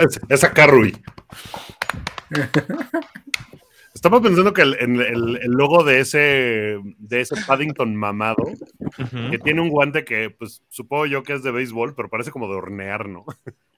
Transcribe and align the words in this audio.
es, 0.00 0.20
es 0.28 0.44
acá, 0.44 0.66
Rui. 0.66 0.96
Estaba 3.94 4.20
pensando 4.22 4.52
que 4.52 4.62
el, 4.62 4.76
en 4.80 5.00
el, 5.00 5.36
el 5.42 5.50
logo 5.50 5.82
de 5.84 6.00
ese, 6.00 6.78
de 6.98 7.20
ese 7.20 7.34
Paddington 7.46 7.94
mamado, 7.96 8.44
que 9.30 9.38
tiene 9.38 9.60
un 9.60 9.68
guante 9.68 10.04
que, 10.04 10.30
pues, 10.30 10.62
supongo 10.68 11.06
yo 11.06 11.22
que 11.22 11.34
es 11.34 11.42
de 11.42 11.50
béisbol, 11.50 11.94
pero 11.94 12.08
parece 12.08 12.30
como 12.30 12.46
de 12.48 12.54
hornear, 12.54 13.08
¿no? 13.08 13.24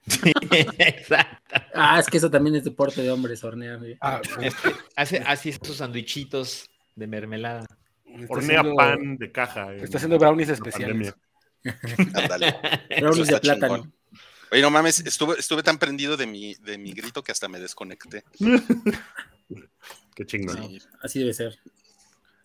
Sí, 0.07 0.31
exacto. 0.79 1.55
Ah, 1.73 1.99
es 1.99 2.07
que 2.07 2.17
eso 2.17 2.29
también 2.29 2.55
es 2.55 2.63
deporte 2.63 3.01
de 3.01 3.09
hombres, 3.11 3.43
hornear. 3.43 3.79
güey. 3.79 3.97
Ah, 4.01 4.21
güey. 4.35 4.47
Es 4.47 4.55
que 4.55 4.71
hace 4.95 5.17
así 5.25 5.49
esos 5.49 5.77
sandwichitos 5.77 6.69
de 6.95 7.07
mermelada. 7.07 7.65
Hornea 8.29 8.59
haciendo- 8.59 8.75
pan 8.77 9.17
de 9.17 9.31
caja. 9.31 9.73
en 9.73 9.79
Está 9.83 9.97
haciendo 9.97 10.19
brownies 10.19 10.49
especiales. 10.49 11.15
Brownies 12.99 13.27
de 13.27 13.39
plátano. 13.39 13.91
Oye, 14.53 14.61
no 14.61 14.69
mames, 14.69 14.99
estuve, 14.99 15.39
estuve 15.39 15.63
tan 15.63 15.79
prendido 15.79 16.15
de 16.15 16.27
mi, 16.27 16.53
de 16.55 16.77
mi 16.77 16.93
grito 16.93 17.23
que 17.23 17.31
hasta 17.31 17.47
me 17.47 17.59
desconecté. 17.59 18.23
Qué 20.15 20.25
chingón. 20.27 20.57
Sí. 20.69 20.79
Así 21.01 21.19
debe 21.19 21.33
ser. 21.33 21.57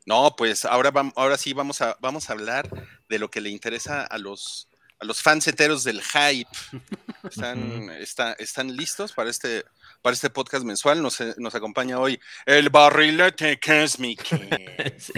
No, 0.06 0.34
pues 0.36 0.64
ahora, 0.64 0.90
vam- 0.90 1.12
ahora 1.16 1.36
sí 1.36 1.52
vamos 1.52 1.82
a, 1.82 1.98
vamos 2.00 2.30
a 2.30 2.32
hablar 2.32 2.66
de 3.10 3.18
lo 3.18 3.30
que 3.30 3.42
le 3.42 3.50
interesa 3.50 4.04
a 4.04 4.16
los, 4.16 4.68
a 4.98 5.04
los 5.04 5.20
fans 5.20 5.46
heteros 5.48 5.84
del 5.84 6.00
hype. 6.00 6.48
¿Están, 7.30 7.90
está- 7.90 8.32
¿Están 8.32 8.74
listos 8.74 9.12
para 9.12 9.28
este, 9.28 9.64
para 10.00 10.14
este 10.14 10.30
podcast 10.30 10.64
mensual? 10.64 11.02
Nos, 11.02 11.18
nos 11.36 11.54
acompaña 11.54 11.98
hoy 11.98 12.18
el 12.46 12.70
barrilete 12.70 13.60
cósmico. 13.60 14.24
Sí. 14.98 15.12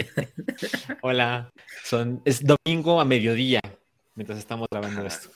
Hola, 1.01 1.49
son, 1.85 2.21
es 2.25 2.41
domingo 2.43 2.99
a 2.99 3.05
mediodía, 3.05 3.61
mientras 4.15 4.37
estamos 4.39 4.67
grabando 4.69 5.05
esto. 5.05 5.29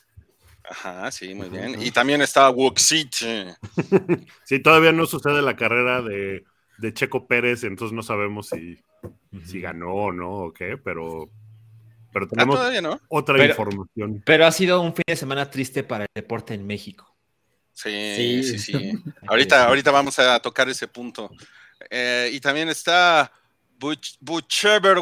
Ajá, 0.70 1.12
sí, 1.12 1.34
muy 1.36 1.50
bien. 1.50 1.82
Y 1.82 1.92
también 1.92 2.22
está 2.22 2.50
Wuxite. 2.50 3.56
Sí, 4.44 4.60
todavía 4.60 4.92
no 4.92 5.06
sucede 5.06 5.42
la 5.42 5.56
carrera 5.56 6.02
de, 6.02 6.44
de 6.78 6.94
Checo 6.94 7.28
Pérez, 7.28 7.64
entonces 7.64 7.94
no 7.96 8.02
sabemos 8.04 8.50
si, 8.50 8.78
si 9.46 9.60
ganó 9.62 9.94
o 9.94 10.12
no 10.12 10.30
o 10.32 10.54
qué, 10.54 10.78
pero, 10.78 11.30
pero 12.14 12.26
Ah, 12.26 12.30
tenemos 12.30 12.82
no. 12.82 13.00
otra 13.10 13.36
Pero- 13.38 13.50
información. 13.50 14.24
Pero 14.26 14.46
ha 14.46 14.52
sido 14.52 14.82
un 14.82 14.94
fin 14.94 15.04
de 15.08 15.16
semana 15.16 15.50
triste 15.50 15.84
para 15.84 16.06
el 16.06 16.10
deporte 16.16 16.54
en 16.54 16.66
México. 16.66 17.16
Sí, 17.74 18.16
Sí. 18.16 18.44
sí, 18.44 18.60
sí. 18.60 18.92
Ahorita, 19.28 19.68
ahorita 19.68 19.92
vamos 19.92 20.18
a 20.20 20.40
tocar 20.40 20.70
ese 20.70 20.88
punto. 20.88 21.30
Eh, 21.90 22.30
y 22.32 22.40
también 22.40 22.70
está 22.70 23.32
Butch- 23.78 24.16
Butchever 24.22 25.00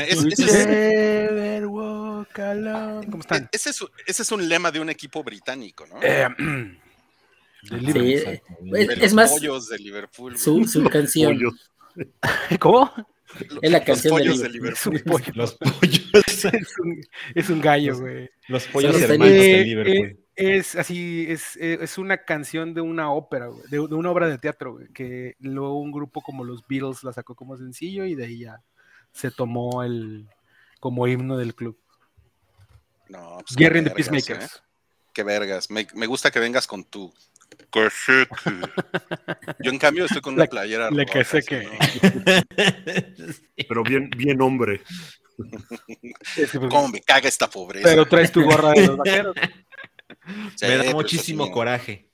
es, 0.00 0.38
Ever 0.40 1.66
walk 1.66 2.07
alone. 2.36 3.06
¿Cómo 3.10 3.20
están? 3.20 3.48
ese 3.52 3.70
es- 3.70 3.84
ese 4.06 4.22
es 4.22 4.32
un 4.32 4.48
lema 4.48 4.70
de 4.70 4.80
un 4.80 4.88
equipo 4.90 5.22
británico, 5.24 5.86
¿no? 5.86 6.00
Eh, 6.02 6.26
de 7.70 7.76
Liverpool. 7.80 8.04
Sí, 8.04 8.12
Exacto. 8.14 8.54
es- 8.76 8.86
De 8.88 8.94
es 8.94 8.98
los 9.00 9.14
más- 9.14 9.30
pollos 9.30 9.68
de 9.68 9.78
Liverpool. 9.78 10.38
Su, 10.38 10.64
su 10.64 10.84
canción. 10.84 11.34
Pollos. 11.36 11.70
¿Cómo? 12.60 12.92
Es 13.60 13.70
la 13.70 13.78
Los 13.78 13.86
canción 13.86 14.14
de 14.16 14.20
pollos 14.22 14.40
de 14.40 14.48
Liverpool. 14.48 14.72
Es 14.74 14.86
un 14.86 14.92
Liverpool. 14.94 15.20
pollo. 15.22 15.32
Los 15.34 15.54
pollos, 15.54 16.10
Es 16.54 16.78
un, 16.78 17.00
es 17.34 17.50
un 17.50 17.60
gallo, 17.60 17.98
güey. 17.98 18.30
los 18.48 18.64
pollos 18.68 18.92
los 18.94 19.02
hermanos 19.02 19.28
de 19.28 19.60
Eh, 19.60 19.64
Liverpool. 19.64 19.96
eh, 19.96 20.18
es 20.36 20.76
así, 20.76 21.26
es, 21.28 21.56
eh, 21.56 21.78
es 21.82 21.98
una 21.98 22.18
canción 22.18 22.72
de 22.72 22.80
una 22.80 23.10
ópera, 23.10 23.48
güey, 23.48 23.62
de, 23.68 23.76
de 23.78 23.94
una 23.94 24.10
obra 24.10 24.28
de 24.28 24.38
teatro, 24.38 24.74
güey, 24.74 24.86
que 24.94 25.34
luego 25.40 25.78
un 25.80 25.90
grupo 25.90 26.22
como 26.22 26.44
los 26.44 26.64
Beatles 26.68 27.02
la 27.02 27.12
sacó 27.12 27.34
como 27.34 27.56
sencillo 27.56 28.04
y 28.06 28.14
de 28.14 28.24
ahí 28.26 28.38
ya 28.40 28.62
se 29.12 29.30
tomó 29.32 29.82
el 29.82 30.28
como 30.80 31.06
himno 31.08 31.36
del 31.36 31.54
club. 31.56 31.76
No, 33.08 33.38
pues 33.38 33.56
Jerry 33.56 33.78
and 33.80 33.88
the 33.88 33.94
vergas, 33.94 34.10
Peacemakers. 34.10 34.44
¿eh? 34.56 34.60
Qué 35.14 35.22
vergas. 35.22 35.70
Me, 35.70 35.86
me 35.94 36.06
gusta 36.06 36.30
que 36.30 36.40
vengas 36.40 36.66
con 36.66 36.84
tu. 36.84 37.12
Yo, 39.60 39.70
en 39.70 39.78
cambio, 39.78 40.04
estoy 40.04 40.20
con 40.20 40.34
una 40.34 40.44
La- 40.44 40.50
playera. 40.50 40.90
la 40.90 41.02
roja, 41.04 41.18
cassette. 41.20 41.66
así, 41.80 42.00
¿no? 42.02 42.22
Pero 43.68 43.82
bien, 43.82 44.10
bien 44.16 44.40
hombre. 44.42 44.82
Es 46.36 46.50
que, 46.50 46.58
pues, 46.58 46.70
¿Cómo 46.70 46.88
me 46.88 47.00
caga 47.00 47.28
esta 47.28 47.48
pobreza? 47.48 47.88
pero 47.88 48.06
traes 48.06 48.32
tu 48.32 48.42
gorra 48.42 48.72
de 48.72 48.86
los 48.88 48.96
vaqueros. 48.98 49.36
Sí, 50.56 50.66
Me 50.66 50.76
da 50.76 50.82
pero 50.82 50.92
muchísimo 50.96 51.46
sí, 51.46 51.52
coraje. 51.52 52.10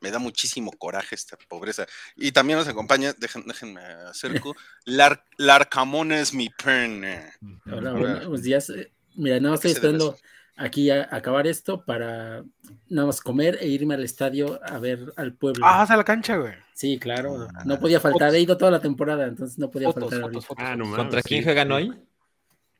Me 0.00 0.10
da 0.10 0.18
muchísimo 0.18 0.72
coraje 0.72 1.14
esta 1.14 1.36
pobreza. 1.48 1.86
Y 2.16 2.32
también 2.32 2.58
nos 2.58 2.66
acompaña, 2.68 3.12
dejen- 3.14 3.44
déjenme 3.44 3.82
acerco, 3.82 4.56
Lar, 4.86 5.22
Larcamón 5.36 6.12
es 6.12 6.32
mi 6.34 6.48
pene. 6.48 7.32
Hola, 7.66 7.92
Hola. 7.92 8.14
buenos 8.14 8.42
días. 8.42 8.72
Mira, 9.16 9.38
nada 9.40 9.52
más 9.52 9.60
¿Qué 9.60 9.68
estoy 9.68 9.78
esperando 9.90 10.16
aquí 10.56 10.90
a 10.90 11.08
acabar 11.10 11.46
esto 11.46 11.84
para 11.84 12.44
nada 12.88 13.06
más 13.06 13.20
comer 13.20 13.58
e 13.60 13.68
irme 13.68 13.94
al 13.94 14.04
estadio 14.04 14.60
a 14.64 14.78
ver 14.78 15.12
al 15.16 15.32
pueblo. 15.34 15.64
Ah, 15.66 15.78
vas 15.78 15.90
a 15.90 15.96
la 15.96 16.04
cancha, 16.04 16.36
güey. 16.36 16.52
Sí, 16.74 16.98
claro. 16.98 17.48
No 17.64 17.78
podía 17.78 18.00
faltar. 18.00 18.34
He 18.34 18.40
ido 18.40 18.56
toda 18.56 18.70
la 18.70 18.80
temporada, 18.80 19.26
entonces 19.26 19.58
no 19.58 19.70
podía 19.70 19.88
Fotos, 19.92 20.10
faltar 20.10 20.30
fotos. 20.42 20.46
Ah, 20.58 20.76
no. 20.76 20.94
¿Contra 20.94 21.22
quién 21.22 21.40
sí. 21.40 21.44
juegan 21.44 21.72
hoy? 21.72 21.92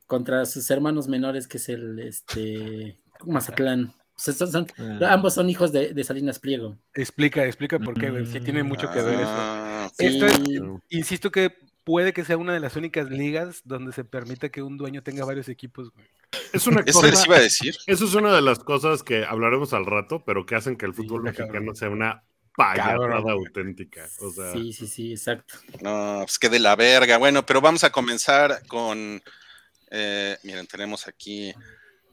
Contra 0.06 0.44
sus 0.44 0.70
hermanos 0.70 1.08
menores, 1.08 1.48
que 1.48 1.56
es 1.58 1.68
el 1.68 1.98
este 2.00 2.98
Mazatlán. 3.24 3.94
O 4.14 4.18
sea, 4.18 4.34
son- 4.34 4.50
son- 4.52 4.66
Ah. 4.78 5.14
ambos 5.14 5.34
son 5.34 5.48
hijos 5.48 5.72
de, 5.72 5.94
de 5.94 6.04
Salinas 6.04 6.38
Pliego. 6.38 6.76
Explica, 6.94 7.44
explica 7.46 7.78
por 7.78 7.98
qué, 7.98 8.10
güey. 8.10 8.26
Sí 8.26 8.40
tiene 8.40 8.62
mucho 8.62 8.90
que 8.90 9.00
ver 9.00 9.14
eso. 9.14 9.24
Ah, 9.26 9.90
Esto 9.98 10.26
es- 10.26 10.40
Insisto 10.90 11.30
que 11.30 11.56
puede 11.84 12.12
que 12.12 12.24
sea 12.24 12.36
una 12.36 12.52
de 12.54 12.60
las 12.60 12.76
únicas 12.76 13.10
ligas 13.10 13.62
donde 13.64 13.92
se 13.92 14.04
permite 14.04 14.50
que 14.50 14.62
un 14.62 14.76
dueño 14.76 15.02
tenga 15.02 15.24
varios 15.24 15.48
equipos, 15.48 15.90
güey. 15.92 16.06
Es 16.52 16.66
una 16.66 16.80
Eso 16.86 17.00
cosa, 17.00 17.10
les 17.10 17.26
iba 17.26 17.36
a 17.36 17.40
decir. 17.40 17.76
eso 17.86 18.04
es 18.04 18.14
una 18.14 18.34
de 18.34 18.42
las 18.42 18.58
cosas 18.60 19.02
que 19.02 19.24
hablaremos 19.24 19.72
al 19.72 19.86
rato, 19.86 20.22
pero 20.24 20.46
que 20.46 20.54
hacen 20.54 20.76
que 20.76 20.86
el 20.86 20.94
fútbol 20.94 21.22
mexicano 21.22 21.52
cabrón. 21.52 21.76
sea 21.76 21.88
una 21.90 22.22
payasada 22.56 23.32
auténtica. 23.32 24.06
O 24.20 24.30
sea, 24.30 24.52
sí, 24.52 24.72
sí, 24.72 24.86
sí, 24.86 25.12
exacto. 25.12 25.54
No, 25.80 26.20
pues 26.24 26.38
que 26.38 26.48
de 26.48 26.58
la 26.58 26.76
verga. 26.76 27.16
Bueno, 27.18 27.44
pero 27.46 27.60
vamos 27.60 27.82
a 27.84 27.90
comenzar 27.90 28.62
con. 28.68 29.22
eh, 29.90 30.36
miren, 30.44 30.66
tenemos 30.66 31.06
aquí 31.08 31.52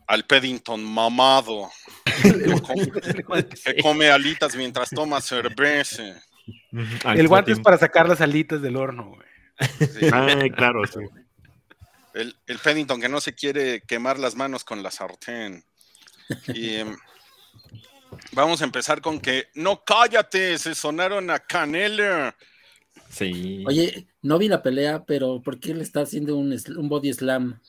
al 0.08 0.26
Peddington 0.26 0.84
mamado. 0.84 1.70
que 2.24 3.24
come- 3.24 3.46
que 3.48 3.82
come 3.82 4.10
alitas 4.10 4.56
mientras 4.56 4.90
toma 4.90 5.22
cerveza. 5.22 6.04
El 7.16 7.28
guante 7.28 7.52
es 7.52 7.60
para 7.60 7.78
sacar 7.78 8.10
las 8.10 8.22
alitas 8.22 8.62
del 8.62 8.76
horno, 8.76 9.10
güey. 9.10 9.29
Sí. 9.60 10.08
Ay, 10.14 10.50
claro, 10.52 10.86
sí. 10.86 11.00
El, 12.14 12.36
el 12.48 12.58
Paddington 12.60 13.00
que 13.02 13.10
no 13.10 13.22
se 13.22 13.34
quiere 13.36 13.82
quemar 13.82 14.18
las 14.20 14.36
manos 14.36 14.64
con 14.64 14.82
la 14.82 14.92
sartén. 14.92 15.64
Y 16.48 16.76
em, 16.76 16.96
vamos 18.32 18.62
a 18.62 18.66
empezar 18.66 19.02
con 19.02 19.20
que 19.20 19.48
no 19.56 19.84
cállate, 19.84 20.58
se 20.58 20.76
sonaron 20.76 21.30
a 21.30 21.40
Canela. 21.40 22.36
Sí. 23.10 23.64
Oye, 23.68 24.08
no 24.22 24.38
vi 24.38 24.48
la 24.48 24.62
pelea, 24.62 25.04
pero 25.06 25.42
¿por 25.42 25.60
qué 25.60 25.74
le 25.74 25.84
está 25.84 26.02
haciendo 26.02 26.36
un, 26.36 26.58
un 26.78 26.90
body 26.90 27.14
slam? 27.14 27.60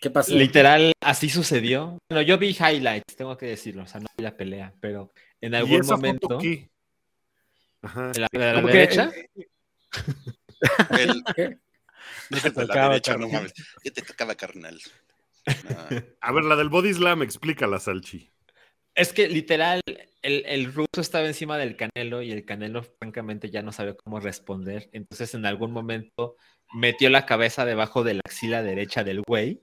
¿Qué 0.00 0.10
pasó? 0.10 0.34
Literal, 0.34 0.92
así 1.00 1.28
sucedió. 1.28 1.98
Bueno, 2.08 2.22
yo 2.22 2.36
vi 2.38 2.48
highlights, 2.50 3.14
tengo 3.16 3.36
que 3.36 3.46
decirlo, 3.46 3.84
o 3.84 3.86
sea, 3.86 4.00
no 4.00 4.06
vi 4.16 4.24
la 4.24 4.36
pelea, 4.36 4.74
pero 4.80 5.12
en 5.40 5.52
¿Y 5.52 5.56
algún 5.56 5.80
esa 5.80 5.96
momento. 5.96 6.38
Ajá. 7.82 8.10
¿De 8.10 8.20
la, 8.20 8.28
de 8.32 8.38
la 8.38 8.60
que, 8.62 8.66
derecha? 8.66 9.10
eh, 9.14 9.46
El, 10.90 11.22
¿Qué? 11.36 11.58
No 12.30 12.38
te 12.40 12.50
de 12.50 12.60
la 12.60 12.66
tocaba, 12.66 12.88
derecha, 12.90 13.12
no 13.14 13.20
carnal. 13.20 13.32
mames. 13.42 13.52
¿Qué 13.82 13.90
te 13.90 14.02
tocaba, 14.02 14.34
carnal? 14.34 14.80
No. 15.46 16.04
A 16.20 16.32
ver, 16.32 16.44
la 16.44 16.56
del 16.56 16.68
body 16.68 16.94
slam, 16.94 17.22
explícala, 17.22 17.78
Salchi. 17.78 18.30
Es 18.94 19.12
que 19.12 19.28
literal, 19.28 19.80
el, 20.22 20.44
el 20.46 20.72
ruso 20.72 21.00
estaba 21.00 21.26
encima 21.26 21.56
del 21.58 21.76
Canelo 21.76 22.22
y 22.22 22.30
el 22.32 22.44
Canelo, 22.44 22.82
francamente, 22.82 23.50
ya 23.50 23.62
no 23.62 23.72
sabe 23.72 23.96
cómo 23.96 24.20
responder. 24.20 24.88
Entonces, 24.92 25.34
en 25.34 25.46
algún 25.46 25.72
momento, 25.72 26.36
metió 26.74 27.08
la 27.10 27.24
cabeza 27.26 27.64
debajo 27.64 28.04
de 28.04 28.14
la 28.14 28.20
axila 28.26 28.62
derecha 28.62 29.02
del 29.04 29.22
güey, 29.22 29.62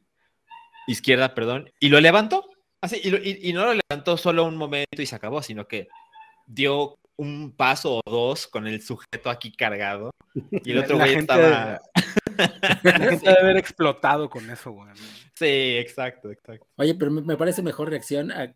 izquierda, 0.87 1.35
perdón, 1.35 1.71
y 1.79 1.89
lo 1.89 1.99
levantó. 2.01 2.49
Así, 2.81 2.99
y- 3.03 3.49
y 3.49 3.53
no 3.53 3.65
lo 3.65 3.73
levantó 3.75 4.17
solo 4.17 4.45
un 4.45 4.55
momento 4.57 5.01
y 5.01 5.05
se 5.05 5.15
acabó, 5.15 5.41
sino 5.43 5.67
que 5.67 5.89
dio 6.47 6.97
un 7.19 7.51
paso 7.55 7.99
o 8.05 8.09
dos 8.09 8.47
con 8.47 8.65
el 8.65 8.81
sujeto 8.81 9.29
aquí 9.29 9.51
cargado. 9.51 10.11
Y 10.33 10.71
el 10.71 10.79
otro 10.79 10.97
la 10.97 11.03
güey 11.05 11.15
gente- 11.15 11.33
estaba. 11.33 11.79
La 12.83 12.93
gente 12.93 13.25
debe 13.27 13.39
haber 13.41 13.57
explotado 13.57 14.29
con 14.29 14.49
eso, 14.49 14.71
güey. 14.71 14.89
Sí, 15.35 15.75
exacto, 15.77 16.31
exacto. 16.31 16.65
Oye, 16.77 16.95
pero 16.95 17.11
me, 17.11 17.35
parece 17.35 17.61
mejor 17.61 17.89
reacción 17.89 18.31
a, 18.31 18.55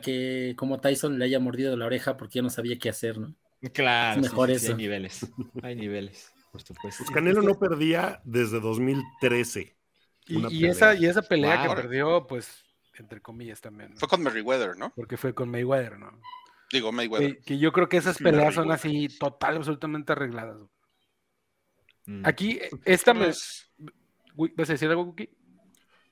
que 0.00 0.54
como 0.56 0.78
Tyson 0.80 1.18
le 1.18 1.24
haya 1.24 1.40
mordido 1.40 1.76
la 1.76 1.86
oreja 1.86 2.16
porque 2.16 2.34
ya 2.38 2.42
no 2.42 2.50
sabía 2.50 2.78
qué 2.78 2.88
hacer, 2.90 3.18
¿no? 3.18 3.34
Claro, 3.72 4.20
Es 4.20 4.26
sí, 4.26 4.30
mejor 4.30 4.48
sí, 4.50 4.58
sí, 4.60 4.64
eso. 4.66 4.72
hay 4.72 4.78
niveles. 4.78 5.26
Hay 5.64 5.74
niveles, 5.74 6.32
por 6.52 6.62
supuesto. 6.62 7.02
Pues 7.02 7.10
Canelo 7.10 7.42
no 7.42 7.58
perdía 7.58 8.20
desde 8.24 8.60
2013. 8.60 9.76
Una 10.36 10.48
Y, 10.52 10.66
esa, 10.66 10.94
y 10.94 11.06
esa 11.06 11.22
pelea 11.22 11.64
Wow. 11.66 11.74
que 11.74 11.82
perdió, 11.82 12.26
pues, 12.28 12.62
entre 12.98 13.20
comillas 13.20 13.60
también. 13.60 13.94
¿no? 13.94 13.96
Fue 13.98 14.06
con 14.08 14.22
Merriweather, 14.22 14.76
¿no? 14.76 14.92
Porque 14.94 15.16
fue 15.16 15.34
con 15.34 15.50
Mayweather, 15.50 15.98
¿no? 15.98 16.12
Digo, 16.72 16.92
Mayweather. 16.92 17.36
Que, 17.38 17.42
que 17.42 17.58
yo 17.58 17.72
creo 17.72 17.88
que 17.88 17.96
esas 17.96 18.16
Sí, 18.16 18.24
peleas 18.24 18.54
son 18.54 18.70
así 18.70 19.08
total, 19.18 19.56
absolutamente 19.56 20.12
arregladas. 20.12 20.58
Mm. 22.06 22.22
Aquí, 22.26 22.60
esta 22.84 23.14
me. 23.14 23.26
Pues, 23.26 23.70
¿Vas 24.56 24.68
a 24.70 24.72
decir 24.72 24.88
algo, 24.88 25.06
Cookie? 25.06 25.30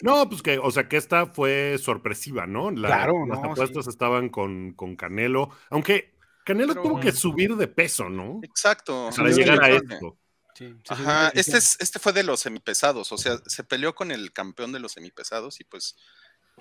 No, 0.02 0.28
pues 0.28 0.42
que, 0.42 0.58
o 0.58 0.70
sea, 0.70 0.88
que 0.88 0.96
esta 0.98 1.26
fue 1.26 1.78
sorpresiva, 1.78 2.46
¿no? 2.46 2.70
La- 2.70 2.88
Claro, 2.88 3.26
las 3.26 3.40
no, 3.40 3.52
apuestas 3.52 3.86
estaban 3.86 4.28
con, 4.28 4.72
con 4.74 4.94
Canelo, 4.96 5.50
aunque 5.70 6.14
Canelo 6.44 6.74
Pero- 6.74 6.82
tuvo 6.82 7.00
que 7.00 7.12
subir 7.12 7.56
de 7.56 7.66
peso, 7.68 8.10
¿no? 8.10 8.40
Exacto. 8.42 9.08
Para 9.16 9.30
llegar 9.30 9.62
a 9.62 9.68
esto. 9.70 10.18
Sí. 10.54 10.68
sí, 10.68 10.74
Ajá, 10.88 11.30
sí, 11.32 11.40
este, 11.40 11.58
es, 11.58 11.76
este 11.80 11.98
fue 11.98 12.12
de 12.14 12.22
los 12.24 12.40
semipesados, 12.40 13.12
o 13.12 13.18
sea, 13.18 13.36
se 13.44 13.62
peleó 13.62 13.94
con 13.94 14.10
el 14.10 14.32
campeón 14.32 14.72
de 14.72 14.80
los 14.80 14.92
semipesados 14.92 15.60
y 15.60 15.64
pues, 15.64 15.96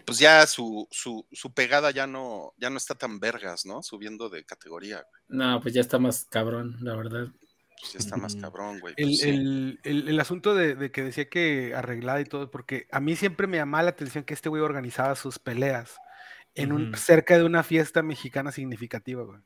pues 0.06 0.20
ya 0.20 0.46
su, 0.48 0.88
su, 0.92 1.26
su 1.32 1.54
pegada 1.54 1.92
ya 1.92 2.06
no, 2.08 2.54
ya 2.58 2.70
no 2.70 2.78
está 2.78 2.96
tan 2.96 3.20
vergas, 3.20 3.66
¿no? 3.66 3.82
Subiendo 3.82 4.30
de 4.30 4.44
categoría, 4.46 5.06
No, 5.28 5.60
pues 5.62 5.74
ya 5.74 5.82
está 5.82 5.98
más 6.00 6.26
cabrón, 6.26 6.76
la 6.82 6.96
verdad. 6.96 7.28
pues 7.80 7.94
ya 7.94 8.00
está 8.00 8.18
más 8.18 8.36
cabrón, 8.36 8.80
güey. 8.80 8.94
El, 8.98 9.06
pues 9.08 9.20
sí. 9.20 9.30
el- 9.30 9.80
el- 9.84 10.08
el 10.10 10.20
asunto 10.20 10.54
de, 10.56 10.76
de 10.76 10.92
que 10.92 11.04
decía 11.04 11.30
que 11.30 11.74
arreglada 11.76 12.20
y 12.22 12.26
todo, 12.26 12.52
porque 12.52 12.88
a 12.92 13.00
mí 13.00 13.16
siempre 13.16 13.48
me 13.48 13.58
llamaba 13.58 13.84
la 13.84 13.90
atención 13.92 14.24
que 14.24 14.34
este 14.34 14.50
güey 14.50 14.62
organizaba 14.62 15.16
sus 15.16 15.40
peleas 15.40 15.96
en 16.56 16.72
un, 16.72 16.96
cerca 16.96 17.38
de 17.38 17.44
una 17.44 17.64
fiesta 17.64 18.02
mexicana 18.02 18.52
significativa, 18.52 19.24
güey. 19.24 19.40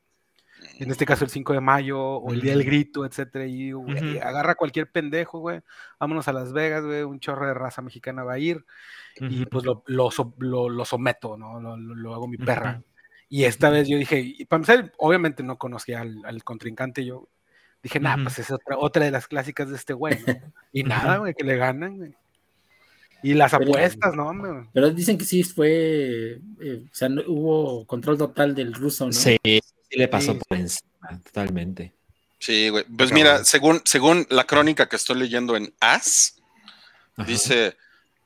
En 0.78 0.90
este 0.90 1.06
caso 1.06 1.24
el 1.24 1.30
5 1.30 1.52
de 1.52 1.60
mayo 1.60 1.98
o 2.00 2.32
el 2.32 2.40
Día 2.40 2.52
del. 2.56 2.64
Grito, 2.64 3.04
etcétera, 3.04 3.46
y 3.46 3.72
güey, 3.72 4.18
agarra 4.18 4.54
cualquier 4.54 4.90
pendejo, 4.90 5.38
güey, 5.40 5.60
vámonos 5.98 6.28
a 6.28 6.32
Las 6.32 6.52
Vegas, 6.52 6.84
güey, 6.84 7.02
un 7.02 7.20
chorro 7.20 7.46
de 7.46 7.54
raza 7.54 7.82
mexicana 7.82 8.24
va 8.24 8.34
a 8.34 8.38
ir 8.38 8.64
y 9.20 9.44
pues 9.46 9.64
lo, 9.64 9.82
lo, 9.86 10.10
lo- 10.38 10.68
lo 10.68 10.84
someto, 10.84 11.36
¿no? 11.36 11.60
Lo, 11.60 11.76
lo- 11.76 11.94
lo 11.94 12.14
hago 12.14 12.28
mi 12.28 12.36
perra. 12.38 12.82
Y 13.28 13.44
esta 13.44 13.70
vez 13.70 13.88
yo 13.88 13.96
dije, 13.96 14.20
y 14.20 14.44
para 14.46 14.58
empezar, 14.58 14.92
obviamente 14.98 15.42
no 15.42 15.56
conocía 15.58 16.00
al, 16.00 16.16
al 16.24 16.42
contrincante, 16.44 17.04
yo 17.04 17.28
dije, 17.82 18.00
nah, 18.00 18.14
Ujú. 18.14 18.24
pues 18.24 18.38
es 18.40 18.50
otra, 18.50 18.76
otra 18.78 19.04
de 19.04 19.10
las 19.10 19.28
clásicas 19.28 19.68
de 19.70 19.76
este 19.76 19.92
güey, 19.94 20.18
¿no? 20.26 20.34
Y 20.72 20.82
nada, 20.84 21.18
güey, 21.18 21.34
que 21.34 21.44
le 21.44 21.56
ganan, 21.56 21.96
güey. 21.96 22.14
Y 23.22 23.34
las 23.34 23.52
Pero- 23.52 23.70
apuestas, 23.70 24.14
¿no, 24.14 24.28
hombre? 24.28 24.68
Pero 24.72 24.90
dicen 24.90 25.18
que 25.18 25.24
sí 25.24 25.42
fue, 25.42 26.40
eh, 26.60 26.84
o 26.90 26.94
sea, 26.94 27.08
no- 27.08 27.22
hubo 27.26 27.86
control 27.86 28.16
total 28.18 28.54
del 28.54 28.72
ruso, 28.74 29.06
¿no? 29.06 29.12
Sí, 29.12 29.36
sí 29.90 29.98
le 29.98 30.08
pasó 30.08 30.32
Sí, 30.34 30.40
por 30.48 30.56
encima, 30.58 31.20
totalmente. 31.24 31.92
Sí, 32.38 32.68
güey. 32.70 32.84
Pues 32.84 33.12
mira, 33.12 33.44
según, 33.44 33.82
según 33.84 34.26
la 34.30 34.44
crónica 34.44 34.88
que 34.88 34.96
estoy 34.96 35.18
leyendo 35.18 35.56
en 35.56 35.74
As, 35.80 36.36
Ajá. 37.16 37.28
dice, 37.30 37.76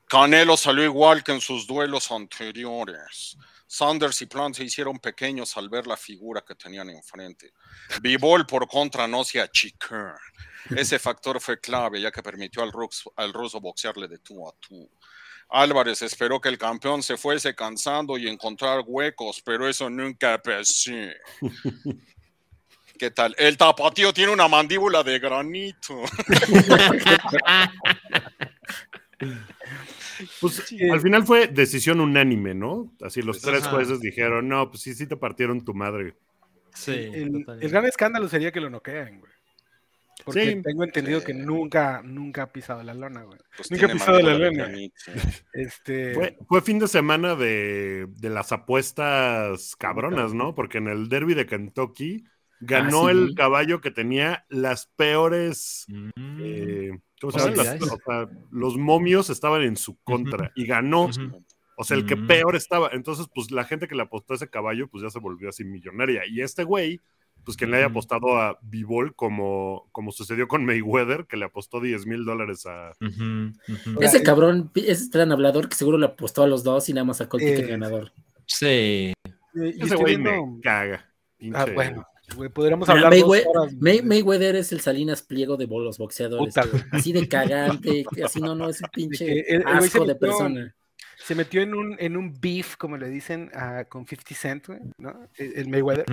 Canelo 0.06 0.56
salió 0.56 0.84
igual 0.84 1.24
que 1.24 1.32
en 1.32 1.40
sus 1.40 1.66
duelos 1.66 2.10
anteriores. 2.12 3.36
Sanders 3.66 4.22
y 4.22 4.26
Plant 4.26 4.54
se 4.54 4.62
hicieron 4.64 5.00
pequeños 5.00 5.56
al 5.56 5.68
ver 5.68 5.86
la 5.88 5.96
figura 5.96 6.44
que 6.46 6.54
tenían 6.54 6.90
enfrente. 6.90 7.52
Bivol 8.00 8.46
por 8.46 8.68
contra 8.68 9.08
no 9.08 9.24
se 9.24 9.40
achicó. 9.40 10.14
Ese 10.76 10.98
factor 11.00 11.40
fue 11.40 11.58
clave 11.58 12.00
ya 12.00 12.12
que 12.12 12.22
permitió 12.22 12.62
al, 12.62 12.70
rux- 12.70 13.10
al 13.16 13.32
ruso 13.32 13.60
boxearle 13.60 14.06
de 14.06 14.18
tú 14.18 14.46
a 14.48 14.52
tú. 14.60 14.88
Álvarez 15.48 16.02
esperó 16.02 16.40
que 16.40 16.48
el 16.48 16.58
campeón 16.58 17.02
se 17.02 17.16
fuese 17.16 17.54
cansando 17.54 18.18
y 18.18 18.28
encontrar 18.28 18.82
huecos, 18.86 19.40
pero 19.44 19.68
eso 19.68 19.88
nunca 19.90 20.40
pasó. 20.42 20.92
¿Qué 22.98 23.10
tal? 23.10 23.34
El 23.38 23.56
tapatío 23.56 24.12
tiene 24.12 24.32
una 24.32 24.48
mandíbula 24.48 25.02
de 25.02 25.18
granito. 25.18 26.02
Pues 30.40 30.54
Sí. 30.66 30.78
al 30.90 31.00
final 31.00 31.24
fue 31.24 31.48
decisión 31.48 32.00
unánime, 32.00 32.54
¿no? 32.54 32.92
Así 33.00 33.22
los 33.22 33.38
Pues, 33.40 33.52
tres 33.52 33.62
ajá. 33.64 33.74
jueces 33.76 34.00
dijeron, 34.00 34.48
no, 34.48 34.70
pues 34.70 34.82
sí, 34.82 34.94
sí 34.94 35.06
te 35.06 35.16
partieron 35.16 35.64
tu 35.64 35.74
madre. 35.74 36.14
Sí, 36.72 36.92
el, 36.92 37.44
el 37.60 37.68
gran 37.70 37.84
escándalo 37.86 38.28
sería 38.28 38.52
que 38.52 38.60
lo 38.60 38.70
noqueen, 38.70 39.20
güey. 39.20 39.32
Porque 40.24 40.52
Sí. 40.54 40.62
tengo 40.62 40.84
entendido 40.84 41.22
que 41.22 41.34
nunca, 41.34 42.00
nunca 42.02 42.42
ha 42.44 42.52
pisado 42.52 42.82
la 42.82 42.94
lona, 42.94 43.22
güey. 43.24 43.38
Pues 43.56 43.70
Nunca 43.70 43.86
he 43.86 43.88
pisado 43.90 44.20
la 44.20 44.34
lona. 44.38 44.68
Este. 45.52 46.14
Fue, 46.14 46.36
fue 46.48 46.62
fin 46.62 46.78
de 46.78 46.88
semana 46.88 47.34
de, 47.34 48.06
de 48.08 48.30
las 48.30 48.52
apuestas 48.52 49.76
cabronas, 49.76 50.34
¿no? 50.34 50.54
Porque 50.54 50.78
en 50.78 50.88
el 50.88 51.08
derby 51.08 51.34
de 51.34 51.46
Kentucky 51.46 52.24
ganó 52.60 53.06
Ah, 53.08 53.12
sí. 53.12 53.18
el 53.18 53.34
caballo 53.34 53.80
que 53.80 53.90
tenía 53.90 54.44
las 54.48 54.86
peores. 54.96 55.84
Mm. 55.88 56.10
eh, 56.40 56.98
¿Cómo 57.20 57.32
se? 57.32 57.38
Las- 57.38 57.48
Posibilidades. 57.48 57.82
o 57.92 57.98
sea, 58.04 58.28
los 58.50 58.76
momios 58.76 59.30
estaban 59.30 59.62
en 59.62 59.76
su 59.76 59.96
contra 60.02 60.52
y 60.54 60.66
ganó. 60.66 61.10
O 61.76 61.82
sea, 61.84 61.96
el 61.96 62.06
que 62.06 62.16
Mm. 62.16 62.26
peor 62.28 62.56
estaba. 62.56 62.90
Entonces, 62.92 63.26
pues 63.34 63.50
la 63.50 63.64
gente 63.64 63.88
que 63.88 63.94
le 63.96 64.02
apostó 64.02 64.32
a 64.34 64.36
ese 64.36 64.48
caballo, 64.48 64.86
pues 64.88 65.02
ya 65.02 65.10
se 65.10 65.18
volvió 65.18 65.48
así 65.48 65.64
millonaria. 65.64 66.22
Y 66.26 66.40
este 66.40 66.62
güey, 66.64 67.00
pues 67.44 67.56
quien 67.56 67.70
le 67.70 67.78
haya 67.78 67.86
apostado 67.86 68.38
a 68.38 68.58
Bivol, 68.62 69.14
como, 69.14 69.88
como 69.92 70.12
sucedió 70.12 70.48
con 70.48 70.64
Mayweather, 70.64 71.26
que 71.26 71.36
le 71.36 71.44
apostó 71.44 71.80
10 71.80 72.06
mil 72.06 72.24
dólares 72.24 72.64
a. 72.66 72.92
Ujú, 73.00 73.52
ujú. 73.68 74.00
Ese 74.02 74.22
cabrón, 74.22 74.70
ese 74.74 75.10
tan 75.10 75.30
hablador 75.32 75.68
que 75.68 75.76
seguro 75.76 75.98
le 75.98 76.06
apostó 76.06 76.42
a 76.42 76.46
los 76.46 76.64
dos 76.64 76.88
y 76.88 76.94
nada 76.94 77.04
más 77.04 77.18
sacó 77.18 77.36
el 77.38 77.44
ticket 77.44 77.64
Eh, 77.66 77.70
ganador. 77.70 78.12
Sí. 78.46 78.66
eh, 78.66 79.14
Ese 79.54 79.96
güey 79.96 80.16
viendo- 80.16 80.46
me 80.46 80.60
caga. 80.62 81.04
Ah, 81.52 81.66
bueno, 81.74 82.06
podríamos 82.54 82.88
Mira, 82.88 83.00
hablar 83.06 83.20
dos 83.20 83.28
Maywe- 83.28 83.46
horas, 83.46 83.74
May- 83.74 83.98
güey. 83.98 84.02
Mayweather 84.08 84.56
es 84.56 84.72
el 84.72 84.80
Salinas 84.80 85.20
Pliego 85.22 85.58
de 85.58 85.66
los 85.66 85.98
boxeadores. 85.98 86.54
Puta. 86.54 86.66
Así 86.92 87.12
de 87.12 87.28
cagante, 87.28 88.04
así 88.24 88.40
no, 88.40 88.54
no, 88.54 88.70
es 88.70 88.80
un 88.80 88.88
pinche 88.92 89.40
el- 89.50 89.60
el 89.60 89.66
asco 89.66 90.06
de 90.06 90.14
metió- 90.14 90.18
persona. 90.18 90.74
Se 91.18 91.34
metió 91.34 91.62
en 91.62 91.74
un, 91.74 91.96
en 92.00 92.16
un 92.16 92.38
beef, 92.40 92.76
como 92.76 92.96
le 92.98 93.08
dicen, 93.08 93.50
ah, 93.54 93.84
con 93.88 94.06
50 94.06 94.34
Cent, 94.34 94.66
güey, 94.66 94.80
¿no? 94.98 95.28
El, 95.36 95.68
Mayweather. 95.68 96.04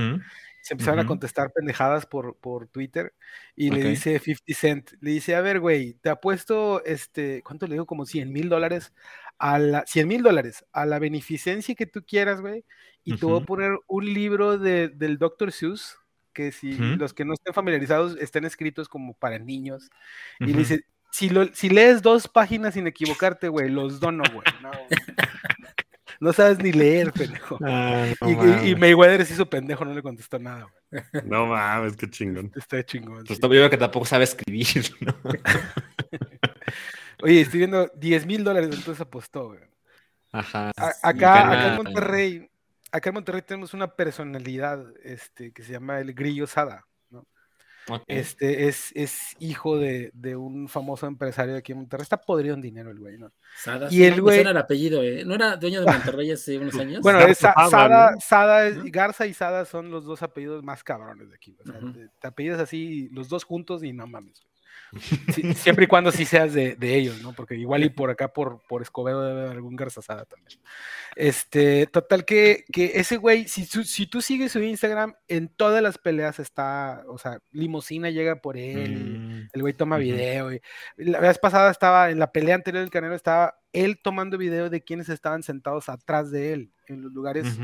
Se 0.61 0.73
empezaron 0.75 0.99
a 0.99 1.01
Ujú. 1.03 1.09
contestar 1.09 1.51
pendejadas 1.51 2.05
por, 2.05 2.37
por 2.37 2.67
Twitter 2.67 3.13
y 3.55 3.69
Ok. 3.69 3.75
le 3.77 3.83
dice 3.89 4.19
50 4.19 4.53
Cent, 4.59 4.91
le 5.01 5.11
dice, 5.11 5.35
a 5.35 5.41
ver, 5.41 5.59
güey, 5.59 5.93
te 5.95 6.09
apuesto, 6.09 6.83
este, 6.85 7.41
¿cuánto 7.43 7.65
le 7.67 7.73
digo? 7.73 7.85
Como 7.85 8.05
100 8.05 8.31
mil 8.31 8.47
dólares 8.49 8.93
a 9.39 9.57
la, 9.57 9.83
100 9.87 10.07
mil 10.07 10.21
dólares 10.21 10.63
a 10.71 10.85
la 10.85 10.99
beneficencia 10.99 11.73
que 11.75 11.87
tú 11.87 12.03
quieras, 12.05 12.41
güey, 12.41 12.63
y 13.03 13.17
te 13.17 13.25
voy 13.25 13.41
a 13.41 13.45
poner 13.45 13.71
un 13.87 14.05
libro 14.13 14.57
de, 14.59 14.89
del 14.89 15.17
Dr. 15.17 15.51
Seuss, 15.51 15.97
que 16.33 16.51
si 16.51 16.75
Ujú. 16.75 16.95
los 16.97 17.13
que 17.13 17.25
no 17.25 17.33
estén 17.33 17.53
familiarizados 17.53 18.15
estén 18.17 18.45
escritos 18.45 18.87
como 18.87 19.13
para 19.15 19.39
niños, 19.39 19.89
y 20.39 20.45
le 20.53 20.59
dice, 20.59 20.85
si, 21.11 21.29
lo- 21.29 21.53
si 21.53 21.69
lees 21.69 22.01
dos 22.03 22.27
páginas 22.27 22.75
sin 22.75 22.85
equivocarte, 22.87 23.47
güey, 23.49 23.67
los 23.69 23.99
dono, 23.99 24.23
güey. 24.31 24.45
No. 24.61 24.71
No 26.21 26.31
sabes 26.33 26.59
ni 26.59 26.71
leer, 26.71 27.11
pendejo. 27.13 27.57
Ah, 27.65 28.05
no 28.21 28.63
Y, 28.63 28.69
y-. 28.69 28.75
Mayweather 28.75 29.25
se 29.25 29.33
hizo 29.33 29.49
pendejo, 29.49 29.83
no 29.83 29.93
le 29.93 30.01
contestó 30.03 30.37
nada, 30.39 30.67
güey. 30.91 31.03
No 31.25 31.47
mames, 31.47 31.97
qué 31.97 32.07
chingón. 32.09 32.51
Está 32.55 32.85
chingón. 32.85 33.25
Pues 33.25 33.37
sí. 33.37 33.41
yo 33.41 33.49
veo 33.49 33.69
que 33.69 33.77
tampoco 33.77 34.05
sabe 34.05 34.23
escribir, 34.25 34.93
¿no? 35.01 35.13
Oye, 37.23 37.41
estoy 37.41 37.59
viendo 37.59 37.89
10 37.95 38.25
mil 38.25 38.43
dólares, 38.43 38.69
entonces 38.71 39.01
apostó, 39.01 39.49
güey. 39.49 39.59
Ajá. 40.31 40.71
A- 40.77 40.93
acá, 41.01 41.51
acá 41.51 41.67
en 41.69 41.75
Monterrey, 41.75 42.51
acá 42.91 43.09
en 43.09 43.13
Monterrey 43.15 43.41
tenemos 43.41 43.73
una 43.73 43.95
personalidad 43.95 44.85
este, 45.03 45.51
que 45.51 45.63
se 45.63 45.73
llama 45.73 45.99
el 45.99 46.13
Grillo 46.13 46.47
Sada. 46.47 46.85
Este 48.07 48.67
es, 48.67 48.91
es 48.95 49.35
hijo 49.39 49.77
de, 49.77 50.11
de 50.13 50.35
un 50.35 50.67
famoso 50.69 51.07
empresario 51.07 51.53
de 51.53 51.59
aquí 51.59 51.71
en 51.71 51.79
Monterrey. 51.79 52.03
Está 52.03 52.21
podrido 52.21 52.53
en 52.55 52.61
dinero 52.61 52.91
el 52.91 52.99
güey, 52.99 53.17
¿no? 53.17 53.31
Sada, 53.57 53.87
Y 53.87 53.95
sí, 53.95 54.03
el 54.05 54.21
güey- 54.21 54.35
suena 54.35 54.51
el 54.51 54.57
apellido, 54.57 55.01
¿eh? 55.03 55.23
¿No 55.25 55.35
era 55.35 55.57
dueño 55.57 55.81
de 55.81 55.91
Monterrey 55.91 56.31
hace 56.31 56.57
unos 56.57 56.75
años? 56.79 57.01
Bueno, 57.01 57.19
es 57.19 57.37
Sa- 57.39 57.53
Sada, 57.53 57.69
Sada, 57.69 58.11
¿no? 58.11 58.19
Sada 58.19 58.67
es- 58.67 58.83
Garza 58.91 59.25
y 59.27 59.33
Sada 59.33 59.65
son 59.65 59.89
los 59.91 60.05
dos 60.05 60.21
apellidos 60.23 60.63
más 60.63 60.83
cabrones 60.83 61.29
de 61.29 61.35
aquí. 61.35 61.57
O 61.59 61.63
sea, 61.71 61.79
te 62.19 62.27
apellidas 62.27 62.59
así 62.59 63.09
los 63.11 63.29
dos 63.29 63.43
juntos 63.43 63.83
y 63.83 63.93
no 63.93 64.05
mames. 64.07 64.41
Sí, 65.33 65.53
siempre 65.53 65.85
y 65.85 65.87
cuando 65.87 66.11
sí 66.11 66.25
seas 66.25 66.53
de, 66.53 66.75
de 66.75 66.95
ellos, 66.95 67.21
¿no? 67.21 67.33
Porque 67.33 67.55
igual 67.55 67.83
y 67.83 67.89
por 67.89 68.09
acá, 68.09 68.27
por, 68.33 68.61
por 68.67 68.81
Escobedo, 68.81 69.23
debe 69.25 69.39
haber 69.41 69.51
algún 69.53 69.75
Garza 69.75 70.01
Sada 70.01 70.25
también. 70.25 70.59
Este, 71.15 71.87
total 71.87 72.25
que, 72.25 72.65
que 72.71 72.91
ese 72.95 73.17
güey, 73.17 73.47
si, 73.47 73.67
tú- 73.67 73.83
si 73.83 74.05
tú 74.07 74.21
sigues 74.21 74.51
su 74.51 74.59
Instagram, 74.61 75.13
en 75.27 75.47
todas 75.49 75.81
las 75.83 75.97
peleas 75.97 76.39
está, 76.39 77.03
o 77.07 77.17
sea, 77.17 77.39
limosina 77.51 78.09
llega 78.09 78.35
por 78.41 78.57
él, 78.57 78.91
Mm, 78.91 79.49
el 79.53 79.61
güey 79.61 79.73
toma 79.73 79.97
video. 79.97 80.53
y- 80.53 80.61
la 80.97 81.19
vez 81.19 81.37
pasada 81.37 81.71
estaba, 81.71 82.09
en 82.11 82.19
la 82.19 82.31
pelea 82.31 82.55
anterior 82.55 82.81
del 82.83 82.91
Canelo, 82.91 83.15
estaba 83.15 83.55
él 83.73 83.99
tomando 84.01 84.37
video 84.37 84.69
de 84.69 84.81
quienes 84.81 85.09
estaban 85.09 85.43
sentados 85.43 85.87
atrás 85.89 86.31
de 86.31 86.53
él, 86.53 86.71
en 86.87 87.01
los 87.01 87.11
lugares 87.13 87.57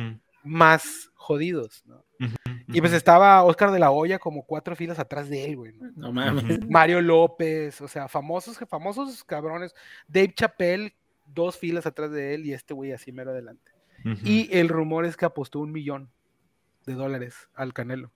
más 0.47 1.11
jodidos, 1.15 1.83
¿no? 1.85 2.03
Y 2.69 2.81
pues 2.81 2.93
estaba 2.93 3.43
Oscar 3.43 3.71
de 3.71 3.79
la 3.79 3.91
Hoya 3.91 4.17
como 4.19 4.43
cuatro 4.43 4.75
filas 4.75 4.97
atrás 4.99 5.29
de 5.29 5.45
él, 5.45 5.55
güey. 5.57 5.73
¿no? 5.73 5.91
No 5.95 6.11
mames. 6.11 6.59
Mario 6.69 7.01
López, 7.01 7.79
o 7.81 7.87
sea, 7.87 8.07
famosos, 8.07 8.57
famosos 8.67 9.23
cabrones. 9.23 9.75
Dave 10.07 10.33
Chappelle, 10.33 10.95
dos 11.27 11.57
filas 11.57 11.85
atrás 11.85 12.11
de 12.11 12.33
él 12.33 12.45
y 12.45 12.53
este 12.53 12.73
güey 12.73 12.91
así 12.91 13.11
mero 13.11 13.31
adelante. 13.31 13.71
Y 14.23 14.49
el 14.55 14.69
rumor 14.69 15.05
es 15.05 15.15
que 15.17 15.25
apostó 15.25 15.59
un 15.59 15.71
millón 15.71 16.09
de 16.85 16.93
dólares 16.93 17.49
al 17.53 17.73
Canelo. 17.73 18.11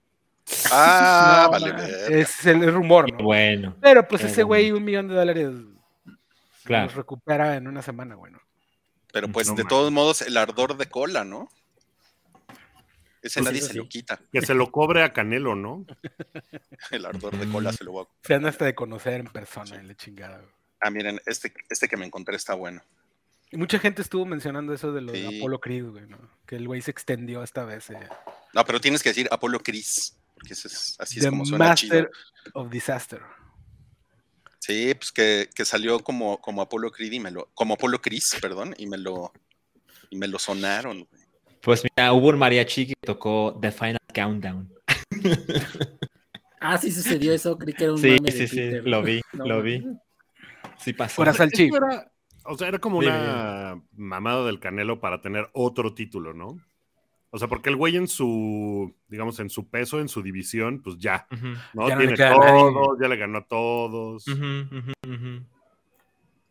Ah, 0.72 1.42
No, 1.44 1.50
vale. 1.52 2.20
Es 2.20 2.44
el 2.46 2.72
rumor, 2.72 3.10
¿no? 3.12 3.18
bueno. 3.24 3.76
Pero 3.80 4.06
pues 4.08 4.24
ese 4.24 4.42
güey, 4.42 4.72
un 4.72 4.84
millón 4.84 5.08
de 5.08 5.14
dólares 5.14 5.50
Claro. 6.64 6.86
los 6.86 6.94
recupera 6.94 7.56
en 7.56 7.66
una 7.68 7.82
semana, 7.82 8.14
bueno. 8.16 8.40
Pero 9.12 9.28
pues 9.28 9.48
No 9.48 9.54
de 9.54 9.64
todos 9.64 9.90
modos, 9.92 10.22
el 10.22 10.36
ardor 10.36 10.76
de 10.76 10.86
cola, 10.86 11.24
¿no? 11.24 11.48
Ese 13.22 13.40
Pues 13.40 13.44
nadie 13.52 13.62
se 13.62 13.72
sí. 13.72 13.78
lo 13.78 13.88
quita. 13.88 14.20
Que 14.32 14.42
se 14.42 14.52
lo 14.54 14.70
cobre 14.72 15.02
a 15.04 15.12
Canelo, 15.12 15.54
¿no? 15.54 15.86
El 16.90 17.06
ardor 17.06 17.36
de 17.38 17.48
cola 17.48 17.72
se 17.72 17.84
lo 17.84 17.94
va 17.94 18.02
a... 18.02 18.06
Se 18.24 18.34
han 18.34 18.44
hasta 18.46 18.64
de 18.64 18.74
conocer 18.74 19.20
en 19.20 19.26
persona, 19.28 19.80
y 19.82 19.86
la 19.86 19.94
chingada. 19.94 20.38
güey. 20.38 20.50
Ah, 20.80 20.90
miren, 20.90 21.20
este, 21.26 21.52
este 21.70 21.86
que 21.88 21.96
me 21.96 22.04
encontré 22.06 22.34
está 22.36 22.54
bueno. 22.54 22.82
Y 23.52 23.56
mucha 23.58 23.78
gente 23.78 24.02
estuvo 24.02 24.26
mencionando 24.26 24.72
eso 24.74 24.92
de 24.92 25.00
lo 25.02 25.12
de 25.12 25.28
Sí. 25.28 25.38
Apolo 25.38 25.60
Creed, 25.60 25.84
güey, 25.86 26.06
¿no? 26.08 26.18
Que 26.46 26.56
el 26.56 26.66
güey 26.66 26.80
se 26.82 26.90
extendió 26.90 27.42
esta 27.44 27.64
vez. 27.64 27.90
eh. 27.90 28.08
No, 28.54 28.64
pero 28.64 28.80
tienes 28.80 29.02
que 29.02 29.10
decir 29.10 29.28
Apolo 29.30 29.60
Cris, 29.60 30.16
porque 30.34 30.54
es, 30.54 30.96
así 30.98 31.18
es 31.18 31.24
The 31.24 31.30
como 31.30 31.44
suena 31.46 31.66
Master 31.68 32.10
chido. 32.10 32.50
of 32.54 32.70
Disaster. 32.70 33.20
Sí, 34.58 34.94
pues 34.94 35.12
que, 35.12 35.48
que 35.54 35.64
salió 35.64 36.00
como, 36.00 36.40
como 36.40 36.62
Apolo 36.62 36.90
Creed 36.90 37.12
y 37.12 37.20
me 37.20 37.30
lo, 37.30 37.46
como 37.54 37.74
Apolo 37.74 38.00
Cris, 38.00 38.36
perdón, 38.40 38.74
y 38.78 38.86
me 38.86 38.96
lo, 38.98 39.32
y 40.10 40.16
me 40.16 40.28
lo 40.28 40.38
sonaron. 40.38 41.04
güey. 41.10 41.21
Pues 41.62 41.82
mira, 41.84 42.12
hubo 42.12 42.28
un 42.28 42.38
mariachi 42.38 42.86
que 42.88 42.94
tocó 43.00 43.58
The 43.60 43.70
Final 43.72 43.98
Countdown. 44.14 44.72
Ah, 46.64 46.78
sí 46.78 46.92
sucedió 46.92 47.32
eso, 47.34 47.58
creí 47.58 47.74
que 47.74 47.82
era 47.82 47.92
un 47.92 47.98
Sí, 47.98 48.06
mame 48.10 48.20
de 48.30 48.30
sí, 48.30 48.46
sí, 48.46 48.54
Twitter. 48.56 48.86
lo 48.86 49.02
vi, 49.02 49.20
No, 49.32 49.46
lo 49.46 49.62
vi. 49.62 49.84
Sí 50.78 50.92
pasó. 50.92 51.24
Esto 51.24 51.42
era- 51.76 52.08
o 52.44 52.56
sea, 52.56 52.68
era 52.68 52.78
como 52.78 53.00
Dime, 53.00 53.12
una 53.18 53.82
mamada 53.96 54.46
del 54.46 54.60
Canelo 54.60 55.00
para 55.00 55.20
tener 55.20 55.50
otro 55.54 55.92
título, 55.92 56.32
¿no? 56.34 56.60
O 57.30 57.38
sea, 57.38 57.48
porque 57.48 57.68
el 57.68 57.74
güey 57.74 57.96
en 57.96 58.06
su, 58.06 58.94
digamos, 59.08 59.40
en 59.40 59.50
su 59.50 59.68
peso, 59.70 59.98
en 59.98 60.08
su 60.08 60.22
división, 60.22 60.80
pues 60.82 60.98
ya, 60.98 61.26
¿no? 61.72 61.88
Ya 61.88 61.96
no 61.96 62.00
Tiene 62.00 62.14
nadie. 62.16 62.36
todos, 62.36 62.98
ya 63.02 63.08
le 63.08 63.16
ganó 63.16 63.38
a 63.38 63.44
todos. 63.48 64.24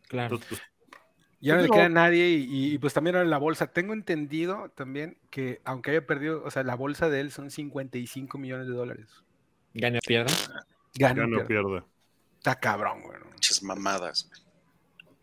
Claro. 0.08 0.34
Entonces, 0.34 0.46
pues, 0.48 0.60
Ya 1.42 1.56
no 1.56 1.62
le 1.62 1.68
queda 1.68 1.86
a 1.86 1.88
nadie 1.88 2.28
y, 2.30 2.74
y, 2.74 2.78
pues 2.78 2.94
también 2.94 3.16
ahora 3.16 3.24
en 3.24 3.30
la 3.30 3.38
bolsa. 3.38 3.66
Tengo 3.66 3.92
entendido 3.92 4.70
también 4.74 5.18
que 5.30 5.60
aunque 5.64 5.90
haya 5.90 6.06
perdido, 6.06 6.42
o 6.44 6.50
sea, 6.50 6.62
la 6.62 6.76
bolsa 6.76 7.10
de 7.10 7.20
él 7.20 7.30
son 7.32 7.50
55 7.50 8.38
millones 8.38 8.68
de 8.68 8.74
dólares. 8.74 9.08
Gane 9.74 9.98
o 9.98 10.00
pierda. 10.06 10.32
Gana, 10.94 11.24
o 11.24 11.46
pierde. 11.46 11.82
Está 12.38 12.54
cabrón, 12.58 13.02
güey. 13.02 13.18
Pinches 13.32 13.62
mamadas. 13.62 14.30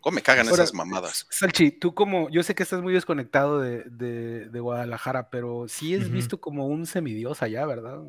¿Cómo 0.00 0.14
me 0.14 0.22
cagan 0.22 0.48
Ahora, 0.48 0.62
esas 0.62 0.74
mamadas? 0.74 1.26
Salchi, 1.30 1.70
tú 1.70 1.94
como, 1.94 2.30
yo 2.30 2.42
sé 2.42 2.54
que 2.54 2.62
estás 2.62 2.80
muy 2.82 2.94
desconectado 2.94 3.60
de, 3.60 3.84
de- 3.84 4.48
de 4.48 4.60
Guadalajara, 4.60 5.28
pero 5.28 5.68
sí 5.68 5.94
es 5.94 6.10
visto 6.10 6.40
como 6.40 6.66
un 6.66 6.86
semidios 6.86 7.42
allá, 7.42 7.66
¿verdad? 7.66 8.00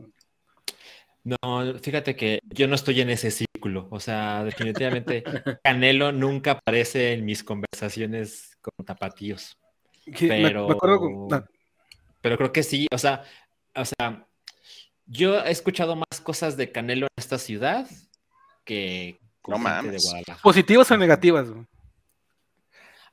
No, 1.23 1.37
fíjate 1.81 2.15
que 2.15 2.39
yo 2.43 2.67
no 2.67 2.75
estoy 2.75 3.01
en 3.01 3.09
ese 3.09 3.29
círculo. 3.31 3.87
O 3.91 3.99
sea, 3.99 4.43
definitivamente 4.43 5.23
Canelo 5.63 6.11
nunca 6.11 6.51
aparece 6.51 7.13
en 7.13 7.25
mis 7.25 7.43
conversaciones 7.43 8.57
con 8.61 8.85
tapatíos. 8.85 9.57
Pero, 10.19 10.67
me 10.67 10.73
acuerdo 10.73 10.99
con- 10.99 11.45
pero 12.21 12.37
creo 12.37 12.51
que 12.51 12.63
sí. 12.63 12.87
O 12.91 12.97
sea, 12.97 13.23
o 13.75 13.85
sea, 13.85 14.27
yo 15.05 15.39
he 15.43 15.51
escuchado 15.51 15.95
más 15.95 16.21
cosas 16.21 16.57
de 16.57 16.71
Canelo 16.71 17.05
en 17.05 17.21
esta 17.21 17.37
ciudad 17.37 17.87
que 18.65 19.19
No 19.47 19.57
de 19.57 19.61
mames. 19.63 20.03
Guadalajara. 20.03 20.39
¿Positivas 20.41 20.89
o 20.91 20.97
negativas? 20.97 21.47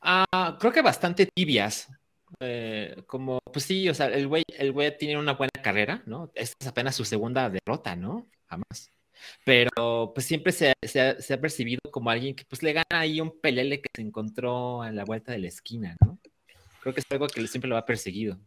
Ah, 0.01 0.57
creo 0.61 0.73
que 0.73 0.83
bastante 0.83 1.27
tibias. 1.27 1.89
Eh, 2.41 3.03
como, 3.07 3.41
pues 3.53 3.65
sí, 3.65 3.89
o 3.89 3.95
sea, 3.95 4.07
el 4.07 4.29
güey, 4.29 4.45
el 4.57 4.73
güey 4.73 4.97
tiene 4.97 5.19
una 5.19 5.35
buena 5.35 5.63
carrera, 5.63 6.03
¿no? 6.07 6.31
Esta 6.35 6.57
es 6.61 6.67
apenas 6.67 6.97
su 6.97 7.05
segunda 7.05 7.51
derrota, 7.51 7.97
¿no? 7.97 8.27
Jamás. 8.47 8.91
Pero 9.45 10.13
pues 10.15 10.27
siempre 10.27 10.53
se, 10.53 10.75
se 10.83 11.01
ha, 11.01 11.21
se 11.21 11.35
ha 11.35 11.41
percibido 11.41 11.81
como 11.91 12.11
alguien 12.11 12.35
que 12.35 12.45
pues 12.45 12.63
le 12.63 12.73
gana 12.73 12.87
ahí 12.91 13.21
un 13.21 13.41
pelele 13.41 13.81
que 13.81 13.89
se 13.95 14.03
encontró 14.03 14.83
a 14.83 14.93
la 14.93 15.05
vuelta 15.05 15.33
de 15.33 15.39
la 15.39 15.49
esquina, 15.49 15.97
¿no? 16.05 16.19
Creo 16.81 16.95
que 16.95 17.01
es 17.01 17.07
algo 17.11 17.27
que 17.27 17.47
siempre 17.49 17.69
lo 17.69 17.77
ha 17.77 17.85
perseguido. 17.87 18.39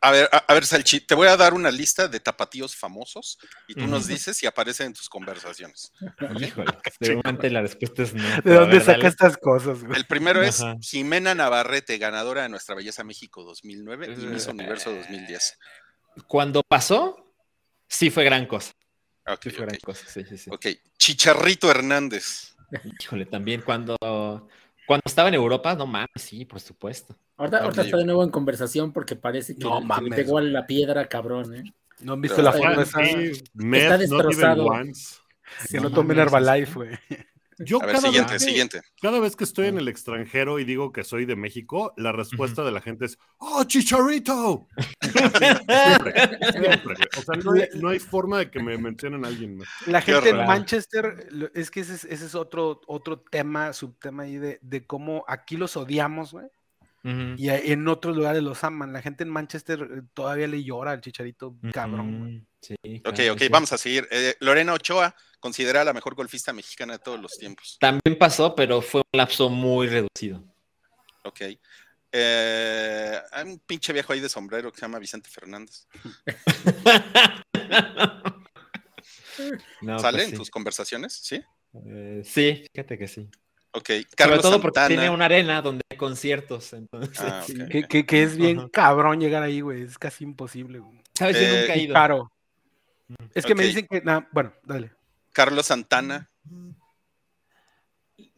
A 0.00 0.10
ver, 0.10 0.28
a, 0.32 0.38
a 0.38 0.54
ver, 0.54 0.66
Salchi, 0.66 1.00
te 1.00 1.14
voy 1.14 1.28
a 1.28 1.36
dar 1.36 1.54
una 1.54 1.70
lista 1.70 2.08
de 2.08 2.20
tapatíos 2.20 2.76
famosos 2.76 3.38
y 3.66 3.74
tú 3.74 3.86
nos 3.86 4.06
dices 4.06 4.36
si 4.36 4.46
aparecen 4.46 4.88
en 4.88 4.92
tus 4.94 5.08
conversaciones. 5.08 5.92
Híjole, 6.38 6.72
seguramente 7.00 7.50
la 7.50 7.62
respuesta 7.62 8.02
es 8.02 8.14
no. 8.14 8.22
¿De 8.42 8.54
dónde 8.54 8.76
ver, 8.76 8.80
saca 8.80 8.98
dale. 8.98 9.08
estas 9.08 9.36
cosas? 9.36 9.82
güey? 9.82 9.96
El 9.98 10.06
primero 10.06 10.42
es 10.42 10.60
Ajá. 10.60 10.76
Jimena 10.80 11.34
Navarrete, 11.34 11.98
ganadora 11.98 12.42
de 12.42 12.48
Nuestra 12.48 12.74
Belleza 12.74 13.04
México 13.04 13.42
2009 13.44 14.06
y 14.18 14.26
Miss 14.26 14.46
Eh, 14.46 14.50
Universo 14.50 14.94
2010. 14.94 15.58
Cuando 16.26 16.62
pasó, 16.62 17.32
sí 17.88 18.10
fue 18.10 18.24
gran 18.24 18.46
cosa. 18.46 18.72
Sí 19.42 19.50
fue 19.50 19.66
gran 19.66 19.78
cosa, 19.80 20.04
sí, 20.08 20.24
sí, 20.28 20.36
sí. 20.36 20.50
Ok, 20.52 20.66
Chicharrito 20.98 21.70
Hernández. 21.70 22.56
Híjole, 23.00 23.26
también 23.26 23.62
cuando, 23.62 23.96
cuando 24.86 25.02
estaba 25.06 25.28
en 25.28 25.34
Europa, 25.34 25.74
no 25.74 25.86
mames, 25.86 26.08
sí, 26.16 26.44
por 26.44 26.60
supuesto. 26.60 27.16
Ahorita, 27.36 27.66
está 27.68 27.96
de 27.96 28.04
nuevo 28.04 28.22
en 28.22 28.30
conversación 28.30 28.92
porque 28.92 29.16
parece 29.16 29.56
que, 29.56 29.64
No 29.64 29.80
le 30.02 30.10
pegó 30.16 30.38
a 30.38 30.42
la 30.42 30.66
piedra, 30.66 31.08
cabrón, 31.08 31.54
¿eh? 31.54 31.74
¿No 32.00 32.14
han 32.14 32.20
visto 32.20 32.36
Pero 32.36 32.50
la 32.50 32.56
está 32.56 32.70
foto 32.70 32.82
esa? 32.82 33.00
Not 33.54 33.82
even 33.82 33.98
destrozado. 33.98 34.68
Que 35.68 35.76
No 35.78 35.82
no 35.84 35.90
tomen 35.92 36.18
Herbalife, 36.18 36.74
güey. 36.74 36.90
Yo 37.64 37.80
A 37.82 37.86
ver, 37.86 37.94
cada 37.96 38.08
siguiente, 38.08 38.32
vez 38.32 38.42
que- 38.42 38.48
siguiente. 38.48 38.80
Cada 39.00 39.20
vez 39.20 39.36
que 39.36 39.44
estoy 39.44 39.66
en 39.68 39.78
el 39.78 39.88
extranjero 39.88 40.58
y 40.58 40.64
digo 40.64 40.92
que 40.92 41.04
soy 41.04 41.24
de 41.26 41.36
México, 41.36 41.92
la 41.96 42.12
respuesta 42.12 42.64
de 42.64 42.72
la 42.72 42.80
gente 42.80 43.04
es 43.06 43.18
¡Oh, 43.38 43.64
Chicharito! 43.64 44.66
siempre, 45.38 46.38
siempre. 46.52 46.94
O 47.18 47.22
sea, 47.22 47.36
no 47.44 47.52
hay, 47.52 47.68
no 47.74 47.88
hay 47.88 47.98
forma 47.98 48.38
de 48.38 48.50
que 48.50 48.62
me 48.62 48.76
mencionen 48.78 49.24
a 49.24 49.28
alguien 49.28 49.58
más. 49.58 49.68
La 49.86 50.02
Qué 50.02 50.12
gente 50.14 50.30
en. 50.30 50.36
Manchester, 50.46 51.28
es 51.54 51.70
que 51.70 51.80
ese 51.80 51.94
es, 51.94 52.04
ese 52.04 52.26
es 52.26 52.34
otro, 52.34 52.80
otro 52.86 53.20
tema, 53.20 53.72
subtema 53.72 54.24
ahí 54.24 54.36
de, 54.38 54.58
de 54.62 54.86
cómo 54.86 55.24
aquí 55.28 55.56
los 55.56 55.76
odiamos, 55.76 56.32
güey. 56.32 56.46
Y 57.02 57.48
en 57.48 57.88
otros 57.88 58.14
lugares 58.16 58.42
los 58.42 58.62
aman. 58.64 58.92
La 58.92 59.00
gente 59.02 59.24
en 59.24 59.30
Manchester 59.30 60.02
todavía 60.12 60.46
le 60.46 60.62
llora 60.62 60.92
al 60.92 61.00
chicharito, 61.00 61.56
cabrón. 61.72 62.18
güey. 62.20 62.36
Ujú, 62.38 62.46
Sí, 62.62 62.74
Ok, 63.06 63.14
claro, 63.14 63.32
ok, 63.32 63.38
sí. 63.38 63.48
vamos 63.48 63.72
a 63.72 63.78
seguir. 63.78 64.06
Eh, 64.10 64.34
Lorena 64.40 64.74
Ochoa, 64.74 65.14
considerada 65.38 65.86
la 65.86 65.92
mejor 65.94 66.14
golfista 66.14 66.52
mexicana 66.52 66.94
de 66.94 66.98
todos 66.98 67.18
los 67.18 67.32
tiempos. 67.38 67.78
También 67.80 68.18
pasó, 68.18 68.54
pero 68.54 68.82
fue 68.82 69.00
un 69.00 69.18
lapso 69.18 69.48
muy 69.48 69.88
reducido. 69.88 70.44
Ok. 71.24 71.40
Eh, 72.12 73.18
hay 73.32 73.44
un 73.46 73.58
pinche 73.60 73.94
viejo 73.94 74.12
ahí 74.12 74.20
de 74.20 74.28
sombrero 74.28 74.70
que 74.70 74.76
se 74.78 74.82
llama 74.82 74.98
Vicente 74.98 75.30
Fernández. 75.30 75.86
No, 79.80 79.98
¿Sale 79.98 80.18
pues 80.18 80.24
en 80.26 80.30
sí. 80.32 80.36
tus 80.36 80.50
conversaciones? 80.50 81.14
¿Sí? 81.14 81.42
Eh, 81.86 82.20
sí, 82.24 82.66
fíjate 82.74 82.98
que 82.98 83.08
sí. 83.08 83.26
Ok. 83.72 83.86
Sobre 83.88 84.04
Carlos 84.16 84.42
todo 84.42 84.60
porque 84.60 84.80
Santana. 84.80 85.00
tiene 85.00 85.14
una 85.14 85.24
arena 85.26 85.62
donde 85.62 85.82
hay 85.90 85.96
conciertos. 85.96 86.72
Entonces, 86.72 87.20
Ah. 87.20 87.44
Que, 87.70 87.84
que- 87.84 88.04
que 88.06 88.22
es 88.22 88.36
bien 88.36 88.68
cabrón 88.68 89.20
llegar 89.20 89.42
ahí, 89.42 89.60
güey. 89.60 89.82
Es 89.82 89.98
casi 89.98 90.24
imposible, 90.24 90.78
güey. 90.80 91.00
¿Sabes? 91.14 91.36
Yo 91.36 91.42
Eh, 91.46 91.60
nunca 91.60 91.74
he 91.74 91.82
ido. 91.82 91.94
caro. 91.94 92.32
Es 93.34 93.44
que 93.44 93.54
me 93.54 93.64
dicen 93.64 93.86
que. 93.88 94.00
nah, 94.02 94.22
bueno, 94.32 94.52
dale. 94.64 94.92
Carlos 95.32 95.66
Santana. 95.66 96.28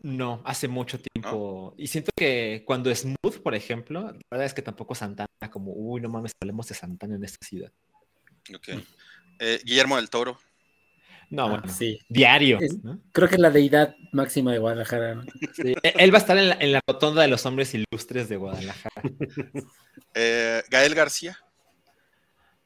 No, 0.03 0.43
hace 0.45 0.67
mucho 0.69 0.99
tiempo. 1.01 1.75
Y 1.79 1.87
siento 1.87 2.11
que 2.17 2.65
cuando 2.67 2.93
Smooth, 2.95 3.39
por 3.43 3.55
ejemplo, 3.55 4.03
la 4.03 4.19
verdad 4.31 4.47
es 4.47 4.55
que 4.55 4.63
tampoco 4.63 4.95
Santana, 4.95 5.29
como, 5.51 5.73
uy, 5.73 6.01
no 6.01 6.09
mames, 6.09 6.33
hablemos 6.41 6.67
de 6.69 6.75
Santana 6.75 7.15
en 7.15 7.25
esta 7.25 7.45
ciudad. 7.47 7.73
Ok. 8.55 8.69
Eh, 9.39 9.61
Guillermo 9.65 9.97
del 9.97 10.11
Toro. 10.11 10.39
No, 11.33 11.45
Ah, 11.47 11.49
bueno, 11.49 11.69
sí. 11.69 11.99
diario. 12.11 12.59
Es- 12.61 12.85
¿no? 12.85 13.01
Creo 13.13 13.27
que 13.27 13.37
es 13.37 13.41
la 13.41 13.51
deidad 13.51 13.97
máxima 14.13 14.53
de 14.53 14.59
Guadalajara. 14.59 15.15
¿no? 15.15 15.23
Sí, 15.55 15.75
e- 15.83 15.95
Él 15.99 16.13
va 16.13 16.19
a 16.19 16.21
estar 16.21 16.37
en 16.37 16.51
la, 16.51 16.57
en 16.61 16.73
la 16.73 16.81
rotonda 16.87 17.23
de 17.23 17.29
los 17.29 17.47
hombres 17.47 17.73
ilustres 17.75 18.29
de 18.29 18.37
Guadalajara. 18.37 18.95
Eh, 20.15 20.63
Gael 20.71 20.95
García. 20.95 21.39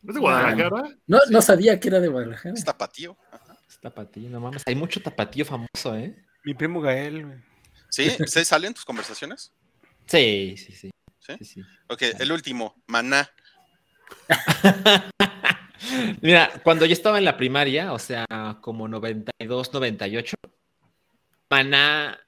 ¿Es 0.06 0.14
de 0.14 0.20
Guadalajara? 0.20 0.82
No, 1.06 1.18
no 1.30 1.42
sabía 1.42 1.78
que 1.78 1.88
era 1.88 2.00
de 2.00 2.08
Guadalajara. 2.08 2.54
Es 2.54 2.64
tapatío. 2.64 3.16
Ajá. 3.30 3.56
Es 3.68 3.78
tapatío, 3.80 4.28
no 4.30 4.40
mames. 4.40 4.62
Hay 4.66 4.75
mucho 4.75 5.00
tapatío 5.00 5.44
famoso, 5.44 5.94
¿eh? 5.96 6.16
Mi 6.44 6.54
primo 6.54 6.80
Gael, 6.80 7.25
güey. 7.25 7.38
¿Sí? 7.88 8.11
¿Se 8.26 8.44
sale 8.44 8.66
en 8.66 8.75
tus 8.75 8.85
conversaciones? 8.85 9.52
Sí, 10.06 10.56
sí, 10.56 10.73
sí. 10.73 10.90
¿Sí? 11.20 11.32
sí, 11.38 11.44
sí. 11.44 11.61
Ok, 11.88 12.02
el 12.18 12.32
último, 12.32 12.75
Maná. 12.88 13.30
Mira, 16.21 16.50
cuando 16.62 16.87
yo 16.87 16.92
estaba 16.92 17.18
en 17.18 17.25
la 17.25 17.37
primaria, 17.37 17.92
o 17.92 17.99
sea, 17.99 18.26
como 18.61 18.88
92, 18.88 19.73
98, 19.73 20.37
Maná 21.50 22.18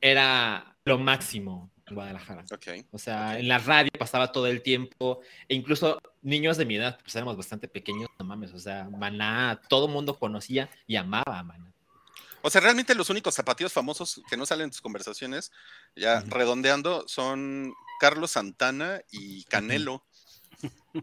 era 0.00 0.76
lo 0.84 0.98
máximo 0.98 1.70
en 1.86 1.94
Guadalajara. 1.94 2.44
Ok. 2.52 2.86
O 2.92 2.98
sea, 2.98 3.38
en 3.38 3.48
la 3.48 3.58
radio 3.58 3.90
pasaba 3.98 4.32
todo 4.32 4.46
el 4.46 4.62
tiempo, 4.62 5.20
e 5.48 5.54
incluso 5.54 5.98
niños 6.22 6.56
de 6.56 6.64
mi 6.64 6.76
edad, 6.76 6.98
pues 7.02 7.14
éramos 7.16 7.36
bastante 7.36 7.68
pequeños, 7.68 8.08
no 8.18 8.24
mames, 8.24 8.52
o 8.52 8.58
sea, 8.58 8.84
Maná, 8.84 9.60
todo 9.68 9.86
el 9.86 9.92
mundo 9.92 10.18
conocía 10.18 10.70
y 10.86 10.96
amaba 10.96 11.38
a 11.38 11.42
Maná. 11.42 11.72
O 12.42 12.48
sea, 12.48 12.60
realmente 12.60 12.94
los 12.94 13.10
únicos 13.10 13.34
zapatillos 13.34 13.72
famosos 13.72 14.22
que 14.28 14.36
no 14.36 14.46
salen 14.46 14.64
en 14.64 14.70
tus 14.70 14.80
conversaciones, 14.80 15.52
ya 15.94 16.20
redondeando, 16.20 17.06
son 17.06 17.74
Carlos 18.00 18.30
Santana 18.30 19.02
y 19.10 19.44
Canelo. 19.44 20.06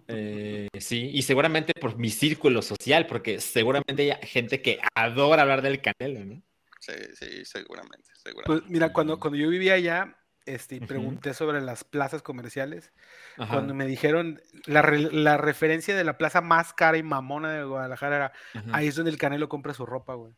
Eh, 0.07 0.67
sí, 0.79 1.09
y 1.13 1.21
seguramente 1.21 1.73
por 1.73 1.97
mi 1.97 2.09
círculo 2.09 2.61
social, 2.61 3.07
porque 3.07 3.39
seguramente 3.39 4.11
hay 4.13 4.27
gente 4.27 4.61
que 4.61 4.79
adora 4.95 5.43
hablar 5.43 5.61
del 5.61 5.81
Canelo, 5.81 6.25
¿no? 6.25 6.41
Sí, 6.79 6.93
sí, 7.15 7.45
seguramente, 7.45 8.09
seguramente. 8.21 8.45
Pues 8.45 8.63
mira, 8.71 8.91
cuando, 8.93 9.19
cuando 9.19 9.37
yo 9.37 9.49
vivía 9.49 9.73
allá, 9.73 10.17
este, 10.45 10.79
pregunté 10.81 11.33
sobre 11.33 11.59
las 11.61 11.83
plazas 11.83 12.21
comerciales. 12.21 12.91
Ajá. 13.37 13.53
Cuando 13.53 13.73
me 13.73 13.85
dijeron 13.85 14.41
la, 14.65 14.81
re- 14.81 15.11
la 15.11 15.37
referencia 15.37 15.95
de 15.95 16.03
la 16.05 16.17
plaza 16.17 16.39
más 16.41 16.73
cara 16.73 16.97
y 16.97 17.03
mamona 17.03 17.51
de 17.51 17.63
Guadalajara 17.65 18.15
era 18.15 18.33
Ajá. 18.53 18.69
ahí 18.73 18.87
es 18.87 18.95
donde 18.95 19.11
el 19.11 19.17
Canelo 19.17 19.49
compra 19.49 19.73
su 19.73 19.85
ropa, 19.85 20.13
güey. 20.13 20.33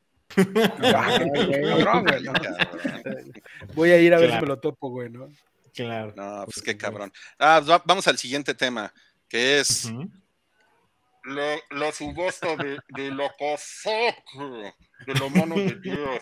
Voy 3.74 3.92
a 3.92 3.98
ir 4.00 4.14
a 4.14 4.18
ver 4.18 4.28
si 4.28 4.32
Claro. 4.32 4.42
me 4.42 4.48
lo 4.48 4.60
topo, 4.60 4.90
güey, 4.90 5.10
¿no? 5.10 5.30
Claro. 5.74 6.14
No, 6.16 6.44
pues 6.46 6.62
qué 6.64 6.76
cabrón. 6.78 7.12
Ah, 7.38 7.60
va- 7.68 7.82
vamos 7.86 8.08
al 8.08 8.18
siguiente 8.18 8.54
tema, 8.54 8.94
que 9.30 9.60
es 9.60 9.86
Ujú. 9.86 10.10
la, 11.24 11.58
la 11.72 11.92
subasta 11.92 12.56
de, 12.56 12.80
de 12.90 13.12
la 13.12 13.32
casaca 13.38 14.74
de 15.06 15.14
la 15.14 15.30
mano 15.30 15.56
de 15.56 15.76
Dios. 15.76 16.20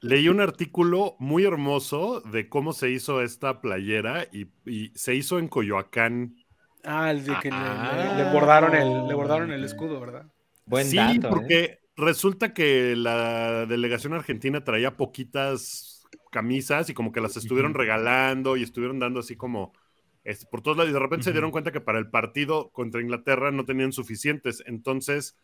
Leí 0.00 0.28
un 0.28 0.40
artículo 0.40 1.14
muy 1.20 1.44
hermoso 1.44 2.20
de 2.22 2.48
cómo 2.48 2.72
se 2.72 2.90
hizo 2.90 3.22
esta 3.22 3.60
playera 3.60 4.26
y, 4.32 4.48
y 4.66 4.90
se 4.96 5.14
hizo 5.14 5.38
en 5.38 5.46
Coyoacán. 5.48 6.34
Ah, 6.82 7.12
el 7.12 7.24
de 7.24 7.38
que 7.38 7.50
le- 7.50 7.56
le, 7.56 7.64
Ah. 7.64 8.14
le 8.16 8.32
bordaron 8.32 8.74
el, 8.74 9.06
le 9.06 9.14
bordaron 9.14 9.52
el 9.52 9.62
escudo, 9.62 10.00
¿verdad? 10.00 10.26
Buen 10.66 10.86
sí, 10.86 10.96
dato. 10.96 11.28
¿eh? 11.28 11.30
porque 11.30 11.78
resulta 11.96 12.52
que 12.52 12.96
la 12.96 13.66
delegación 13.66 14.14
argentina 14.14 14.64
traía 14.64 14.96
poquitas 14.96 16.02
camisas 16.32 16.90
y 16.90 16.94
como 16.94 17.12
que 17.12 17.20
las 17.20 17.36
estuvieron 17.36 17.74
regalando 17.74 18.56
y 18.56 18.64
estuvieron 18.64 18.98
dando 18.98 19.20
así 19.20 19.36
como 19.36 19.72
este, 20.24 20.46
por 20.46 20.62
todos 20.62 20.76
lados 20.76 20.90
y 20.90 20.94
de 20.94 20.98
repente 21.00 21.24
se 21.24 21.30
Ujú. 21.30 21.34
dieron 21.34 21.50
cuenta 21.50 21.72
que 21.72 21.80
para 21.80 21.98
el 21.98 22.08
partido 22.10 22.70
contra 22.70 23.00
Inglaterra 23.00 23.50
no 23.50 23.64
tenían 23.64 23.92
suficientes, 23.92 24.62
entonces 24.66 25.36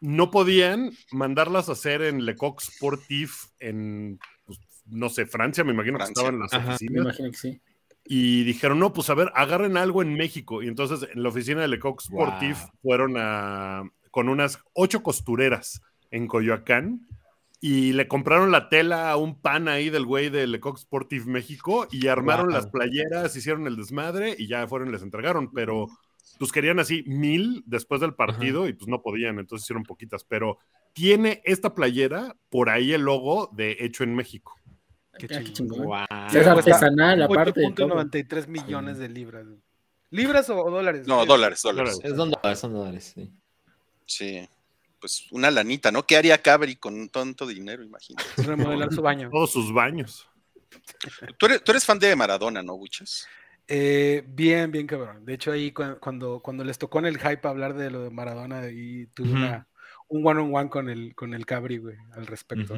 no 0.00 0.30
podían 0.30 0.90
mandarlas 1.12 1.68
a 1.68 1.72
hacer 1.72 2.02
en 2.02 2.24
Le 2.26 2.36
Coq 2.36 2.60
Sportif 2.60 3.46
en 3.60 4.18
pues, 4.44 4.58
no 4.86 5.08
sé, 5.08 5.26
Francia, 5.26 5.64
me 5.64 5.72
imagino 5.72 5.98
Francia. 5.98 6.14
que 6.14 6.20
estaban 6.20 6.40
las 6.40 6.52
Ajá. 6.52 6.66
Me 6.68 6.74
oficinas 6.74 7.02
imagino 7.04 7.30
que 7.30 7.36
sí. 7.36 7.60
y 8.04 8.44
dijeron, 8.44 8.78
no, 8.78 8.92
pues 8.92 9.08
a 9.10 9.14
ver, 9.14 9.30
agarren 9.34 9.76
algo 9.76 10.02
en 10.02 10.14
México. 10.14 10.62
Y 10.62 10.68
entonces 10.68 11.08
en 11.10 11.22
la 11.22 11.28
oficina 11.30 11.62
de 11.62 11.68
Lecoq 11.68 12.02
Sportif 12.02 12.58
Wow. 12.58 12.70
fueron 12.82 13.14
a, 13.16 13.84
con 14.10 14.28
unas 14.28 14.58
ocho 14.74 15.02
costureras 15.02 15.80
en 16.10 16.26
Coyoacán 16.26 17.06
y 17.66 17.94
le 17.94 18.06
compraron 18.08 18.50
la 18.52 18.68
tela 18.68 19.10
a 19.10 19.16
un 19.16 19.40
pan 19.40 19.68
ahí 19.68 19.88
del 19.88 20.04
güey 20.04 20.28
de 20.28 20.46
Lecoq 20.46 20.76
Sportif 20.76 21.24
México 21.24 21.88
y 21.90 22.08
armaron 22.08 22.48
Wow. 22.48 22.54
las 22.54 22.66
playeras, 22.66 23.34
hicieron 23.36 23.66
el 23.66 23.76
desmadre 23.76 24.36
y 24.38 24.46
ya 24.48 24.66
fueron 24.68 24.88
y 24.88 24.92
les 24.92 25.00
entregaron. 25.00 25.50
Pero 25.50 25.86
pues 26.38 26.52
querían 26.52 26.78
así 26.78 27.04
mil 27.06 27.62
después 27.64 28.02
del 28.02 28.12
partido 28.14 28.68
y 28.68 28.74
pues 28.74 28.86
no 28.86 29.00
podían, 29.00 29.38
entonces 29.38 29.64
hicieron 29.64 29.82
poquitas. 29.84 30.24
Pero 30.24 30.58
tiene 30.92 31.40
esta 31.46 31.74
playera 31.74 32.36
por 32.50 32.68
ahí 32.68 32.92
el 32.92 33.00
logo 33.00 33.48
de 33.52 33.78
Hecho 33.80 34.04
en 34.04 34.14
México. 34.14 34.54
Qué 35.18 35.26
Ah, 35.30 35.38
qué 35.38 35.52
chingón. 35.52 35.88
es 36.34 36.46
artesanal, 36.46 37.22
aparte 37.22 37.60
de 37.62 37.72
todo. 37.72 37.86
8.93 37.96 38.46
millones 38.46 38.98
de 38.98 39.08
libras. 39.08 39.46
¿Libras 40.10 40.50
o, 40.50 40.62
o 40.62 40.70
dólares? 40.70 41.06
No, 41.06 41.24
dólares, 41.24 41.62
dólares. 41.62 41.98
Es 42.02 42.14
son 42.60 42.74
dólares, 42.74 43.12
sí. 43.14 43.32
Sí. 44.04 44.46
Pues 45.04 45.26
una 45.32 45.50
lanita, 45.50 45.92
¿no? 45.92 46.06
¿Qué 46.06 46.16
haría 46.16 46.40
Cabri 46.40 46.76
con 46.76 47.10
tanto 47.10 47.46
dinero? 47.46 47.84
Imagínate. 47.84 48.24
Remodelar 48.42 48.90
su 48.90 49.02
baño. 49.02 49.28
Todos 49.30 49.52
sus 49.52 49.70
baños. 49.70 50.26
Tú 51.38 51.44
eres, 51.44 51.62
tú 51.62 51.72
eres 51.72 51.84
fan 51.84 51.98
de 51.98 52.16
Maradona, 52.16 52.62
¿no, 52.62 52.78
Buches? 52.78 53.28
Eh, 53.68 54.24
bien, 54.26 54.72
bien 54.72 54.86
cabrón. 54.86 55.22
De 55.26 55.34
hecho, 55.34 55.52
ahí 55.52 55.72
cu- 55.72 55.98
cuando, 56.00 56.40
cuando 56.40 56.64
les 56.64 56.78
tocó 56.78 57.00
en 57.00 57.04
el 57.04 57.18
hype 57.18 57.46
hablar 57.46 57.74
de 57.74 57.90
lo 57.90 58.00
de 58.02 58.08
Maradona 58.08 58.70
y 58.70 59.06
tuve 59.08 59.30
una, 59.32 59.68
un 60.08 60.26
one 60.26 60.40
on 60.40 60.54
one 60.54 60.70
con 60.70 60.88
el, 60.88 61.14
con 61.14 61.34
el 61.34 61.44
Cabri, 61.44 61.76
güey, 61.76 61.96
al 62.14 62.26
respecto. 62.26 62.74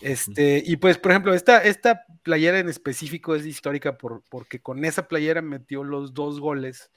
Este, 0.00 0.60
y 0.66 0.74
pues, 0.76 0.98
por 0.98 1.12
ejemplo, 1.12 1.34
esta, 1.34 1.62
esta 1.62 2.04
playera 2.24 2.58
en 2.58 2.68
específico 2.68 3.36
es 3.36 3.46
histórica 3.46 3.96
por, 3.96 4.24
porque 4.28 4.60
con 4.60 4.84
esa 4.84 5.06
playera 5.06 5.40
metió 5.40 5.84
los 5.84 6.14
dos 6.14 6.40
goles 6.40 6.90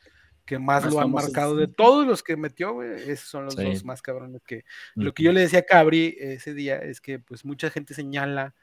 que 0.45 0.59
más, 0.59 0.83
Más 0.85 0.93
lo 0.93 1.01
han 1.01 1.11
marcado 1.11 1.55
de 1.55 1.67
todos 1.67 2.05
los 2.05 2.21
que 2.23 2.37
metió, 2.37 2.73
güey. 2.73 2.91
Esos 3.09 3.29
son 3.29 3.45
los 3.45 3.55
Sí. 3.55 3.63
dos 3.63 3.83
más 3.83 4.01
cabrones 4.01 4.43
que. 4.43 4.63
Lo 4.93 5.13
que 5.13 5.23
yo 5.23 5.31
le 5.31 5.41
decía 5.41 5.59
a 5.59 5.63
Cabri 5.63 6.15
ese 6.19 6.53
día 6.53 6.77
es 6.77 7.01
que, 7.01 7.19
pues, 7.19 7.43
mucha 7.45 7.69
gente 7.71 7.93
señala 7.93 8.53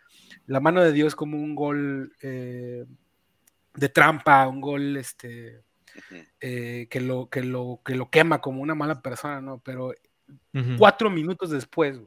la 0.46 0.60
mano 0.60 0.82
de 0.82 0.92
Dios 0.92 1.16
como 1.16 1.36
un 1.36 1.54
gol 1.54 2.14
eh, 2.22 2.84
de 3.74 3.88
trampa, 3.88 4.46
un 4.48 4.60
gol, 4.60 4.96
este. 4.96 5.62
Eh, 6.40 6.86
que, 6.88 7.00
lo, 7.00 7.28
que, 7.28 7.42
lo, 7.42 7.80
que 7.84 7.94
lo 7.96 8.08
quema 8.10 8.40
como 8.40 8.62
una 8.62 8.74
mala 8.74 9.02
persona, 9.02 9.40
¿no? 9.42 9.58
Pero 9.58 9.92
cuatro 10.78 11.10
minutos 11.10 11.50
después, 11.50 12.00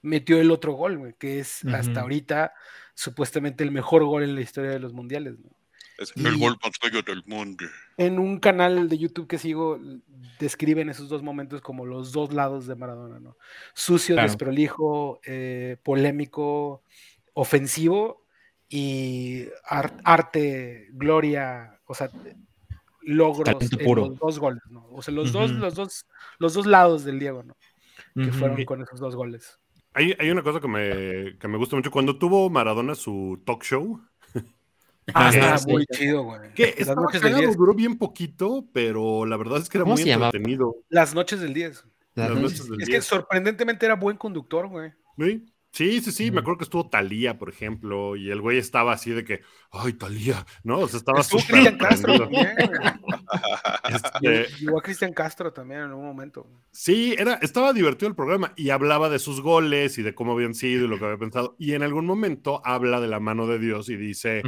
metió 0.00 0.40
el 0.40 0.50
otro 0.50 0.72
gol, 0.72 0.96
güey, 0.98 1.14
que 1.18 1.38
es 1.40 1.64
hasta 1.66 2.00
ahorita 2.00 2.54
supuestamente 2.94 3.64
el 3.64 3.70
mejor 3.70 4.04
gol 4.04 4.22
en 4.22 4.34
la 4.34 4.40
historia 4.40 4.70
de 4.70 4.78
los 4.80 4.92
mundiales. 4.94 5.38
¿no? 5.38 5.50
Es 6.02 6.12
Y- 6.16 6.26
el 6.26 6.36
gol 6.38 6.56
más 6.62 6.72
bello 6.82 7.02
del 7.02 7.22
mundo. 7.26 7.64
En 7.96 8.18
un 8.18 8.38
canal 8.38 8.88
de 8.88 8.98
YouTube 8.98 9.26
que 9.26 9.38
sigo, 9.38 9.78
describen 10.38 10.88
esos 10.88 11.08
dos 11.08 11.22
momentos 11.22 11.60
como 11.60 11.86
los 11.86 12.12
dos 12.12 12.32
lados 12.32 12.66
de 12.66 12.74
Maradona, 12.74 13.20
¿no? 13.20 13.36
Sucio, 13.74 14.14
Claro. 14.16 14.28
desprolijo, 14.28 15.20
eh, 15.24 15.76
polémico, 15.82 16.82
ofensivo 17.34 18.26
y 18.68 19.46
ar- 19.64 19.96
arte, 20.04 20.88
gloria, 20.92 21.80
o 21.86 21.94
sea, 21.94 22.10
logros 23.02 23.54
puro. 23.84 24.06
los 24.08 24.18
dos 24.18 24.38
goles, 24.38 24.62
¿no? 24.70 24.86
O 24.90 25.02
sea, 25.02 25.12
los 25.14 25.32
dos, 25.32 25.50
los 25.50 25.74
dos, 25.74 26.06
los 26.38 26.54
dos 26.54 26.66
lados 26.66 27.04
del 27.04 27.18
Diego, 27.18 27.42
¿no? 27.42 27.56
Que 28.14 28.30
fueron 28.32 28.64
con 28.64 28.82
esos 28.82 29.00
dos 29.00 29.16
goles. 29.16 29.58
Hay, 29.94 30.14
hay 30.18 30.30
una 30.30 30.42
cosa 30.42 30.60
que 30.60 30.68
me, 30.68 31.36
que 31.38 31.48
me 31.48 31.58
gusta 31.58 31.76
mucho. 31.76 31.90
Cuando 31.90 32.18
tuvo 32.18 32.48
Maradona 32.48 32.94
su 32.94 33.42
talk 33.44 33.62
show, 33.62 34.00
Ah, 35.14 35.28
Ajá, 35.28 35.30
está 35.30 35.58
sí. 35.58 35.70
muy 35.70 35.84
chido, 35.86 36.22
güey. 36.22 36.52
que 36.54 36.66
Las 36.70 36.78
estaba 36.78 37.02
noches 37.02 37.20
del 37.22 37.30
cagado, 37.32 37.46
10. 37.48 37.56
duró 37.56 37.74
bien 37.74 37.98
poquito, 37.98 38.66
pero 38.72 39.26
la 39.26 39.36
verdad 39.36 39.58
es 39.58 39.68
que 39.68 39.78
era 39.78 39.84
¿Cómo 39.84 39.94
muy 39.96 40.04
llamaba? 40.04 40.26
entretenido. 40.28 40.76
Las 40.88 41.14
noches 41.14 41.40
del 41.40 41.52
10. 41.54 41.84
Las 42.14 42.28
Las 42.30 42.38
noches- 42.38 42.42
noches 42.60 42.68
del 42.70 42.80
Es 42.82 42.86
que 42.88 42.92
10. 42.94 43.04
sorprendentemente 43.04 43.84
era 43.86 43.96
buen 43.96 44.16
conductor, 44.16 44.68
güey. 44.68 44.92
Sí, 45.18 45.44
sí, 45.72 46.00
sí, 46.02 46.12
sí, 46.12 46.30
me 46.30 46.40
acuerdo 46.40 46.58
que 46.58 46.64
estuvo 46.64 46.88
Talía, 46.88 47.36
por 47.38 47.48
ejemplo, 47.48 48.14
y 48.16 48.30
el 48.30 48.40
güey 48.40 48.58
estaba 48.58 48.92
así 48.92 49.10
de 49.10 49.24
que, 49.24 49.40
ay, 49.72 49.94
Talía, 49.94 50.44
¿no? 50.62 50.78
O 50.80 50.88
sea, 50.88 50.98
estaba 50.98 51.20
Estuvo 51.20 51.40
súper 51.40 51.54
Cristian 51.56 51.78
Castro 51.78 52.18
también. 52.18 52.48
Este, 53.88 54.46
Llegó 54.60 54.78
a 54.78 54.82
Cristian 54.82 55.12
Castro 55.12 55.52
también 55.52 55.80
en 55.80 55.86
algún 55.88 56.04
momento. 56.06 56.46
Sí, 56.70 57.14
era, 57.18 57.34
estaba 57.42 57.72
divertido 57.72 58.08
el 58.08 58.14
programa 58.14 58.52
y 58.56 58.70
hablaba 58.70 59.08
de 59.08 59.18
sus 59.18 59.40
goles 59.40 59.98
y 59.98 60.02
de 60.02 60.14
cómo 60.14 60.32
habían 60.32 60.54
sido 60.54 60.84
y 60.84 60.88
lo 60.88 60.98
que 60.98 61.04
había 61.06 61.18
pensado. 61.18 61.56
Y 61.58 61.72
en 61.72 61.82
algún 61.82 62.06
momento 62.06 62.60
habla 62.64 63.00
de 63.00 63.08
la 63.08 63.20
mano 63.20 63.46
de 63.46 63.58
Dios 63.58 63.88
y 63.88 63.96
dice. 63.96 64.42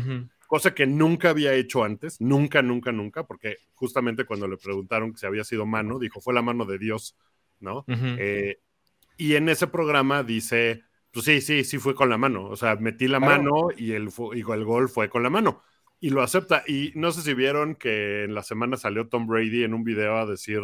Cosa 0.55 0.73
que 0.73 0.87
nunca 0.87 1.31
había 1.31 1.53
hecho 1.53 1.83
antes, 1.83 2.21
nunca, 2.21 2.63
nunca, 2.63 2.93
nunca, 2.93 3.25
porque 3.27 3.57
justamente 3.75 4.25
cuando 4.25 4.47
le 4.47 4.57
preguntaron 4.57 5.13
que 5.13 5.19
si 5.19 5.27
había 5.27 5.43
sido 5.43 5.67
mano, 5.67 5.99
dijo, 5.99 6.21
fue 6.21 6.33
la 6.33 6.43
mano 6.43 6.65
de 6.65 6.79
Dios, 6.79 7.17
¿no? 7.59 7.79
Ujú. 7.89 8.07
Eh, 8.19 8.59
y 9.17 9.35
en 9.35 9.49
ese 9.49 9.67
programa 9.67 10.23
dice, 10.23 10.83
pues 11.11 11.25
sí, 11.25 11.41
sí, 11.41 11.65
sí 11.65 11.79
fue 11.79 11.97
con 11.97 12.09
la 12.09 12.19
mano, 12.19 12.45
o 12.45 12.55
sea, 12.55 12.77
metí 12.77 13.09
la 13.09 13.19
Claro. 13.19 13.43
mano 13.43 13.69
y 13.77 13.93
el, 13.95 14.11
y 14.35 14.41
el 14.49 14.65
gol 14.65 14.89
fue 14.89 15.09
con 15.09 15.25
la 15.25 15.31
mano. 15.31 15.61
Y 15.99 16.11
lo 16.11 16.23
acepta. 16.23 16.63
Y 16.69 16.93
no 16.95 17.11
sé 17.11 17.23
si 17.23 17.35
vieron 17.35 17.75
que 17.75 18.23
en 18.25 18.35
la 18.35 18.45
semana 18.45 18.77
salió 18.77 19.09
Tom 19.09 19.27
Brady 19.27 19.65
en 19.65 19.75
un 19.75 19.83
video 19.83 20.19
a 20.19 20.27
decir, 20.27 20.61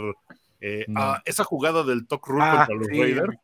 eh, 0.60 0.84
No. 0.86 1.00
"Ah, 1.00 1.22
esa 1.24 1.42
jugada 1.42 1.82
del 1.82 2.06
Tuck 2.06 2.28
Rule 2.28 2.44
Ah, 2.44 2.56
contra 2.58 2.74
los 2.76 2.86
sí. 2.86 3.00
Raiders, 3.00 3.36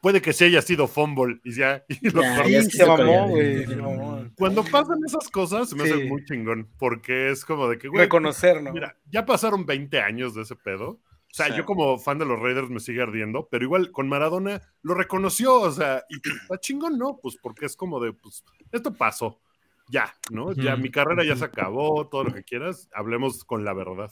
puede 0.00 0.20
que 0.22 0.32
sí 0.32 0.44
haya 0.44 0.62
sido 0.62 0.86
fumble. 0.88 1.40
Y 1.44 1.54
ya, 1.54 1.84
y 1.88 2.10
los 2.10 2.24
Ya, 2.24 2.36
corners- 2.36 2.50
ya 2.50 2.62
Sí, 2.62 2.70
se 2.76 2.86
mamó, 2.86 3.28
güey. 3.28 4.30
Cuando 4.36 4.64
pasan 4.64 4.98
esas 5.06 5.28
cosas, 5.28 5.68
se 5.70 5.76
me 5.76 5.84
hace 5.84 6.00
Sí. 6.02 6.04
muy 6.08 6.24
chingón, 6.24 6.68
porque 6.78 7.30
es 7.30 7.44
como 7.44 7.68
de 7.68 7.78
que, 7.78 7.88
güey, 7.88 8.02
Reconocer, 8.04 8.62
¿no? 8.62 8.72
Mira, 8.72 8.96
ya 9.10 9.26
pasaron 9.26 9.66
20 9.66 10.00
años 10.00 10.34
de 10.34 10.42
ese 10.42 10.56
pedo. 10.56 10.88
O 11.32 11.32
sea, 11.32 11.54
yo 11.56 11.64
como 11.64 11.96
fan 11.98 12.18
de 12.18 12.24
los 12.24 12.40
Raiders 12.40 12.70
me 12.70 12.80
sigue 12.80 13.02
ardiendo, 13.02 13.46
pero 13.48 13.64
igual 13.64 13.92
con 13.92 14.08
Maradona 14.08 14.60
lo 14.82 14.94
reconoció, 14.94 15.60
o 15.60 15.70
sea, 15.70 16.02
y 16.08 16.16
está 16.16 16.58
chingón, 16.58 16.98
¿no? 16.98 17.20
Pues 17.22 17.36
porque 17.40 17.66
es 17.66 17.76
como 17.76 18.00
de, 18.00 18.12
pues, 18.12 18.42
esto 18.72 18.92
pasó, 18.92 19.40
ya, 19.88 20.12
¿no? 20.32 20.52
Ya 20.54 20.74
mi 20.74 20.90
carrera 20.90 21.22
ya 21.22 21.36
se 21.36 21.44
acabó, 21.44 22.08
todo 22.08 22.24
lo 22.24 22.34
que 22.34 22.42
quieras, 22.42 22.88
hablemos 22.92 23.44
con 23.44 23.64
la 23.64 23.72
verdad. 23.74 24.10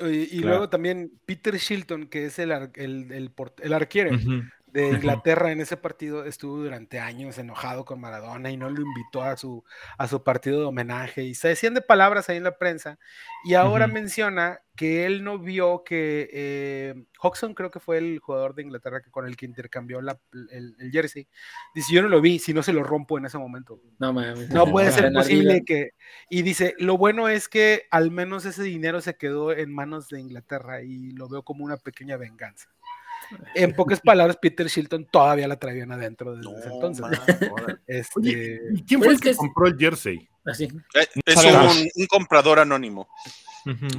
Y, 0.00 0.04
y 0.04 0.28
Claro. 0.42 0.48
luego 0.48 0.68
también 0.68 1.10
Peter 1.26 1.56
Shilton, 1.56 2.06
que 2.06 2.26
es 2.26 2.38
el, 2.38 2.52
ar- 2.52 2.70
el, 2.76 3.10
el, 3.10 3.32
port- 3.32 3.58
el 3.60 3.72
arquero. 3.72 4.16
De. 4.72 4.88
Inglaterra 4.90 5.52
en 5.52 5.60
ese 5.60 5.76
partido, 5.76 6.24
estuvo 6.24 6.58
durante 6.58 7.00
años 7.00 7.38
enojado 7.38 7.84
con 7.84 8.00
Maradona 8.00 8.50
y 8.50 8.56
no 8.56 8.68
lo 8.70 8.80
invitó 8.82 9.22
a 9.22 9.36
su, 9.36 9.64
a 9.96 10.08
su 10.08 10.22
partido 10.22 10.60
de 10.60 10.66
homenaje. 10.66 11.24
Y 11.24 11.34
se 11.34 11.48
decían 11.48 11.74
de 11.74 11.80
palabras 11.82 12.28
ahí 12.28 12.36
en 12.36 12.44
la 12.44 12.58
prensa. 12.58 12.98
Y 13.44 13.54
ahora 13.54 13.86
menciona 13.86 14.60
que 14.76 15.06
él 15.06 15.24
no 15.24 15.38
vio 15.40 15.82
que 15.84 16.28
eh, 16.32 16.94
Hodgson, 17.20 17.54
creo 17.54 17.70
que 17.70 17.80
fue 17.80 17.98
el 17.98 18.20
jugador 18.20 18.54
de 18.54 18.62
Inglaterra 18.62 19.00
que, 19.02 19.10
con 19.10 19.26
el 19.26 19.36
que 19.36 19.46
intercambió 19.46 20.00
la- 20.00 20.20
el, 20.52 20.76
el 20.78 20.90
jersey. 20.92 21.26
Dice: 21.74 21.92
Yo 21.92 22.02
no 22.02 22.08
lo 22.08 22.20
vi, 22.20 22.38
si 22.38 22.54
no 22.54 22.62
se 22.62 22.72
lo 22.72 22.84
rompo 22.84 23.18
en 23.18 23.24
ese 23.26 23.38
momento. 23.38 23.80
No 23.98 24.12
mames. 24.12 24.50
No 24.50 24.66
puede 24.70 24.92
ser 24.92 25.12
posible 25.12 25.64
que. 25.64 25.90
Y 26.30 26.42
dice, 26.42 26.74
lo 26.78 26.96
bueno 26.96 27.28
es 27.28 27.48
que 27.48 27.86
al 27.90 28.10
menos 28.10 28.44
ese 28.44 28.62
dinero 28.62 29.00
se 29.00 29.16
quedó 29.16 29.52
en 29.52 29.72
manos 29.74 30.08
de 30.08 30.20
Inglaterra 30.20 30.82
y 30.82 31.10
lo 31.12 31.28
veo 31.28 31.42
como 31.42 31.64
una 31.64 31.76
pequeña 31.76 32.16
venganza. 32.16 32.68
En 33.54 33.74
pocas 33.74 34.00
palabras, 34.00 34.36
Peter 34.40 34.66
Shilton 34.66 35.06
todavía 35.10 35.46
la 35.48 35.58
traían 35.58 35.92
adentro 35.92 36.34
desde 36.36 36.50
No, 36.50 36.58
ese 36.58 36.68
entonces. 36.68 37.04
Este, 37.86 38.18
Oye, 38.18 38.60
¿y 38.74 38.82
quién 38.84 39.00
fue 39.00 39.08
el 39.08 39.14
es 39.16 39.20
que 39.20 39.34
compró 39.36 39.66
el 39.66 39.76
jersey? 39.78 40.28
Así. 40.44 40.64
Eh, 40.94 41.06
es 41.26 41.36
un, 41.44 41.88
un 41.94 42.06
comprador 42.06 42.58
anónimo. 42.58 43.08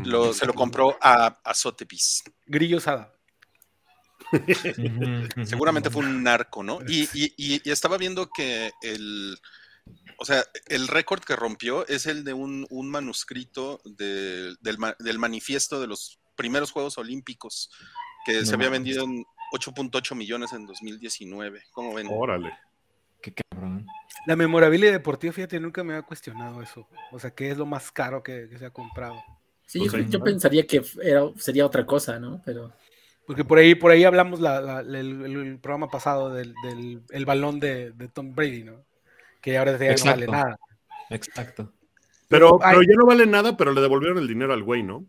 Lo- 0.04 0.34
se 0.34 0.46
lo 0.48 0.54
compró 0.54 0.98
a, 1.02 1.40
a 1.44 1.54
Sotheby's. 1.54 2.24
Grillo 2.48 2.80
Sada. 2.80 3.14
Seguramente 5.46 5.90
fue 5.90 6.04
un 6.04 6.24
narco, 6.24 6.64
¿no? 6.64 6.80
Y, 6.88 7.04
y- 7.14 7.34
y- 7.38 7.62
y 7.64 7.72
estaba 7.72 7.98
viendo 7.98 8.30
que 8.30 8.72
el, 8.82 9.38
o 10.18 10.26
sea, 10.26 10.44
el 10.68 10.88
récord 10.88 11.22
que 11.24 11.36
rompió 11.36 11.88
es 11.88 12.06
el 12.06 12.24
de 12.24 12.34
un, 12.34 12.66
un 12.70 12.90
manuscrito 12.90 13.82
de- 13.86 14.56
del, 14.62 14.78
ma- 14.78 14.96
del 15.00 15.20
manifiesto 15.20 15.80
de 15.80 15.88
los 15.88 16.20
primeros 16.36 16.72
Juegos 16.72 16.98
Olímpicos, 16.98 17.70
que 18.26 18.46
se 18.46 18.54
había 18.56 18.70
vendido 18.70 19.04
en 19.04 19.26
8.8 19.54 20.16
millones 20.16 20.54
en 20.54 20.66
2019. 20.66 21.64
¿Cómo 21.72 21.94
ven? 21.94 22.08
Órale. 22.10 22.54
Qué 23.22 23.34
cabrón. 23.34 23.86
La 24.26 24.36
memorabilia 24.36 24.92
deportiva, 24.92 25.34
fíjate, 25.34 25.60
nunca 25.60 25.84
me 25.84 25.94
había 25.94 26.06
cuestionado 26.06 26.62
eso. 26.62 26.88
O 27.12 27.20
sea, 27.20 27.32
¿qué 27.32 27.52
es 27.52 27.58
lo 27.58 27.66
más 27.66 27.92
caro 27.92 28.22
que, 28.24 28.48
que 28.50 28.58
se 28.58 28.66
ha 28.66 28.70
comprado? 28.70 29.16
Sí, 29.66 29.80
Pues 29.90 30.10
yo, 30.10 30.24
pensaría 30.24 30.66
que 30.66 30.82
era, 31.02 31.24
sería 31.38 31.66
otra 31.66 31.86
cosa, 31.86 32.20
¿no? 32.20 32.42
Pero 32.44 32.72
Porque 33.28 33.46
por 33.46 33.60
ahí, 33.60 33.76
por 33.76 33.92
ahí 33.92 34.04
hablamos 34.04 34.40
la- 34.40 34.60
la- 34.62 34.80
el, 34.80 34.96
el- 34.96 35.36
el 35.48 35.60
programa 35.60 35.90
pasado 35.90 36.34
del, 36.34 36.54
del- 36.64 37.02
el 37.12 37.26
balón 37.26 37.60
de, 37.60 37.92
de 37.92 38.08
Tom 38.08 38.34
Brady, 38.34 38.64
¿no? 38.64 38.84
Que 39.42 39.58
ahora 39.58 39.78
ya 39.78 39.94
no 39.96 40.06
vale 40.12 40.28
nada. 40.28 40.60
Exacto. 41.12 41.72
Pero, 42.28 42.58
pero 42.60 42.82
ya 42.82 42.96
no 42.96 43.06
vale 43.06 43.26
nada, 43.26 43.56
pero 43.58 43.72
le 43.72 43.82
devolvieron 43.82 44.18
el 44.18 44.28
dinero 44.28 44.54
al 44.54 44.64
güey, 44.64 44.82
¿no? 44.84 45.06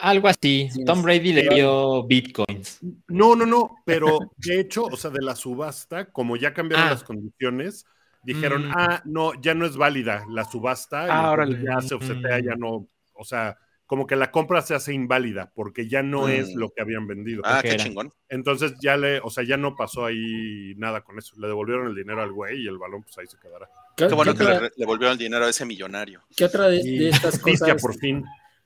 Algo 0.00 0.28
así. 0.28 0.68
Sí, 0.72 0.84
Tom 0.84 1.02
Brady 1.02 1.32
le 1.32 1.48
dio 1.54 2.02
bitcoins. 2.04 2.80
No, 3.08 3.34
no, 3.36 3.46
no, 3.46 3.76
pero 3.84 4.18
de 4.36 4.60
hecho, 4.60 4.84
o 4.84 4.96
sea, 4.96 5.10
de 5.10 5.22
la 5.22 5.36
subasta, 5.36 6.06
como 6.10 6.36
ya 6.36 6.52
cambiaron 6.52 6.88
Ah. 6.88 6.90
las 6.90 7.04
condiciones, 7.04 7.86
dijeron, 8.24 8.68
Mm. 8.68 8.72
ah, 8.74 9.02
no, 9.04 9.32
ya 9.40 9.54
no 9.54 9.66
es 9.66 9.76
válida 9.76 10.24
la 10.30 10.44
subasta, 10.44 11.06
y 11.06 11.10
Ah, 11.10 11.30
órale. 11.30 11.62
ya 11.62 11.80
se 11.80 11.94
obsetea, 11.94 12.38
Mm. 12.38 12.44
ya 12.44 12.54
no, 12.56 12.88
o 13.14 13.24
sea, 13.24 13.56
como 13.86 14.06
que 14.06 14.16
la 14.16 14.30
compra 14.30 14.62
se 14.62 14.74
hace 14.74 14.94
inválida, 14.94 15.52
porque 15.54 15.86
ya 15.88 16.02
no 16.02 16.26
Mm. 16.26 16.30
es 16.30 16.54
lo 16.54 16.70
que 16.70 16.80
habían 16.82 17.06
vendido. 17.06 17.42
Ah, 17.44 17.60
¿Qué 17.62 17.68
era? 17.74 17.84
chingón. 17.84 18.10
Entonces 18.30 18.74
ya 18.82 18.96
le, 18.96 19.20
o 19.20 19.28
sea, 19.30 19.44
ya 19.44 19.56
no 19.58 19.76
pasó 19.76 20.06
ahí 20.06 20.74
nada 20.78 21.02
con 21.02 21.18
eso. 21.18 21.34
Le 21.38 21.46
devolvieron 21.48 21.86
el 21.88 21.94
dinero 21.94 22.22
al 22.22 22.32
güey 22.32 22.62
y 22.62 22.66
el 22.66 22.78
balón, 22.78 23.02
pues 23.02 23.16
ahí 23.18 23.26
se 23.26 23.38
quedará. 23.38 23.68
¿qué, 23.96 24.08
Qué 24.08 24.14
bueno 24.14 24.32
qué 24.32 24.38
que 24.38 24.44
le, 24.44 24.70
le 24.74 24.86
volvieron 24.86 25.12
el 25.12 25.18
dinero 25.18 25.44
a 25.44 25.50
ese 25.50 25.64
millonario. 25.66 26.22
qué 26.34 26.46
otra 26.46 26.68
de, 26.68 26.80
Y 26.80 26.98
de 26.98 27.08
estas 27.10 27.38
cosas 27.38 27.80
por 27.80 27.94
fin. 27.96 28.24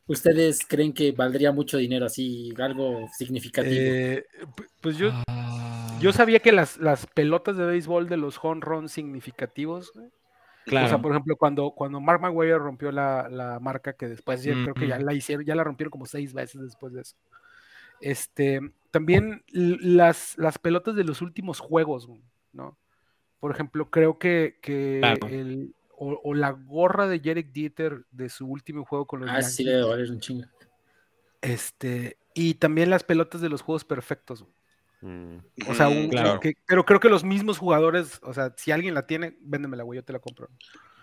Ustedes 0.09 0.67
creen 0.67 0.93
que 0.93 1.13
valdría 1.13 1.53
mucho 1.53 1.77
dinero 1.79 2.07
así, 2.07 2.53
algo 2.59 3.09
significativo? 3.17 3.75
Eh, 3.77 4.25
pu- 4.57 4.67
pues 4.81 4.97
yo, 4.99 5.11
Ah, 5.29 5.99
yo 6.01 6.13
sabía 6.13 6.41
que 6.41 6.51
las, 6.53 6.79
las 6.79 7.07
pelotas 7.07 7.57
de 7.57 7.67
béisbol 7.67 8.09
de 8.09 8.17
los 8.17 8.39
home 8.43 8.61
runs 8.63 8.91
significativos, 8.93 9.93
güey, 9.95 10.09
Claro. 10.65 10.87
o 10.87 10.89
sea, 10.91 10.99
por 10.99 11.13
ejemplo, 11.13 11.37
cuando, 11.37 11.71
cuando 11.71 12.01
Mark 12.01 12.21
Maguire 12.21 12.59
rompió 12.59 12.93
la, 12.93 13.29
la 13.31 13.59
marca, 13.61 13.95
que 13.95 14.07
después 14.09 14.43
ya 14.43 14.53
creo 14.53 14.75
que 14.75 14.87
ya 14.87 14.99
la 14.99 15.15
hicieron, 15.15 15.45
ya 15.47 15.55
la 15.55 15.65
rompieron 15.65 15.91
como 15.91 16.05
seis 16.05 16.35
veces 16.35 16.61
después 16.61 16.93
de 16.93 17.01
eso. 17.03 17.17
Este, 18.01 18.61
también 18.91 19.43
las, 19.49 20.37
las 20.37 20.59
pelotas 20.59 20.95
de 20.95 21.05
los 21.05 21.23
últimos 21.23 21.59
juegos, 21.61 22.07
güey, 22.07 22.23
¿no? 22.53 22.77
Por 23.41 23.51
ejemplo, 23.51 23.89
creo 23.91 24.19
que, 24.19 24.59
que 24.61 24.99
Claro. 25.01 25.27
el, 25.29 25.75
o, 26.01 26.21
o 26.23 26.35
la 26.35 26.51
gorra 26.53 27.07
de 27.09 27.19
Derek 27.19 27.51
Dieter 27.53 28.05
de 28.11 28.29
su 28.29 28.47
último 28.47 28.85
juego 28.85 29.07
con 29.07 29.21
los 29.21 29.31
ah, 29.31 29.43
sí, 29.43 29.65
Yankees, 29.65 29.67
le 29.67 29.73
debe 29.73 29.89
valer 29.89 30.11
un 30.11 30.21
chingo. 30.21 30.45
este, 31.43 32.19
y 32.35 32.55
también 32.55 32.91
las 32.91 33.05
pelotas 33.05 33.41
de 33.41 33.49
los 33.49 33.63
juegos 33.63 33.85
perfectos. 33.85 34.43
güey. 34.43 34.55
Mm. 35.01 35.39
O 35.69 35.75
sea, 35.75 35.89
un- 35.89 36.09
claro. 36.09 36.41
que- 36.41 36.55
pero 36.67 36.85
creo 36.85 36.99
que 37.01 37.09
los 37.09 37.23
mismos 37.25 37.59
jugadores, 37.59 38.19
o 38.23 38.35
sea, 38.35 38.53
si 38.57 38.73
alguien 38.73 38.95
la 38.95 39.07
tiene, 39.07 39.37
véndemela, 39.41 39.85
güey, 39.85 39.99
yo 39.99 40.05
te 40.05 40.13
la 40.13 40.19
compro. 40.19 40.49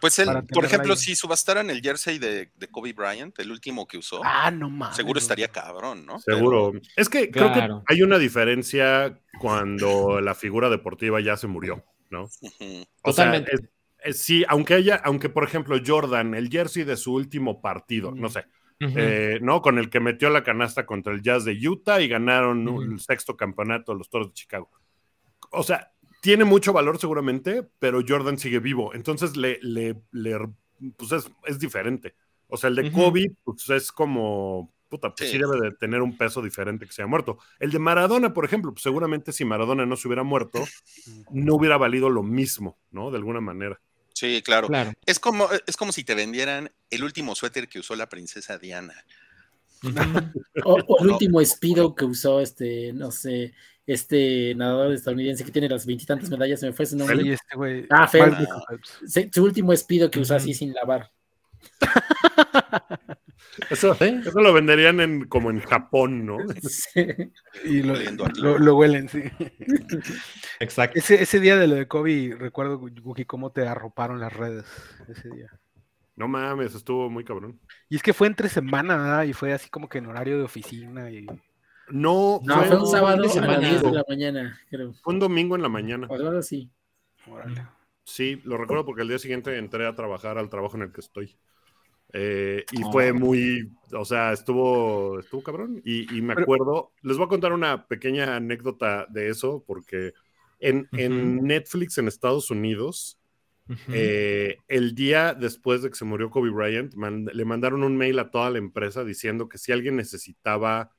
Pues 0.02 0.20
él, 0.20 0.28
por 0.54 0.66
ejemplo, 0.66 0.94
ahí. 0.94 1.00
si 1.00 1.16
subastaran 1.16 1.70
el 1.70 1.82
jersey 1.82 2.20
de, 2.20 2.52
de 2.56 2.68
Kobe 2.68 2.92
Bryant, 2.94 3.40
el 3.40 3.50
último 3.52 3.88
que 3.88 3.98
usó, 3.98 4.22
Ah, 4.24 4.52
no 4.52 4.70
mames. 4.70 4.98
seguro 4.98 5.18
estaría 5.20 5.48
cabrón, 5.48 6.06
¿no? 6.06 6.20
Seguro. 6.20 6.74
Es 6.98 7.08
que 7.08 7.32
creo 7.32 7.54
que 7.54 7.68
hay 7.88 8.02
una 8.04 8.18
diferencia 8.20 9.18
cuando 9.40 10.20
la 10.20 10.36
figura 10.36 10.70
deportiva 10.70 11.22
ya 11.22 11.38
se 11.38 11.48
murió, 11.48 11.84
¿no? 12.10 12.24
O 12.24 12.30
sea, 12.38 12.86
Totalmente. 13.04 13.56
es- 13.56 13.62
es- 14.06 14.22
sí, 14.22 14.44
aunque 14.48 14.76
haya, 14.76 14.96
aunque 15.04 15.30
por 15.30 15.44
ejemplo 15.44 15.78
Jordan, 15.86 16.34
el 16.36 16.50
jersey 16.50 16.84
de 16.84 16.96
su 16.98 17.14
último 17.14 17.62
partido, 17.62 18.12
no 18.12 18.30
sé, 18.30 18.46
eh, 18.80 19.40
¿no? 19.42 19.62
Con 19.62 19.78
el 19.80 19.90
que 19.90 20.00
metió 20.00 20.30
la 20.30 20.44
canasta 20.44 20.86
contra 20.86 21.14
el 21.14 21.22
Jazz 21.22 21.46
de 21.46 21.58
Utah 21.68 22.02
y 22.02 22.08
ganaron 22.08 22.68
el 22.92 23.00
sexto 23.00 23.36
campeonato 23.36 23.92
de 23.94 23.98
los 23.98 24.10
Toros 24.10 24.28
de 24.30 24.34
Chicago. 24.34 24.70
O 25.52 25.64
sea, 25.64 25.92
tiene 26.22 26.44
mucho 26.44 26.74
valor 26.74 26.98
seguramente, 27.00 27.68
pero 27.80 28.02
Jordan 28.08 28.38
sigue 28.38 28.60
vivo. 28.60 28.94
Entonces 28.94 29.38
le, 29.38 29.60
le, 29.62 29.96
le- 30.12 30.50
pues 30.98 31.12
es, 31.12 31.32
es 31.46 31.60
diferente. 31.60 32.16
O 32.48 32.58
sea, 32.58 32.70
el 32.70 32.76
de 32.76 32.90
Ujú. 32.90 32.98
Kobe, 33.06 33.32
pues 33.44 33.70
es 33.70 33.92
como, 33.92 34.74
puta, 34.90 35.14
pues 35.16 35.30
sí. 35.30 35.38
Sí. 35.38 35.42
debe 35.42 35.70
de 35.70 35.72
tener 35.76 36.02
un 36.02 36.18
peso 36.18 36.42
diferente 36.42 36.86
que 36.86 36.92
se 36.92 37.02
haya 37.02 37.08
muerto. 37.10 37.38
El 37.60 37.72
de 37.72 37.80
Maradona, 37.80 38.34
por 38.34 38.44
ejemplo, 38.46 38.72
pues 38.74 38.84
seguramente 38.84 39.32
si 39.32 39.46
Maradona 39.46 39.86
no 39.86 39.96
se 39.96 40.08
hubiera 40.08 40.24
muerto, 40.24 40.60
no 41.32 41.56
hubiera 41.56 41.78
valido 41.78 42.10
lo 42.10 42.24
mismo, 42.24 42.78
¿no? 42.92 43.10
De 43.12 43.18
alguna 43.18 43.40
manera. 43.42 43.80
Sí, 44.16 44.42
claro. 44.44 44.68
Claro. 44.70 44.94
Es 45.06 45.20
como, 45.20 45.50
es 45.68 45.76
como 45.76 45.92
si 45.92 46.06
te 46.06 46.16
vendieran 46.16 46.72
el 46.90 47.04
último 47.04 47.36
suéter 47.36 47.68
que 47.68 47.80
usó 47.80 47.96
la 47.96 48.08
princesa 48.08 48.58
Diana. 48.58 48.96
O, 50.64 50.76
o 50.88 51.04
el 51.04 51.12
último 51.12 51.44
Speedo 51.46 51.94
que 51.94 52.06
usó 52.06 52.40
este, 52.40 52.94
no 52.94 53.12
sé, 53.12 53.54
este 53.86 54.56
nadador 54.56 54.94
estadounidense 54.94 55.44
que 55.44 55.52
tiene 55.52 55.68
las 55.70 55.86
veintitantas 55.86 56.30
medallas, 56.30 56.62
se 56.62 56.68
me 56.68 56.74
fue 56.74 56.86
su 56.86 56.96
nombre. 56.98 57.22
Sí, 57.22 57.32
este 57.32 57.56
güey. 57.56 57.86
Ah, 57.90 58.08
Phelps. 58.08 58.48
Se- 59.06 59.30
su 59.32 59.44
último 59.44 59.76
Speedo 59.76 60.10
que 60.10 60.22
usó 60.22 60.36
así 60.36 60.54
sin 60.54 60.74
lavar. 60.74 61.12
Eso, 63.70 63.94
eso 64.00 64.40
lo 64.42 64.54
venderían 64.54 65.00
en, 65.00 65.26
como 65.28 65.50
en 65.50 65.60
Japón, 65.62 66.26
¿no? 66.26 66.38
Sí. 66.62 67.06
Y 67.64 67.84
lo, 67.84 67.96
lo, 68.38 68.60
lo 68.60 68.76
huelen, 68.76 69.08
sí. 69.10 69.24
Exacto. 70.60 70.98
Ese, 71.00 71.22
ese 71.22 71.40
día 71.40 71.58
de 71.58 71.68
lo 71.68 71.76
de 71.76 71.88
Kobe, 71.88 72.36
recuerdo, 72.38 72.80
Guki, 72.80 73.26
cómo 73.26 73.52
te 73.52 73.68
arroparon 73.68 74.20
las 74.20 74.34
redes 74.34 74.66
ese 75.08 75.30
día. 75.30 75.52
No 76.16 76.28
mames, 76.28 76.74
estuvo 76.76 77.10
muy 77.10 77.24
cabrón. 77.26 77.60
Y 77.90 77.98
es 77.98 78.04
que 78.04 78.14
fue 78.14 78.28
entre 78.28 78.48
semana, 78.50 78.96
¿verdad? 78.98 79.24
Y 79.24 79.34
fue 79.34 79.52
así 79.54 79.70
como 79.70 79.90
que 79.90 79.98
en 79.98 80.06
horario 80.08 80.38
de 80.38 80.44
oficina. 80.44 81.12
Y... 81.12 81.26
No, 81.90 82.40
No, 82.44 82.64
fue 82.64 82.78
un 82.80 82.88
sábado 82.88 83.22
de 83.22 83.28
a 83.28 83.32
semana. 83.32 83.58
las 83.60 83.70
10 83.70 83.84
de 83.84 83.92
la 83.92 84.06
mañana, 84.08 84.60
creo. 84.70 84.94
Fue 85.04 85.14
un 85.14 85.20
domingo 85.20 85.56
en 85.56 85.62
la 85.62 85.70
mañana. 85.70 86.08
O 86.10 86.14
algo 86.16 86.38
así. 86.38 86.72
Órale. 87.30 87.68
Sí, 88.06 88.42
lo 88.46 88.58
recuerdo 88.58 88.86
porque 88.86 89.02
el 89.02 89.08
día 89.10 89.20
siguiente 89.20 89.58
entré 89.58 89.86
a 89.88 89.96
trabajar 89.96 90.38
al 90.38 90.50
trabajo 90.50 90.78
en 90.78 90.84
el 90.84 90.92
que 90.92 91.02
estoy. 91.02 91.36
Eh, 92.18 92.64
y 92.72 92.82
Oh. 92.84 92.92
fue 92.94 93.12
muy, 93.12 93.70
o 93.92 94.06
sea, 94.06 94.32
estuvo, 94.32 95.20
estuvo 95.20 95.44
cabrón. 95.44 95.82
Y, 95.84 96.16
y 96.18 96.22
me 96.22 96.34
Pero- 96.34 96.44
acuerdo, 96.44 96.92
les 97.02 97.18
voy 97.18 97.26
a 97.26 97.30
contar 97.30 97.52
una 97.52 97.88
pequeña 97.88 98.38
anécdota 98.38 99.06
de 99.10 99.28
eso, 99.30 99.64
porque 99.68 100.14
en, 100.60 100.88
en. 100.94 101.44
Netflix 101.44 101.98
en 101.98 102.08
Estados 102.08 102.50
Unidos, 102.52 103.20
eh, 103.90 104.58
el 104.68 104.96
día 104.96 105.34
después 105.34 105.82
de 105.82 105.90
que 105.90 105.96
se 105.96 106.06
murió 106.06 106.30
Kobe 106.30 106.52
Bryant, 106.52 106.94
man- 106.96 107.26
le 107.34 107.46
mandaron 107.46 107.84
un 107.84 107.98
mail 107.98 108.20
a 108.20 108.30
toda 108.32 108.50
la 108.52 108.60
empresa 108.60 109.04
diciendo 109.04 109.50
que 109.50 109.58
si 109.58 109.72
alguien 109.74 109.96
necesitaba 109.98 110.92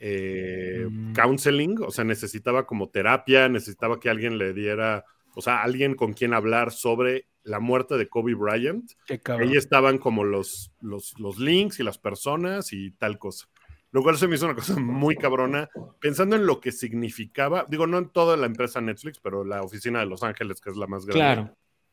eh, 0.00 0.86
Mm. 0.88 1.12
counseling, 1.14 1.76
o 1.82 1.90
sea, 1.90 2.04
necesitaba 2.04 2.66
como 2.66 2.88
terapia, 2.88 3.48
necesitaba 3.48 3.98
que 3.98 4.08
alguien 4.08 4.38
le 4.38 4.52
diera, 4.52 5.04
o 5.38 5.40
sea, 5.40 5.62
alguien 5.62 5.94
con 5.94 6.14
quien 6.14 6.34
hablar 6.34 6.72
sobre 6.72 7.28
la 7.44 7.60
muerte 7.60 7.96
de 7.96 8.08
Kobe 8.08 8.34
Bryant. 8.34 8.90
Ahí 9.26 9.56
estaban 9.56 9.98
como 9.98 10.24
los, 10.24 10.72
los, 10.80 11.16
los 11.20 11.38
links 11.38 11.78
y 11.78 11.84
las 11.84 11.96
personas 11.96 12.72
y 12.72 12.90
tal 12.90 13.20
cosa. 13.20 13.48
Lo 13.92 14.02
cual 14.02 14.18
se 14.18 14.26
me 14.26 14.34
hizo 14.34 14.46
una 14.46 14.56
cosa 14.56 14.74
muy 14.80 15.14
cabrona, 15.14 15.70
pensando 16.00 16.34
en 16.34 16.44
lo 16.44 16.60
que 16.60 16.72
significaba, 16.72 17.66
digo, 17.68 17.86
no 17.86 17.98
en 17.98 18.08
toda 18.08 18.36
la 18.36 18.46
empresa 18.46 18.80
Netflix, 18.80 19.20
pero 19.20 19.44
la 19.44 19.62
oficina 19.62 20.00
de 20.00 20.06
Los 20.06 20.24
Ángeles, 20.24 20.60
que 20.60 20.70
es 20.70 20.76
la 20.76 20.88
más 20.88 21.06
grande. 21.06 21.52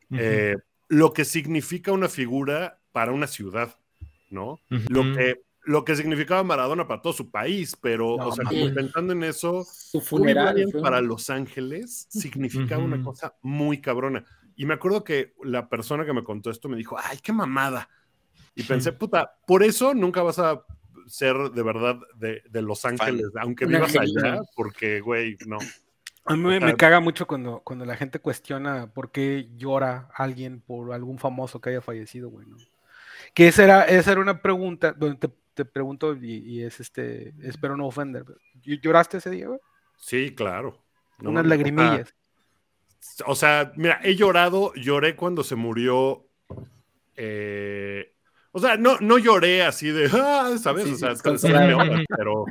Claro. 0.09 0.19
Eh, 0.19 0.55
lo 0.87 1.13
que 1.13 1.23
significa 1.23 1.91
una 1.91 2.09
figura 2.09 2.81
para 2.91 3.11
una 3.11 3.27
ciudad, 3.27 3.77
¿no? 4.31 4.59
Lo 4.89 5.03
que, 5.15 5.43
lo 5.65 5.83
que 5.83 5.95
significaba 5.95 6.43
Maradona 6.43 6.87
para 6.87 7.01
todo 7.01 7.13
su 7.13 7.29
país, 7.29 7.77
pero, 7.81 8.17
No, 8.17 8.27
o 8.27 8.31
sea, 8.31 8.43
mames. 8.43 8.61
como 8.61 8.75
pensando 8.75 9.13
en 9.13 9.23
eso, 9.23 9.65
Su 9.65 10.01
funeral. 10.01 10.63
Fue 10.71 10.81
para 10.81 11.01
Los 11.01 11.29
Ángeles 11.29 12.07
significaba 12.09 12.83
una 12.83 13.03
cosa 13.03 13.35
muy 13.41 13.81
cabrona. 13.81 14.23
Y 14.55 14.65
me 14.65 14.75
acuerdo 14.75 15.03
que 15.03 15.33
la 15.43 15.67
persona 15.67 16.05
que 16.05 16.13
me 16.13 16.23
contó 16.23 16.49
esto 16.49 16.69
me 16.69 16.77
dijo, 16.77 16.97
ay, 17.01 17.19
qué 17.21 17.33
mamada. 17.33 17.89
Y 18.55 18.63
pensé, 18.63 18.93
puta, 18.93 19.37
por 19.45 19.63
eso 19.63 19.93
nunca 19.93 20.21
vas 20.23 20.39
a 20.39 20.63
ser 21.07 21.35
de 21.51 21.63
verdad 21.63 21.99
de, 22.15 22.41
de 22.49 22.61
Los 22.61 22.85
Ángeles, 22.85 23.27
aunque 23.39 23.65
Un 23.65 23.71
vivas 23.71 23.95
allá, 23.95 24.39
porque, 24.55 25.01
güey, 25.01 25.37
no. 25.45 25.57
A 26.27 26.35
mí 26.35 26.59
me, 26.59 26.75
caga 26.75 26.99
mucho 26.99 27.27
cuando, 27.27 27.61
cuando 27.63 27.85
la 27.85 27.95
gente 27.95 28.19
cuestiona 28.19 28.91
por 28.91 29.11
qué 29.11 29.47
llora 29.57 30.09
alguien 30.15 30.59
por 30.59 30.91
algún 30.93 31.19
famoso 31.19 31.61
que 31.61 31.69
haya 31.69 31.81
fallecido, 31.81 32.29
güey, 32.29 32.47
¿no? 32.47 32.57
Que 33.35 33.47
esa 33.47 33.63
era, 33.63 33.83
esa 33.83 34.13
era 34.13 34.21
una 34.21 34.41
pregunta, 34.41 34.95
bueno, 34.97 35.19
te, 35.19 35.29
te 35.55 35.65
pregunto 35.65 36.15
y, 36.15 36.35
y 36.35 36.63
es 36.63 36.79
este, 36.79 37.33
espero 37.41 37.75
no 37.75 37.87
ofender. 37.87 38.23
pero, 38.25 38.37
¿ll- 38.63 38.79
¿Lloraste 38.81 39.17
ese 39.17 39.31
día, 39.31 39.47
güey? 39.47 39.59
Sí, 39.97 40.35
claro. 40.35 40.85
No, 41.19 41.29
Unas 41.31 41.45
o 41.45 41.47
sea, 41.47 41.57
lagrimillas. 41.57 42.15
O 43.25 43.35
sea, 43.35 43.71
mira, 43.75 43.99
he 44.03 44.15
llorado, 44.15 44.73
lloré 44.75 45.15
cuando 45.15 45.43
se 45.43 45.55
murió. 45.55 46.27
eh, 47.15 48.11
o 48.51 48.59
sea, 48.59 48.77
no, 48.77 48.97
no 48.99 49.17
lloré 49.17 49.63
así 49.63 49.89
de, 49.89 50.09
ah, 50.13 50.55
¿sabes? 50.61 50.85
Sí, 50.85 50.93
o 50.93 50.95
sea, 50.95 51.15
sí, 51.15 51.21
sí 51.37 51.47
pero, 52.17 52.45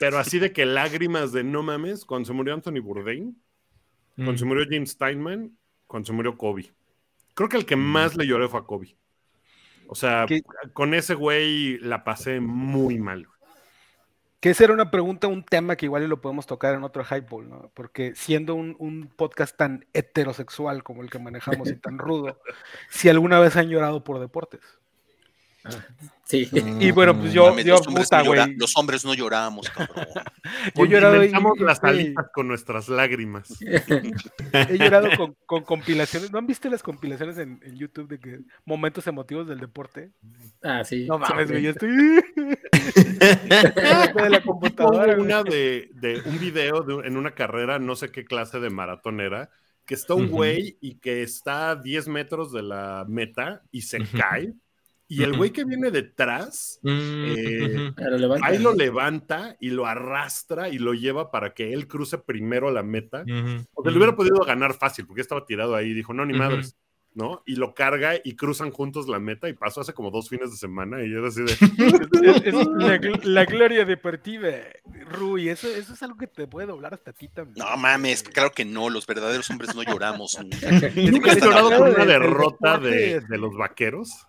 pero 0.00 0.18
así 0.18 0.38
de 0.40 0.52
que 0.52 0.66
lágrimas 0.66 1.30
de 1.32 1.44
no 1.44 1.62
mames, 1.62 2.04
cuando 2.04 2.26
se 2.26 2.32
murió 2.32 2.52
Anthony 2.54 2.80
Bourdain, 2.82 3.40
cuando 4.16 4.36
se 4.38 4.44
murió 4.44 4.64
Jim 4.68 4.86
Steinman, 4.86 5.56
cuando 5.86 6.06
se 6.06 6.12
murió 6.12 6.36
Kobe. 6.36 6.72
Creo 7.34 7.48
que 7.48 7.56
el 7.56 7.66
que 7.66 7.76
más 7.76 8.16
le 8.16 8.26
lloré 8.26 8.48
fue 8.48 8.60
a 8.60 8.64
Kobe. 8.64 8.96
O 9.88 9.94
sea, 9.94 10.26
¿Qué? 10.26 10.42
con 10.72 10.94
ese 10.94 11.14
güey 11.14 11.78
la 11.78 12.04
pasé 12.04 12.40
muy 12.40 12.98
mal. 12.98 13.26
Que 14.40 14.50
esa 14.50 14.64
era 14.64 14.74
una 14.74 14.90
pregunta, 14.90 15.26
un 15.26 15.42
tema 15.42 15.74
que 15.74 15.86
igual 15.86 16.06
lo 16.06 16.20
podemos 16.20 16.46
tocar 16.46 16.74
en 16.74 16.84
otro 16.84 17.02
Highball, 17.02 17.48
¿no? 17.48 17.70
Porque 17.72 18.14
siendo 18.14 18.54
un, 18.54 18.76
un 18.78 19.08
podcast 19.08 19.56
tan 19.56 19.86
heterosexual 19.94 20.82
como 20.82 21.02
el 21.02 21.08
que 21.08 21.18
manejamos 21.18 21.70
y 21.70 21.76
tan 21.76 21.98
rudo, 21.98 22.38
si 22.90 23.08
alguna 23.08 23.40
vez 23.40 23.56
han 23.56 23.70
llorado 23.70 24.04
por 24.04 24.20
deportes. 24.20 24.60
Sí. 26.26 26.48
Y 26.80 26.90
bueno, 26.90 27.14
pues 27.18 27.32
yo, 27.34 27.54
los, 27.54 27.86
hombres 27.86 28.06
puta, 28.06 28.22
no 28.22 28.24
llora- 28.34 28.54
los 28.56 28.76
hombres 28.76 29.04
no 29.04 29.12
lloramos, 29.14 29.68
cabrón. 29.70 30.06
Yo 30.74 30.84
he 30.84 30.88
llorado 30.88 31.22
y- 31.24 31.30
las 31.60 31.82
alitas 31.84 32.26
con 32.32 32.48
nuestras 32.48 32.88
lágrimas. 32.88 33.48
He 34.52 34.78
llorado 34.78 35.08
con, 35.16 35.36
con 35.46 35.62
compilaciones. 35.64 36.32
¿No 36.32 36.38
han 36.38 36.46
visto 36.46 36.68
las 36.70 36.82
compilaciones 36.82 37.36
en, 37.38 37.60
en 37.62 37.76
YouTube 37.76 38.08
de 38.08 38.18
que 38.18 38.40
momentos 38.64 39.06
emotivos 39.06 39.46
del 39.46 39.60
deporte? 39.60 40.12
Ah, 40.62 40.82
sí. 40.84 41.06
No 41.06 41.18
mames, 41.18 41.50
güey, 41.50 41.62
yo 41.62 41.70
estoy. 41.70 41.90
de 43.12 44.30
la 44.30 44.42
computadora. 44.42 45.16
Una 45.18 45.42
de, 45.42 45.90
de 45.94 46.20
un 46.26 46.38
video 46.38 46.80
de- 46.82 47.06
en 47.06 47.16
una 47.16 47.32
carrera, 47.34 47.78
no 47.78 47.96
sé 47.96 48.10
qué 48.10 48.24
clase 48.24 48.60
de 48.60 48.70
maratón 48.70 49.20
era, 49.20 49.50
que 49.86 49.94
está 49.94 50.14
un 50.14 50.28
güey 50.28 50.78
y 50.80 50.96
que 50.96 51.22
está 51.22 51.70
a 51.70 51.76
10 51.76 52.08
metros 52.08 52.52
de 52.52 52.62
la 52.62 53.04
meta 53.08 53.62
y 53.70 53.82
se 53.82 53.98
cae. 54.06 54.54
Y 55.14 55.22
el 55.22 55.36
güey 55.36 55.50
que 55.50 55.64
viene 55.64 55.90
detrás, 55.90 56.78
Mm, 56.82 57.24
Eh. 57.26 57.92
Ah, 57.96 58.02
lo 58.10 58.34
ahí 58.42 58.58
lo 58.58 58.74
levanta 58.74 59.56
y 59.60 59.70
lo 59.70 59.86
arrastra 59.86 60.68
y 60.68 60.78
lo 60.78 60.94
lleva 60.94 61.30
para 61.30 61.54
que 61.54 61.72
él 61.72 61.86
cruce 61.88 62.18
primero 62.18 62.70
la 62.70 62.82
meta. 62.82 63.24
O 63.74 63.82
sea, 63.82 63.90
le 63.92 63.96
hubiera 63.98 64.16
podido 64.16 64.44
ganar 64.44 64.74
fácil, 64.74 65.06
porque 65.06 65.20
estaba 65.22 65.44
tirado 65.46 65.74
ahí 65.76 65.90
y 65.90 65.94
dijo, 65.94 66.12
no, 66.14 66.24
ni 66.26 66.34
madres, 66.38 66.76
¿no? 67.14 67.42
Y 67.46 67.56
lo 67.56 67.74
carga 67.74 68.14
y 68.24 68.34
cruzan 68.34 68.70
juntos 68.72 69.08
la 69.08 69.20
meta 69.20 69.48
y 69.48 69.52
pasó 69.52 69.80
hace 69.80 69.92
como 69.94 70.10
dos 70.10 70.28
fines 70.28 70.50
de 70.50 70.56
semana 70.56 71.02
y 71.04 71.12
era 71.12 71.28
así 71.28 71.42
de... 71.42 71.52
Es- 72.24 72.42
es 72.46 72.54
la, 72.54 72.98
la 73.22 73.44
gloria 73.44 73.84
deportiva, 73.84 74.48
Rui. 75.10 75.48
Eso, 75.48 75.68
eso 75.68 75.92
es 75.94 76.02
algo 76.02 76.16
que 76.16 76.26
te 76.26 76.46
puede 76.48 76.66
doblar 76.66 76.94
hasta 76.94 77.10
a 77.12 77.14
ti 77.14 77.28
también. 77.28 77.64
No 77.66 77.76
mames, 77.76 78.22
claro 78.24 78.50
que 78.50 78.64
no, 78.64 78.90
los 78.90 79.06
verdaderos 79.06 79.48
hombres 79.50 79.74
no 79.74 79.82
lloramos. 79.82 80.36
nunca. 80.42 80.90
¿Nunca 80.96 81.32
has 81.32 81.40
llorado 81.42 81.70
con 81.78 81.90
una 81.94 82.04
derrota 82.04 82.78
de, 82.78 83.20
de 83.20 83.38
los 83.38 83.54
vaqueros? 83.56 84.26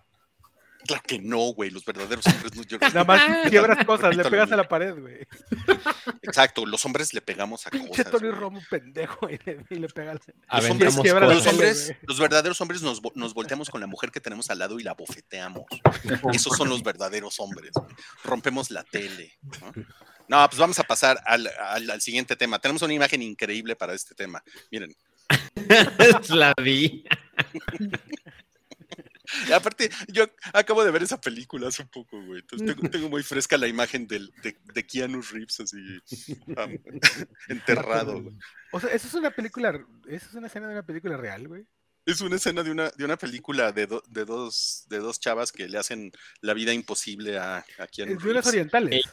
Claro 0.87 1.03
que 1.05 1.19
no, 1.19 1.37
güey, 1.53 1.69
los 1.71 1.83
verdaderos 1.85 2.25
hombres 2.27 2.55
no 2.55 2.63
lloramos. 2.63 2.93
Nada 2.93 3.05
más 3.05 3.49
quiebras 3.49 3.85
cosas, 3.85 4.15
le 4.15 4.23
pegas 4.25 4.51
a 4.51 4.55
la 4.55 4.67
pared, 4.67 4.93
güey. 4.99 5.25
Exacto, 6.21 6.65
los 6.65 6.83
hombres 6.85 7.13
le 7.13 7.21
pegamos 7.21 7.65
a 7.67 7.69
Pinche 7.71 8.03
cosas. 8.03 8.11
Tony. 8.11 8.29
Romo 8.31 8.61
pendejo 8.69 9.29
y 9.29 9.39
le, 9.45 9.65
y 9.69 9.75
le 9.75 9.87
pega 9.87 10.11
al- 10.11 10.21
Los 10.51 10.69
hombres, 10.69 10.95
los, 10.95 11.47
hombres, 11.47 11.95
los 12.03 12.19
verdaderos 12.19 12.61
hombres 12.61 12.81
nos, 12.81 13.01
nos 13.15 13.33
volteamos 13.33 13.69
con 13.69 13.81
la 13.81 13.87
mujer 13.87 14.11
que 14.11 14.19
tenemos 14.19 14.49
al 14.49 14.59
lado 14.59 14.79
y 14.79 14.83
la 14.83 14.93
bofeteamos. 14.93 15.63
Esos 16.33 16.55
son 16.57 16.69
los 16.69 16.83
verdaderos 16.83 17.39
hombres. 17.39 17.71
güey. 17.73 17.95
Rompemos 18.23 18.69
la 18.71 18.83
tele. 18.83 19.33
¿no? 19.61 19.73
No, 20.27 20.49
pues 20.49 20.59
vamos 20.59 20.79
a 20.79 20.83
pasar 20.83 21.19
al, 21.25 21.47
al- 21.59 21.89
al 21.89 22.01
siguiente 22.01 22.35
tema. 22.35 22.59
Tenemos 22.59 22.81
una 22.81 22.93
imagen 22.93 23.21
increíble 23.21 23.75
para 23.75 23.93
este 23.93 24.15
tema. 24.15 24.43
Miren, 24.71 24.95
La 26.29 26.53
vi. 26.61 27.03
Y 29.47 29.51
aparte, 29.53 29.89
yo 30.07 30.25
acabo 30.53 30.83
de 30.83 30.91
ver 30.91 31.03
esa 31.03 31.19
película 31.19 31.67
hace 31.67 31.83
un 31.83 31.89
poco, 31.89 32.21
güey. 32.23 32.41
Entonces 32.41 32.67
tengo, 32.75 32.89
tengo 32.89 33.09
muy 33.09 33.23
fresca 33.23 33.57
la 33.57 33.67
imagen 33.67 34.07
del, 34.07 34.31
de, 34.43 34.57
de 34.73 34.85
Keanu 34.85 35.21
Reeves 35.21 35.59
así 35.59 35.77
am, 36.57 36.77
enterrado. 37.47 38.21
güey. 38.21 38.35
O 38.71 38.79
sea, 38.79 38.89
eso 38.91 39.07
es 39.07 39.13
una 39.13 39.31
película, 39.31 39.69
eso 40.07 40.27
es 40.29 40.33
una 40.35 40.47
escena 40.47 40.67
de 40.67 40.73
una 40.73 40.85
película 40.85 41.17
real, 41.17 41.47
güey. 41.47 41.65
Es 42.05 42.21
una 42.21 42.35
escena 42.35 42.61
de 42.61 42.69
una, 42.69 42.89
de 42.91 43.03
una 43.03 43.17
película 43.17 43.71
de, 43.71 43.87
do- 43.87 44.03
de, 44.07 44.25
dos, 44.25 44.85
de 44.89 44.99
dos 44.99 45.19
chavas 45.19 45.51
que 45.51 45.67
le 45.67 45.79
hacen 45.79 46.11
la 46.41 46.53
vida 46.53 46.71
imposible 46.71 47.39
a, 47.39 47.65
a 47.79 47.87
Keanu 47.87 48.13
Es 48.13 48.23
de 48.23 48.29
unas 48.29 48.45
Reeves. 48.45 48.47
orientales. 48.47 49.05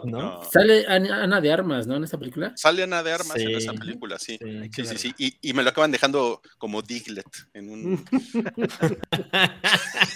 Sale- 0.00 0.12
¿no? 0.12 0.20
No. 0.42 0.50
Sale 0.50 0.86
Ana, 0.86 1.40
de 1.40 1.52
Armas, 1.52 1.86
¿no? 1.86 1.96
En 1.96 2.04
esa 2.04 2.18
película. 2.18 2.52
Sale 2.56 2.82
Ana 2.82 3.02
de 3.02 3.12
Armas 3.12 3.36
en 3.36 3.50
esa 3.54 3.72
película, 3.72 4.18
sí. 4.18 4.38
Sí. 4.40 4.70
Sí, 4.72 4.84
sí, 4.86 4.98
sí. 4.98 5.14
Y, 5.18 5.50
y 5.50 5.52
me 5.52 5.62
lo 5.62 5.70
acaban 5.70 5.92
dejando 5.92 6.40
como 6.58 6.82
Diglett 6.82 7.26
en 7.54 7.70
un. 7.70 8.04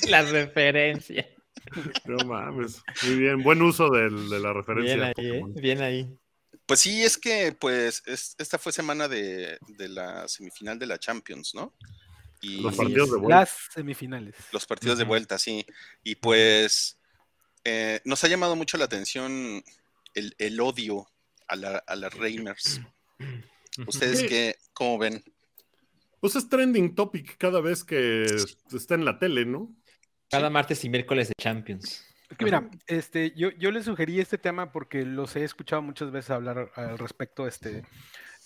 La 0.09 0.23
referencia. 0.23 1.27
No 2.05 2.17
mames. 2.27 2.83
Muy 3.05 3.17
bien, 3.17 3.43
buen 3.43 3.63
uso 3.63 3.91
del- 3.91 4.29
de 4.29 4.41
la 4.41 4.53
referencia. 4.53 4.97
Bien 4.97 5.13
ahí, 5.17 5.31
¿eh? 5.39 5.43
Bien 5.61 5.83
ahí. 5.83 6.19
Pues 6.67 6.81
sí, 6.81 7.03
es 7.03 7.19
que 7.19 7.55
pues 7.59 8.03
es- 8.07 8.35
esta 8.39 8.59
fue 8.59 8.73
semana 8.73 9.09
de, 9.09 9.59
de 9.69 9.89
la 9.89 10.29
semifinal 10.29 10.79
de 10.79 10.87
la 10.87 10.99
Champions, 10.99 11.55
¿no? 11.55 11.75
Y 12.41 12.61
Los 12.61 12.77
partidos 12.77 13.11
de 13.11 13.17
vuelta. 13.19 13.41
Las 13.41 13.57
semifinales. 13.73 14.35
los 14.53 14.67
partidos 14.67 14.99
de 14.99 15.05
vuelta, 15.05 15.39
sí. 15.39 15.65
Y 16.03 16.17
pues 16.17 16.99
eh, 17.65 18.01
nos 18.05 18.23
ha 18.25 18.29
llamado 18.29 18.57
mucho 18.57 18.77
la 18.77 18.85
atención 18.85 19.63
el, 20.15 20.35
el 20.39 20.61
odio 20.61 21.07
a, 21.49 21.57
la, 21.57 21.79
a 21.79 21.97
las 21.97 22.15
Reimers. 22.15 22.81
¿Ustedes 23.87 24.21
Sí. 24.21 24.27
qué, 24.29 24.57
cómo 24.73 24.99
ven? 24.99 25.23
Pues 26.21 26.37
es 26.37 26.49
trending 26.49 26.95
topic 26.95 27.37
cada 27.37 27.61
vez 27.61 27.85
que 27.85 28.25
está 28.73 28.95
en 28.95 29.05
la 29.05 29.19
tele, 29.19 29.45
¿no? 29.45 29.75
Cada 30.31 30.49
martes 30.49 30.85
y 30.85 30.89
miércoles 30.89 31.29
de 31.29 31.35
Champions. 31.41 32.05
Es 32.31 32.39
que 32.39 32.45
mira, 32.45 32.71
este, 32.87 33.33
yo, 33.37 33.51
yo 33.51 33.71
les 33.71 33.85
sugerí 33.85 34.21
este 34.21 34.39
tema 34.39 34.73
porque 34.73 35.05
los 35.05 35.37
he 35.37 35.45
escuchado 35.45 35.83
muchas 35.83 36.11
veces 36.11 36.31
hablar 36.31 36.71
al 36.77 36.99
respecto. 36.99 37.47
Este, 37.47 37.85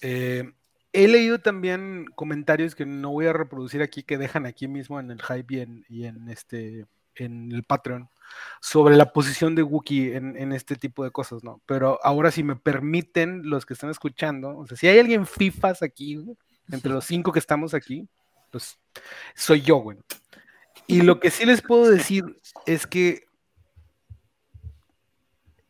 eh, 0.00 0.50
he 0.92 1.08
leído 1.08 1.38
también 1.38 2.06
comentarios 2.16 2.74
que 2.74 2.84
no 2.84 3.10
voy 3.10 3.26
a 3.26 3.32
reproducir 3.32 3.80
aquí, 3.80 4.02
que 4.02 4.18
dejan 4.18 4.44
aquí 4.46 4.66
mismo 4.66 4.98
en 4.98 5.10
el 5.10 5.22
hype 5.22 5.54
y 5.54 5.60
en, 5.60 5.84
y 5.88 6.04
en 6.06 6.28
este, 6.28 6.86
en 7.14 7.52
el 7.52 7.62
Patreon, 7.62 8.10
sobre 8.60 8.96
la 8.96 9.12
posición 9.12 9.54
de 9.54 9.62
Wookiee 9.62 10.16
en, 10.16 10.36
en 10.36 10.52
este 10.52 10.76
tipo 10.76 11.04
de 11.04 11.10
cosas, 11.10 11.44
¿no? 11.44 11.60
Pero 11.66 11.98
ahora 12.02 12.30
si 12.30 12.42
me 12.42 12.56
permiten 12.56 13.48
los 13.48 13.66
que 13.66 13.74
están 13.74 13.90
escuchando, 13.90 14.56
o 14.56 14.66
sea, 14.66 14.76
si 14.76 14.88
hay 14.88 14.98
alguien 14.98 15.26
FIFAs 15.26 15.82
aquí, 15.82 16.18
entre 16.70 16.92
los 16.92 17.04
cinco 17.04 17.32
que 17.32 17.38
estamos 17.38 17.74
aquí, 17.74 18.08
pues 18.50 18.78
soy 19.34 19.62
yo, 19.62 19.76
güey. 19.76 19.98
Y 20.86 21.02
lo 21.02 21.20
que 21.20 21.30
sí 21.30 21.44
les 21.44 21.62
puedo 21.62 21.90
decir 21.90 22.24
es 22.66 22.86
que 22.86 23.26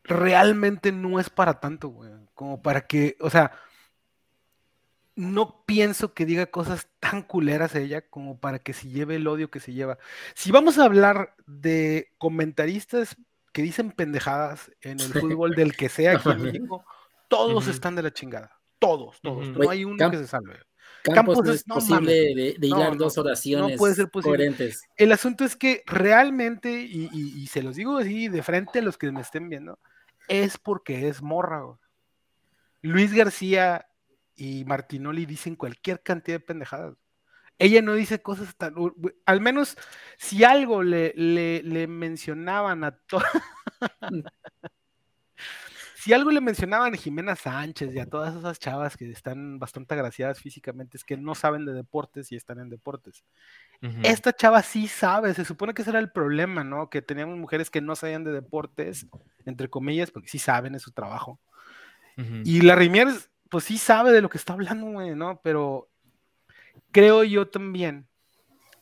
realmente 0.04 0.92
no 0.92 1.18
es 1.20 1.28
para 1.28 1.60
tanto, 1.60 1.88
güey. 1.88 2.10
Como 2.34 2.62
para 2.62 2.86
que, 2.86 3.16
o 3.20 3.30
sea, 3.30 3.52
no 5.18 5.64
pienso 5.66 6.14
que 6.14 6.24
diga 6.24 6.46
cosas 6.46 6.88
tan 7.00 7.22
culeras 7.22 7.74
ella 7.74 8.02
como 8.08 8.38
para 8.38 8.60
que 8.60 8.72
se 8.72 8.88
lleve 8.88 9.16
el 9.16 9.26
odio 9.26 9.50
que 9.50 9.58
se 9.60 9.72
lleva. 9.72 9.98
Si 10.34 10.52
vamos 10.52 10.78
a 10.78 10.84
hablar 10.84 11.34
de 11.46 12.12
comentaristas 12.18 13.16
que 13.52 13.62
dicen 13.62 13.90
pendejadas 13.90 14.70
en 14.80 15.00
el 15.00 15.12
fútbol 15.12 15.56
del 15.56 15.76
que 15.76 15.88
sea 15.88 16.12
aquí 16.18 16.30
en 16.30 16.42
México, 16.42 16.84
todos 17.28 17.66
están 17.66 17.96
de 17.96 18.02
la 18.02 18.12
chingada. 18.12 18.60
Todos, 18.78 19.20
todos. 19.20 19.48
No 19.48 19.68
hay 19.68 19.84
uno 19.84 19.96
Camp- 19.96 20.12
que 20.12 20.18
se 20.18 20.28
salve. 20.28 20.54
Campos, 21.02 21.14
Campos 21.38 21.44
no 21.46 21.52
es- 21.52 21.66
no 21.66 21.74
posible 21.74 21.96
mames. 21.96 22.36
de, 22.36 22.56
de 22.60 22.68
No, 22.68 22.76
hilar 22.76 22.90
no, 22.92 22.96
dos 22.98 23.16
no 23.16 23.22
oraciones 23.24 23.76
puede 23.76 23.94
ser 23.96 24.08
posible. 24.10 24.36
coherentes. 24.38 24.84
El 24.96 25.10
asunto 25.10 25.44
es 25.44 25.56
que 25.56 25.82
realmente, 25.86 26.80
y, 26.82 27.08
y- 27.12 27.42
y 27.42 27.46
se 27.48 27.62
los 27.64 27.74
digo 27.74 27.98
así 27.98 28.28
de 28.28 28.42
frente 28.44 28.78
a 28.78 28.82
los 28.82 28.96
que 28.96 29.10
me 29.10 29.20
estén 29.22 29.48
viendo, 29.48 29.80
es 30.28 30.58
porque 30.58 31.08
es 31.08 31.22
morra. 31.22 31.62
güey. 31.62 31.76
Luis 32.82 33.12
García 33.12 33.87
y 34.38 34.64
Martinoli 34.64 35.26
dicen 35.26 35.56
cualquier 35.56 36.02
cantidad 36.02 36.36
de 36.38 36.46
pendejadas. 36.46 36.94
Ella 37.58 37.82
no 37.82 37.94
dice 37.94 38.22
cosas 38.22 38.54
tan... 38.56 38.74
Al 39.26 39.40
menos 39.40 39.76
si 40.16 40.44
algo 40.44 40.84
le, 40.84 41.12
le, 41.16 41.62
le 41.64 41.88
mencionaban 41.88 42.84
a 42.84 42.92
todas... 42.92 43.26
si 45.96 46.12
algo 46.12 46.30
le 46.30 46.40
mencionaban 46.40 46.94
a 46.94 46.96
Jimena 46.96 47.34
Sánchez 47.34 47.92
y 47.92 47.98
a 47.98 48.06
todas 48.06 48.36
esas 48.36 48.60
chavas 48.60 48.96
que 48.96 49.10
están 49.10 49.58
bastante 49.58 49.94
agraciadas 49.94 50.40
físicamente, 50.40 50.96
es 50.96 51.02
que 51.02 51.16
no 51.16 51.34
saben 51.34 51.66
de 51.66 51.72
deportes 51.72 52.30
y 52.30 52.36
están 52.36 52.60
en 52.60 52.70
deportes. 52.70 53.24
Ujú. 53.82 53.98
Esta 54.04 54.32
chava 54.32 54.62
sí 54.62 54.86
sabe, 54.86 55.34
se 55.34 55.44
supone 55.44 55.74
que 55.74 55.82
ese 55.82 55.90
era 55.90 55.98
el 55.98 56.12
problema, 56.12 56.62
¿no? 56.62 56.88
Que 56.88 57.02
teníamos 57.02 57.36
mujeres 57.36 57.70
que 57.70 57.80
no 57.80 57.96
sabían 57.96 58.22
de 58.22 58.30
deportes, 58.30 59.08
entre 59.44 59.68
comillas, 59.68 60.12
porque 60.12 60.28
sí 60.28 60.38
saben, 60.38 60.76
es 60.76 60.82
su 60.82 60.92
trabajo. 60.92 61.40
Y 62.44 62.62
la 62.62 62.74
Rimier, 62.74 63.08
pues 63.48 63.64
sí 63.64 63.78
sabe 63.78 64.12
de 64.12 64.22
lo 64.22 64.28
que 64.28 64.38
está 64.38 64.52
hablando, 64.54 64.86
güey, 64.86 65.14
¿no? 65.14 65.40
Pero 65.42 65.88
creo 66.90 67.24
yo 67.24 67.48
también, 67.48 68.08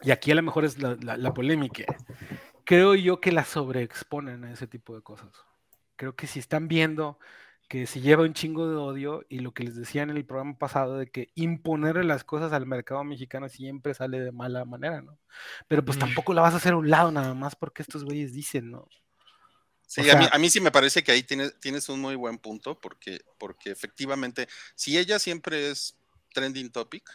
y 0.02 0.10
aquí 0.10 0.30
a 0.30 0.34
lo 0.34 0.42
mejor 0.42 0.64
es 0.64 0.78
la, 0.80 0.96
la- 1.00 1.16
la 1.16 1.34
polémica, 1.34 1.84
creo 2.64 2.94
yo 2.94 3.20
que 3.20 3.32
la 3.32 3.44
sobreexponen 3.44 4.44
a 4.44 4.52
ese 4.52 4.66
tipo 4.66 4.94
de 4.94 5.02
cosas. 5.02 5.30
Creo 5.96 6.14
que 6.14 6.26
si 6.26 6.38
están 6.38 6.68
viendo 6.68 7.18
que 7.68 7.86
se 7.86 8.00
lleva 8.00 8.22
un 8.22 8.32
chingo 8.32 8.68
de 8.68 8.76
odio 8.76 9.24
y 9.28 9.40
lo 9.40 9.52
que 9.52 9.64
les 9.64 9.74
decía 9.74 10.02
en 10.02 10.10
el 10.10 10.24
programa 10.24 10.56
pasado 10.56 10.98
de 10.98 11.10
que 11.10 11.30
imponerle 11.34 12.04
las 12.04 12.22
cosas 12.22 12.52
al 12.52 12.64
mercado 12.66 13.02
mexicano 13.02 13.48
siempre 13.48 13.92
sale 13.92 14.20
de 14.20 14.30
mala 14.30 14.64
manera, 14.64 15.02
¿no? 15.02 15.18
Pero 15.66 15.84
pues 15.84 15.98
tampoco 16.06 16.32
la 16.32 16.42
vas 16.42 16.54
a 16.54 16.58
hacer 16.58 16.74
a 16.74 16.76
un 16.76 16.90
lado 16.90 17.10
nada 17.10 17.34
más 17.34 17.56
porque 17.56 17.82
estos 17.82 18.04
güeyes 18.04 18.32
dicen, 18.32 18.70
¿no? 18.70 18.86
Sí, 19.86 20.02
sea- 20.04 20.14
a, 20.14 20.18
mí, 20.18 20.26
a 20.30 20.38
mí 20.38 20.50
sí 20.50 20.60
me 20.60 20.70
parece 20.72 21.02
que 21.04 21.12
ahí 21.12 21.22
tienes, 21.22 21.58
tienes 21.60 21.88
un 21.88 22.00
muy 22.00 22.16
buen 22.16 22.38
punto, 22.38 22.80
porque, 22.80 23.20
porque 23.38 23.70
efectivamente, 23.70 24.48
si 24.74 24.98
ella 24.98 25.18
siempre 25.18 25.70
es 25.70 25.96
trending 26.34 26.70
topic, 26.72 27.08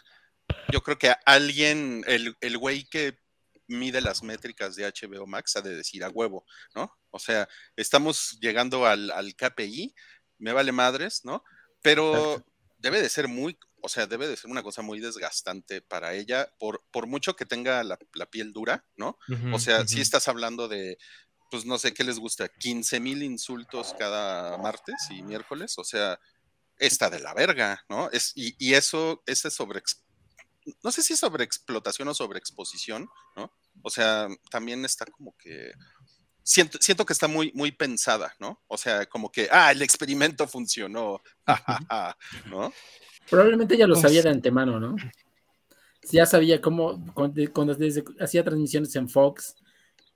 yo 0.72 0.82
creo 0.82 0.98
que 0.98 1.14
alguien, 1.26 2.02
el, 2.06 2.36
el 2.40 2.58
güey 2.58 2.84
que 2.84 3.18
mide 3.68 4.00
las 4.00 4.22
métricas 4.22 4.74
de 4.74 4.84
HBO 4.86 5.26
Max 5.26 5.56
ha 5.56 5.62
de 5.62 5.76
decir 5.76 6.02
a 6.04 6.08
huevo, 6.08 6.44
¿no? 6.74 6.98
O 7.10 7.18
sea, 7.18 7.48
estamos 7.76 8.38
llegando 8.40 8.86
al, 8.86 9.10
al 9.10 9.34
KPI, 9.36 9.94
me 10.38 10.52
vale 10.52 10.72
madres, 10.72 11.24
¿no? 11.24 11.44
Pero 11.82 12.44
debe 12.78 13.00
de 13.00 13.08
ser 13.08 13.28
muy, 13.28 13.58
o 13.80 13.88
sea, 13.88 14.06
debe 14.06 14.26
de 14.28 14.36
ser 14.36 14.50
una 14.50 14.62
cosa 14.62 14.82
muy 14.82 14.98
desgastante 15.00 15.82
para 15.82 16.14
ella, 16.14 16.52
por, 16.58 16.82
por 16.90 17.06
mucho 17.06 17.36
que 17.36 17.46
tenga 17.46 17.82
la, 17.84 17.98
la 18.14 18.26
piel 18.26 18.52
dura, 18.52 18.84
¿no? 18.96 19.18
O 19.52 19.58
sea, 19.58 19.86
si 19.86 20.00
estás 20.00 20.26
hablando 20.28 20.68
de, 20.68 20.98
pues 21.52 21.66
no 21.66 21.76
sé 21.78 21.92
qué 21.92 22.02
les 22.02 22.18
gusta, 22.18 22.48
15 22.48 22.98
mil 22.98 23.22
insultos 23.22 23.94
cada 23.98 24.56
martes 24.56 24.94
y 25.10 25.22
miércoles, 25.22 25.74
o 25.76 25.84
sea, 25.84 26.18
está 26.78 27.10
de 27.10 27.20
la 27.20 27.34
verga, 27.34 27.84
¿no? 27.90 28.08
Es, 28.10 28.32
y, 28.34 28.56
y 28.58 28.72
eso, 28.72 29.22
ese 29.26 29.50
sobre, 29.50 29.82
no 30.82 30.90
sé 30.90 31.02
si 31.02 31.12
es 31.12 31.20
sobreexplotación 31.20 32.08
o 32.08 32.14
sobreexposición, 32.14 33.06
¿no? 33.36 33.52
O 33.82 33.90
sea, 33.90 34.28
también 34.50 34.82
está 34.86 35.04
como 35.04 35.36
que, 35.36 35.72
siento, 36.42 36.78
siento 36.80 37.04
que 37.04 37.12
está 37.12 37.28
muy, 37.28 37.52
muy 37.54 37.70
pensada, 37.70 38.34
¿no? 38.40 38.62
O 38.66 38.78
sea, 38.78 39.04
como 39.04 39.30
que, 39.30 39.46
ah, 39.52 39.72
el 39.72 39.82
experimento 39.82 40.48
funcionó, 40.48 41.20
¿no? 42.46 42.72
Probablemente 43.28 43.76
ya 43.76 43.86
lo 43.86 43.92
Pues- 43.94 44.02
sabía 44.02 44.22
de 44.22 44.30
antemano, 44.30 44.80
¿no? 44.80 44.96
Ya 46.10 46.24
sabía 46.24 46.62
cómo, 46.62 47.12
cuando, 47.12 47.42
cuando 47.52 47.74
desde- 47.74 48.04
hacía 48.20 48.42
transmisiones 48.42 48.96
en 48.96 49.08
Fox, 49.08 49.54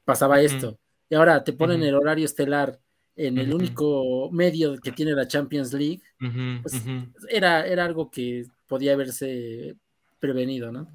pasaba 0.07 0.40
esto. 0.40 0.79
Y 1.09 1.14
ahora 1.14 1.45
te 1.45 1.53
ponen 1.53 1.83
el 1.83 1.95
horario 1.95 2.25
estelar 2.25 2.79
en 3.14 3.38
el 3.38 3.55
único 3.55 4.31
medio 4.31 4.77
que 4.79 4.92
tiene 4.92 5.12
la 5.12 5.27
Champions 5.27 5.73
League. 5.73 6.03
Pues. 6.62 6.83
Era, 7.29 7.66
era 7.66 7.85
algo 7.85 8.11
que 8.11 8.47
podía 8.66 8.92
haberse 8.92 9.77
prevenido, 10.19 10.73
¿no? 10.73 10.88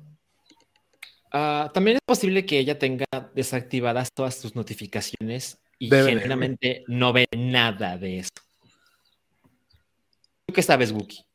Ah, 1.31 1.71
también 1.73 1.97
es 1.97 2.01
posible 2.05 2.45
que 2.45 2.59
ella 2.59 2.77
tenga 2.77 3.05
desactivadas 3.33 4.11
todas 4.13 4.35
sus 4.35 4.55
notificaciones 4.55 5.61
y 5.79 5.89
Debe 5.89 6.03
de, 6.03 6.09
genuinamente 6.11 6.83
no 6.87 7.13
ve 7.13 7.25
nada 7.35 7.97
de 7.97 8.19
eso. 8.19 8.29
¿Tú 10.45 10.53
qué 10.53 10.61
sabes, 10.61 10.91
Wookie? 10.91 11.25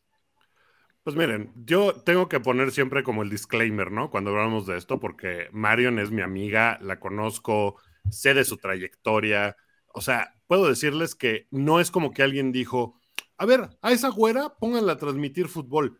Pues 1.02 1.16
miren, 1.16 1.52
yo 1.54 1.94
tengo 1.94 2.28
que 2.28 2.40
poner 2.40 2.72
siempre 2.72 3.02
como 3.02 3.22
el 3.22 3.30
disclaimer, 3.30 3.90
¿no? 3.90 4.10
Cuando 4.10 4.30
hablamos 4.30 4.66
de 4.66 4.76
esto, 4.76 5.00
porque 5.00 5.48
Marion 5.52 5.98
es 5.98 6.10
mi 6.10 6.20
amiga, 6.20 6.78
la 6.82 7.00
conozco, 7.00 7.76
sé 8.10 8.34
de 8.34 8.44
su 8.44 8.56
trayectoria. 8.58 9.56
O 9.94 10.00
sea, 10.00 10.34
puedo 10.46 10.68
decirles 10.68 11.14
que 11.14 11.46
no 11.50 11.80
es 11.80 11.90
como 11.90 12.12
que 12.12 12.22
alguien 12.22 12.52
dijo, 12.52 13.00
a 13.38 13.46
ver, 13.46 13.70
a 13.82 13.92
esa 13.92 14.08
güera 14.08 14.54
pónganla 14.58 14.92
a 14.92 14.98
transmitir 14.98 15.48
fútbol. 15.48 15.98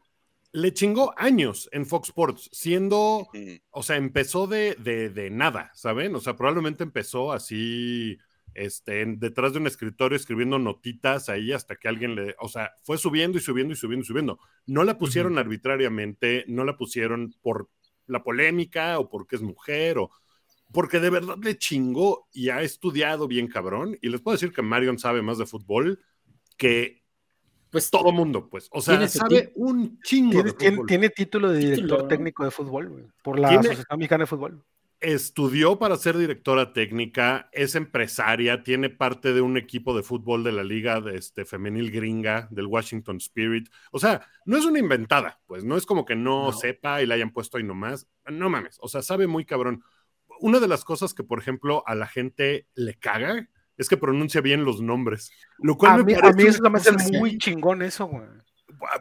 Le 0.52 0.72
chingó 0.72 1.12
años 1.18 1.68
en 1.72 1.84
Fox 1.86 2.08
Sports, 2.08 2.48
siendo, 2.52 3.28
o 3.70 3.82
sea, 3.82 3.96
empezó 3.96 4.46
de, 4.46 4.74
de, 4.78 5.10
de 5.10 5.30
nada, 5.30 5.70
¿saben? 5.74 6.14
O 6.14 6.20
sea, 6.20 6.36
probablemente 6.36 6.82
empezó 6.82 7.32
así, 7.32 8.16
este, 8.54 9.02
en- 9.02 9.18
detrás 9.18 9.52
de 9.52 9.58
un 9.58 9.66
escritorio 9.66 10.16
escribiendo 10.16 10.58
notitas 10.58 11.28
ahí 11.28 11.52
hasta 11.52 11.76
que 11.76 11.88
alguien 11.88 12.14
le, 12.14 12.34
o 12.40 12.48
sea, 12.48 12.72
fue 12.84 12.96
subiendo 12.96 13.36
y 13.36 13.42
subiendo 13.42 13.74
y 13.74 13.76
subiendo 13.76 14.04
y 14.04 14.06
subiendo. 14.06 14.38
No 14.66 14.84
la 14.84 14.96
pusieron 14.98 15.36
arbitrariamente, 15.38 16.44
no 16.48 16.64
la 16.64 16.76
pusieron 16.76 17.34
por 17.42 17.68
la 18.06 18.22
polémica 18.22 18.98
o 18.98 19.10
porque 19.10 19.36
es 19.36 19.42
mujer 19.42 19.98
o 19.98 20.10
porque 20.72 21.00
de 21.00 21.10
verdad 21.10 21.36
le 21.42 21.56
chingó 21.58 22.28
y 22.32 22.48
ha 22.50 22.62
estudiado 22.62 23.28
bien 23.28 23.48
cabrón. 23.48 23.96
Y 24.02 24.08
les 24.08 24.20
puedo 24.20 24.36
decir 24.36 24.52
que 24.52 24.62
Marion 24.62 24.98
sabe 24.98 25.22
más 25.22 25.38
de 25.38 25.46
fútbol 25.46 26.00
que 26.56 27.02
Pues 27.70 27.90
todo 27.90 28.12
mundo, 28.12 28.48
pues. 28.48 28.68
O 28.72 28.80
sea, 28.80 29.06
sabe 29.08 29.52
un 29.56 30.00
chingo 30.02 30.30
Tiene, 30.54 30.76
de 30.78 30.84
tiene- 30.86 31.08
título 31.10 31.50
de 31.50 31.58
director 31.58 32.08
técnico 32.08 32.44
de 32.44 32.50
fútbol, 32.50 32.88
güey, 32.88 33.04
por 33.22 33.38
la 33.38 33.48
Asociación 33.50 33.98
Mexicana 33.98 34.22
de 34.22 34.26
Fútbol. 34.26 34.64
estudió 35.00 35.78
para 35.78 35.96
ser 35.96 36.16
directora 36.16 36.72
técnica, 36.72 37.50
es 37.52 37.74
empresaria, 37.74 38.62
tiene 38.62 38.88
parte 38.88 39.34
de 39.34 39.42
un 39.42 39.56
equipo 39.58 39.94
de 39.94 40.02
fútbol 40.02 40.42
de 40.42 40.52
la 40.52 40.64
liga 40.64 41.00
de 41.02 41.16
este, 41.16 41.44
femenil 41.44 41.90
gringa 41.90 42.48
del 42.50 42.66
Washington 42.66 43.18
Spirit. 43.18 43.68
O 43.90 43.98
sea, 43.98 44.26
no 44.46 44.56
es 44.56 44.64
una 44.64 44.78
inventada, 44.78 45.38
pues 45.46 45.64
no 45.64 45.76
es 45.76 45.84
como 45.84 46.04
que 46.06 46.16
no, 46.16 46.46
No. 46.46 46.52
sepa 46.52 47.02
y 47.02 47.06
la 47.06 47.14
hayan 47.16 47.30
puesto 47.32 47.58
ahí 47.58 47.64
nomás. 47.64 48.08
No 48.30 48.48
mames, 48.48 48.78
o 48.80 48.88
sea, 48.88 49.02
sabe 49.02 49.26
muy 49.26 49.44
cabrón. 49.44 49.82
Una 50.40 50.60
de 50.60 50.68
las 50.68 50.84
cosas 50.84 51.14
que, 51.14 51.24
por 51.24 51.38
ejemplo, 51.38 51.82
a 51.86 51.94
la 51.94 52.06
gente 52.06 52.66
le 52.74 52.94
caga 52.94 53.48
es 53.76 53.88
que 53.88 53.96
pronuncia 53.96 54.40
bien 54.40 54.64
los 54.64 54.80
nombres. 54.80 55.30
Lo 55.58 55.76
cual 55.76 55.92
A 55.92 55.96
me 55.98 56.04
mí, 56.04 56.14
a 56.14 56.20
parece 56.20 56.36
mí 56.36 56.42
una 56.44 56.50
eso 56.52 56.70
me 56.70 56.78
hace 56.78 56.90
así, 56.90 57.16
muy 57.16 57.38
chingón 57.38 57.82
eso, 57.82 58.06
güey. 58.06 58.26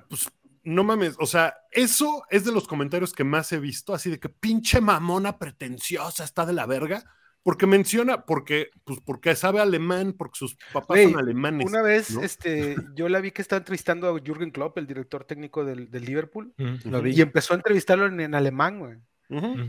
pues, 0.10 0.30
no 0.64 0.84
mames, 0.84 1.16
o 1.20 1.26
sea, 1.26 1.56
eso 1.72 2.24
es 2.30 2.44
de 2.44 2.52
los 2.52 2.68
comentarios 2.68 3.14
que 3.14 3.24
más 3.24 3.52
he 3.52 3.60
visto, 3.60 3.94
así 3.94 4.10
de 4.10 4.20
que 4.20 4.30
pinche 4.30 4.82
mamona 4.82 5.38
pretenciosa 5.38 6.24
está 6.24 6.46
de 6.46 6.54
la 6.54 6.66
verga, 6.66 7.04
porque 7.44 7.68
menciona, 7.68 8.26
porque, 8.26 8.72
pues, 8.84 9.00
porque 9.06 9.36
sabe 9.36 9.60
alemán, 9.60 10.16
porque 10.18 10.40
sus 10.40 10.58
papás 10.74 11.04
son 11.04 11.20
alemanes. 11.20 11.68
Una 11.68 11.84
vez, 11.84 12.10
¿no? 12.16 12.22
este, 12.24 12.76
yo 12.96 13.08
la 13.08 13.22
vi 13.22 13.30
que 13.30 13.44
estaba 13.44 13.60
entrevistando 13.60 14.10
a 14.10 14.20
Jürgen 14.20 14.50
Klopp, 14.50 14.80
el 14.80 14.88
director 14.88 15.24
técnico 15.24 15.64
del, 15.64 15.92
del 15.92 16.04
Liverpool, 16.04 16.54
Lo 16.58 17.06
y 17.06 17.22
empezó 17.22 17.54
a 17.54 17.58
entrevistarlo 17.58 18.08
en, 18.08 18.20
en 18.20 18.34
alemán, 18.34 18.80
güey. 18.80 18.98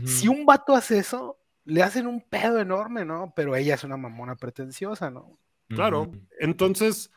Si 0.05 0.27
un 0.27 0.45
vato 0.45 0.75
hace 0.75 0.97
eso, 0.97 1.39
le 1.67 1.83
hacen 1.83 2.07
un 2.07 2.21
pedo 2.21 2.59
enorme, 2.59 3.03
¿no? 3.03 3.33
Pero 3.35 3.55
ella 3.55 3.75
es 3.75 3.83
una 3.83 3.97
mamona 3.97 4.35
pretenciosa, 4.35 5.11
¿no? 5.11 5.37
Claro. 5.67 6.09
Entonces, 6.39 7.11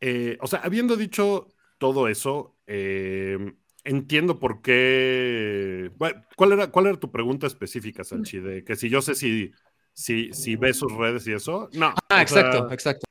eh, 0.00 0.38
o 0.40 0.46
sea, 0.46 0.60
habiendo 0.60 0.96
dicho 0.96 1.48
todo 1.78 2.06
eso, 2.06 2.56
eh, 2.68 3.54
entiendo 3.82 4.38
por 4.38 4.62
qué. 4.62 5.90
Bueno, 5.96 6.22
¿Cuál 6.36 6.52
era, 6.52 6.70
¿Cuál 6.70 6.86
era 6.86 7.00
tu 7.00 7.10
pregunta 7.10 7.48
específica, 7.48 8.04
Sanchi? 8.04 8.38
De 8.38 8.64
que 8.64 8.76
si 8.76 8.88
yo 8.88 9.02
sé 9.02 9.16
si, 9.16 9.50
si, 9.92 10.32
si 10.32 10.54
ve 10.54 10.72
sus 10.74 10.92
redes 10.92 11.26
y 11.26 11.32
eso. 11.32 11.68
No. 11.72 11.92
Ah, 12.08 12.22
exacto, 12.22 12.66
sea, 12.68 12.74
exacto. 12.74 13.06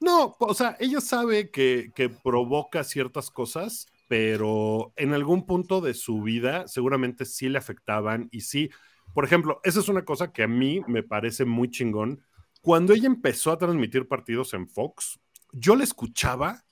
No, 0.00 0.34
o 0.40 0.54
sea, 0.54 0.76
ella 0.80 1.00
sabe 1.00 1.50
que, 1.50 1.92
que 1.94 2.08
provoca 2.08 2.82
ciertas 2.82 3.30
cosas, 3.30 3.86
pero 4.08 4.92
en 4.96 5.14
algún 5.14 5.46
punto 5.46 5.80
de 5.80 5.94
su 5.94 6.22
vida 6.22 6.66
seguramente 6.66 7.24
sí 7.24 7.48
le 7.48 7.58
afectaban 7.58 8.28
y 8.32 8.40
sí. 8.40 8.70
Por 9.14 9.24
ejemplo, 9.24 9.60
esa 9.62 9.80
es 9.80 9.88
una 9.88 10.04
cosa 10.04 10.32
que 10.32 10.42
a 10.42 10.48
mí 10.48 10.82
me 10.86 11.02
parece 11.02 11.44
muy 11.44 11.70
chingón. 11.70 12.22
Cuando 12.60 12.92
ella 12.92 13.06
empezó 13.06 13.52
a 13.52 13.58
transmitir 13.58 14.08
partidos 14.08 14.52
en 14.54 14.68
Fox, 14.68 15.20
yo 15.52 15.76
la 15.76 15.84
escuchaba 15.84 16.64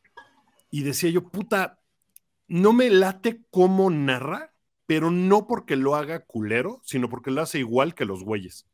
y 0.71 0.83
decía 0.83 1.11
yo, 1.11 1.29
puta, 1.29 1.81
no 2.49 2.73
me 2.73 2.91
late 2.91 3.43
cómo 3.51 3.91
narra, 3.91 4.53
pero 4.87 5.11
no 5.11 5.47
porque 5.47 5.77
lo 5.77 5.95
haga 5.95 6.25
culero, 6.25 6.81
sino 6.85 7.09
porque 7.09 7.31
lo 7.31 7.43
hace 7.43 7.61
igual 7.61 7.95
que 7.95 8.05
los 8.05 8.25
güeyes. 8.25 8.67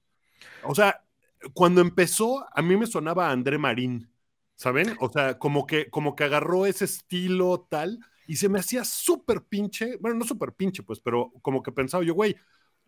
O 0.64 0.74
sea, 0.74 1.04
cuando 1.52 1.80
empezó, 1.80 2.46
a 2.52 2.62
mí 2.62 2.76
me 2.76 2.86
sonaba 2.86 3.28
a 3.28 3.32
André 3.32 3.58
Marín, 3.58 4.10
¿saben? 4.54 4.96
O 5.00 5.10
sea, 5.10 5.38
como 5.38 5.66
que, 5.66 5.90
como 5.90 6.16
que 6.16 6.24
agarró 6.24 6.66
ese 6.66 6.86
estilo 6.86 7.66
tal 7.68 8.00
y 8.26 8.36
se 8.36 8.48
me 8.48 8.58
hacía 8.58 8.84
súper 8.84 9.42
pinche, 9.42 9.96
bueno, 9.98 10.18
no 10.18 10.24
súper 10.24 10.52
pinche, 10.52 10.82
pues, 10.82 11.00
pero 11.00 11.32
como 11.42 11.62
que 11.62 11.72
pensaba 11.72 12.04
yo, 12.04 12.14
güey, 12.14 12.36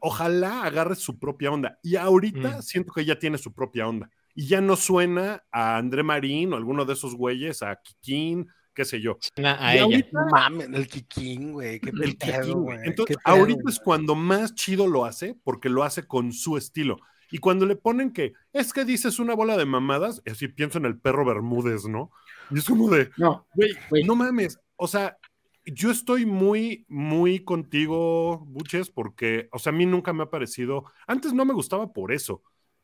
ojalá 0.01 0.63
agarre 0.65 0.97
su 0.97 1.19
propia 1.19 1.51
onda. 1.51 1.79
Y 1.83 1.97
ahorita 1.97 2.59
Mm. 2.59 2.63
siento 2.63 2.93
que 2.93 3.05
ya 3.05 3.19
tiene 3.19 3.39
su 3.39 3.53
propia 3.53 3.87
onda. 3.89 4.11
Y 4.35 4.47
ya 4.47 4.61
no 4.61 4.77
suena 4.77 5.43
a 5.51 5.77
André 5.77 6.03
Marín 6.03 6.53
o 6.53 6.57
alguno 6.57 6.85
de 6.85 6.93
esos 6.95 7.15
güeyes, 7.15 7.63
a 7.63 7.77
Kikín, 7.77 8.49
qué 8.75 8.85
sé 8.85 9.01
yo. 9.01 9.19
Suena 9.35 9.57
a 9.61 9.75
Y 9.75 9.79
ella. 9.79 9.85
ahorita- 9.85 10.09
No 10.13 10.27
mames, 10.31 10.69
el 10.73 10.87
Kikín, 10.89 11.53
güey. 11.53 11.81
Qué 11.81 11.91
el 11.91 12.17
pedo, 12.17 12.41
Kikín, 12.41 12.53
güey. 12.63 12.77
güey. 12.77 12.89
Entonces, 12.89 13.17
qué 13.17 13.23
pedo, 13.25 13.37
ahorita 13.37 13.63
güey. 13.63 13.73
es 13.75 13.81
cuando 13.81 14.15
más 14.15 14.55
chido 14.55 14.87
lo 14.87 15.05
hace, 15.05 15.37
porque 15.45 15.69
lo 15.69 15.83
hace 15.83 16.07
con 16.07 16.33
su 16.33 16.57
estilo. 16.57 16.99
Y 17.33 17.39
cuando 17.39 17.65
le 17.67 17.77
ponen 17.77 18.13
que 18.13 18.33
es 18.53 18.73
que 18.73 18.85
dices 18.85 19.19
una 19.21 19.35
bola 19.35 19.57
de 19.57 19.65
mamadas, 19.65 20.21
así 20.31 20.49
pienso 20.49 20.79
en 20.79 20.85
el 20.87 20.99
perro 20.99 21.25
Bermúdez, 21.25 21.85
¿no? 21.87 22.11
Y 22.51 22.59
es 22.59 22.65
como 22.65 22.89
de, 22.91 23.11
no, 23.17 23.47
güey, 23.55 23.71
Güey. 23.89 24.05
no 24.05 24.17
mames. 24.17 24.59
O 24.77 24.89
sea, 24.89 25.17
yo 25.65 25.91
estoy 25.91 26.27
muy, 26.27 26.85
muy 26.89 27.45
contigo, 27.45 28.45
Buches, 28.47 28.91
porque, 28.91 29.49
o 29.53 29.59
sea, 29.59 29.73
a 29.73 29.77
mí 29.77 29.87
nunca 29.87 30.13
me 30.13 30.23
ha 30.23 30.31
parecido. 30.31 30.85
Antes 31.07 31.33
no 31.33 31.45
me 31.45 31.55
gustaba 31.55 31.93
por 31.93 32.13
eso. 32.13 32.43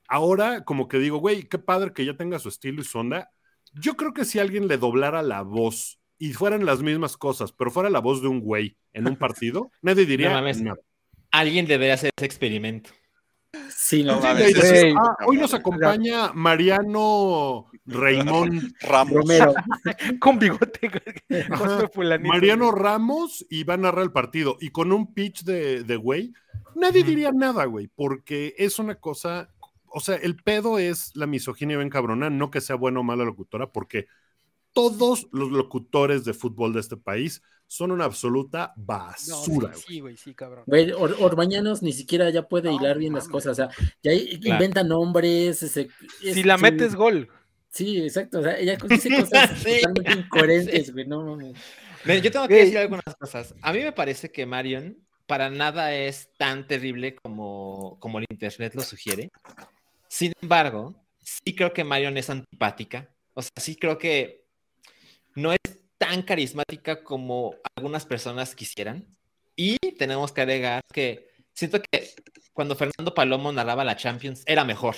Ahora, 0.08 0.64
como 0.64 0.88
que 0.88 0.98
digo, 0.98 1.18
güey, 1.18 1.44
qué 1.44 1.58
padre 1.58 1.92
que 1.92 2.04
ya 2.04 2.16
tenga 2.16 2.38
su 2.38 2.48
estilo 2.48 2.80
y 2.80 2.84
su 2.84 2.98
onda. 2.98 3.30
Yo 3.72 3.96
creo 3.96 4.12
que 4.14 4.24
si 4.24 4.38
alguien 4.38 4.68
le 4.68 4.78
doblara 4.78 5.22
la 5.22 5.42
voz 5.42 6.00
y 6.18 6.32
fueran 6.32 6.64
las 6.64 6.82
mismas 6.82 7.16
cosas, 7.16 7.52
pero 7.52 7.70
fuera 7.70 7.90
la 7.90 8.00
voz 8.00 8.22
de 8.22 8.28
un 8.28 8.40
güey 8.40 8.76
en 8.92 9.06
un 9.06 9.16
partido, 9.16 9.70
nadie 9.82 10.06
diría 10.06 10.28
No 10.28 10.36
mames. 10.36 10.62
Alguien 11.30 11.66
debería 11.66 11.94
hacer 11.94 12.10
ese 12.16 12.24
experimento. 12.24 12.90
Sí, 13.70 14.02
no, 14.02 14.20
mames. 14.20 14.54
"Ah, 14.96 15.16
hoy 15.26 15.36
nos 15.36 15.54
acompaña 15.54 16.32
Mariano 16.32 17.66
Raimón 17.86 18.74
Ramos. 18.80 19.14
Romero. 19.14 19.54
Con 20.20 20.38
bigote. 20.38 20.90
Mariano. 22.22 22.72
Ramos 22.72 23.46
y 23.48 23.64
va 23.64 23.74
a 23.74 23.78
narrar 23.78 24.04
el 24.04 24.12
partido. 24.12 24.56
Y 24.60 24.70
con 24.70 24.92
un 24.92 25.14
pitch 25.14 25.44
de, 25.44 25.84
de 25.84 25.96
güey, 25.96 26.32
nadie 26.74 27.04
diría 27.04 27.30
nada, 27.32 27.64
güey, 27.64 27.88
porque 27.94 28.54
es 28.58 28.78
una 28.78 28.96
cosa. 28.96 29.50
O 29.88 30.00
sea, 30.00 30.16
el 30.16 30.36
pedo 30.36 30.78
es 30.78 31.12
la 31.14 31.26
misoginia 31.26 31.76
bien 31.78 31.88
cabrona, 31.90 32.28
no 32.28 32.50
que 32.50 32.60
sea 32.60 32.76
buena 32.76 33.00
o 33.00 33.02
mala 33.02 33.24
locutora, 33.24 33.70
porque 33.72 34.06
todos 34.76 35.26
los 35.32 35.50
locutores 35.50 36.26
de 36.26 36.34
fútbol 36.34 36.74
de 36.74 36.80
este 36.80 36.98
país 36.98 37.40
son 37.66 37.92
una 37.92 38.04
absoluta 38.04 38.74
No, 38.76 38.84
basura, 38.84 39.46
sí, 39.46 39.50
güey. 39.54 39.72
sí, 39.88 40.00
güey, 40.00 40.16
sí, 40.18 40.34
cabrón. 40.34 40.64
Güey, 40.66 40.92
Or- 40.92 41.16
Orbañanos 41.18 41.82
ni 41.82 41.94
siquiera 41.94 42.28
ya 42.28 42.46
puede 42.46 42.68
No, 42.70 42.76
hilar 42.76 42.98
bien 42.98 43.14
las 43.14 43.26
cosas. 43.26 43.52
O 43.52 43.54
sea, 43.54 43.70
ya 44.02 44.12
inventa 44.12 44.84
nombres. 44.84 45.62
ese- 45.62 45.88
Si 46.20 46.42
la 46.42 46.58
metes 46.58 46.94
gol. 46.94 47.30
Sí, 47.70 48.02
exacto. 48.02 48.40
O 48.40 48.42
sea, 48.42 48.58
ella 48.58 48.76
dice 48.86 49.08
cosas 49.18 49.50
Sí, 49.64 49.80
totalmente 49.82 50.12
incoherentes, 50.12 50.92
güey. 50.92 51.06
No 51.06 51.22
mames. 51.24 51.56
Yo 52.22 52.30
tengo 52.30 52.46
que 52.46 52.54
Güey. 52.54 52.64
decir 52.66 52.78
algunas 52.78 53.16
cosas. 53.18 53.54
A 53.62 53.72
mí 53.72 53.78
me 53.80 53.92
parece 53.92 54.30
que 54.30 54.44
Marion 54.44 54.98
para 55.26 55.48
nada 55.48 55.94
es 55.94 56.28
tan 56.36 56.66
terrible 56.68 57.16
como, 57.16 57.96
como 57.98 58.18
el 58.18 58.26
internet 58.30 58.74
lo 58.74 58.82
sugiere. 58.82 59.30
Sin 60.08 60.32
embargo, 60.42 60.94
sí 61.22 61.54
creo 61.56 61.72
que 61.72 61.82
Marion 61.82 62.16
es 62.18 62.28
antipática. 62.30 63.10
O 63.34 63.42
sea, 63.42 63.50
sí 63.56 63.74
creo 63.76 63.98
que 63.98 64.45
no 65.36 65.52
es 65.52 65.58
tan 65.98 66.22
carismática 66.22 67.02
como 67.04 67.54
algunas 67.76 68.04
personas 68.04 68.54
quisieran. 68.54 69.06
Y 69.54 69.76
tenemos 69.96 70.32
que 70.32 70.40
agregar 70.42 70.82
que 70.92 71.30
siento 71.54 71.80
que 71.80 72.10
cuando 72.52 72.74
Fernando 72.76 73.14
Palomo 73.14 73.52
narraba 73.52 73.84
la 73.84 73.96
Champions 73.96 74.42
era 74.46 74.64
mejor. 74.64 74.96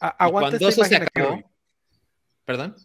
A- 0.00 0.08
Aguanta 0.24 0.58
cuando 0.58 0.68
esta 0.68 0.82
eso 0.82 0.84
se 0.88 0.96
acabó, 0.96 1.52
perdón. 2.44 2.76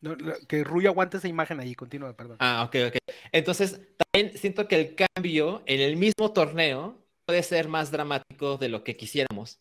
No, 0.00 0.16
que 0.48 0.62
Rui 0.62 0.86
aguante 0.86 1.16
esa 1.16 1.26
imagen 1.28 1.58
ahí, 1.58 1.74
continúa, 1.74 2.16
perdón. 2.16 2.36
Ah, 2.40 2.62
ok, 2.64 2.76
ok. 2.88 2.96
Entonces, 3.32 3.80
también 3.96 4.36
siento 4.38 4.68
que 4.68 4.76
el 4.76 4.94
cambio 4.94 5.62
en 5.66 5.80
el 5.80 5.96
mismo 5.96 6.32
torneo 6.32 7.04
puede 7.24 7.42
ser 7.42 7.68
más 7.68 7.90
dramático 7.90 8.58
de 8.58 8.68
lo 8.68 8.84
que 8.84 8.96
quisiéramos. 8.96 9.58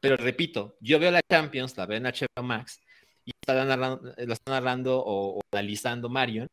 Pero 0.00 0.16
repito, 0.16 0.76
yo 0.80 0.98
veo 0.98 1.10
la 1.10 1.20
Champions, 1.30 1.76
la 1.76 1.86
veo 1.86 1.98
en 1.98 2.04
HBO 2.06 2.42
Max, 2.42 2.80
y 3.24 3.32
está 3.40 3.64
narrando, 3.64 4.14
lo 4.16 4.32
está 4.32 4.52
narrando 4.52 4.98
o, 4.98 5.38
o 5.38 5.40
analizando 5.52 6.08
Marion. 6.08 6.48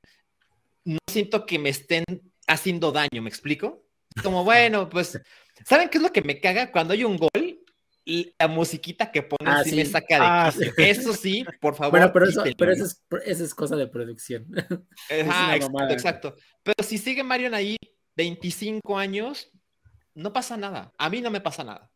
No 0.85 0.99
siento 1.07 1.45
que 1.45 1.59
me 1.59 1.69
estén 1.69 2.03
haciendo 2.47 2.91
daño, 2.91 3.21
¿me 3.21 3.29
explico? 3.29 3.85
Como, 4.23 4.43
bueno, 4.45 4.89
pues, 4.89 5.19
¿saben 5.65 5.89
qué 5.89 5.97
es 5.97 6.03
lo 6.03 6.11
que 6.11 6.21
me 6.21 6.39
caga? 6.39 6.71
Cuando 6.71 6.93
hay 6.93 7.03
un 7.03 7.17
gol, 7.17 7.61
y 8.03 8.33
la 8.39 8.47
musiquita 8.47 9.11
que 9.11 9.21
ponen 9.21 9.53
Ah, 9.53 9.63
sí, 9.63 9.71
sí. 9.71 9.75
me 9.75 9.85
saca 9.85 10.15
de 10.15 10.21
Ah, 10.23 10.51
quicio. 10.51 10.73
Eso 10.77 11.13
sí, 11.13 11.45
por 11.59 11.75
favor. 11.75 11.91
Bueno, 11.91 12.11
pero 12.11 12.25
eso, 12.27 12.43
pero 12.57 12.71
eso 12.71 12.85
es, 12.85 13.03
eso 13.25 13.43
es 13.43 13.53
cosa 13.53 13.75
de 13.75 13.87
producción. 13.87 14.47
Ajá, 15.09 15.55
exacto, 15.55 15.89
exacto. 15.89 16.35
Pero 16.63 16.83
si 16.83 16.97
sigue 16.97 17.23
Marion 17.23 17.53
ahí 17.53 17.77
25 18.15 18.97
años, 18.97 19.51
no 20.15 20.33
pasa 20.33 20.57
nada. 20.57 20.91
A 20.97 21.09
mí 21.09 21.21
no 21.21 21.29
me 21.29 21.41
pasa 21.41 21.63
nada. 21.63 21.91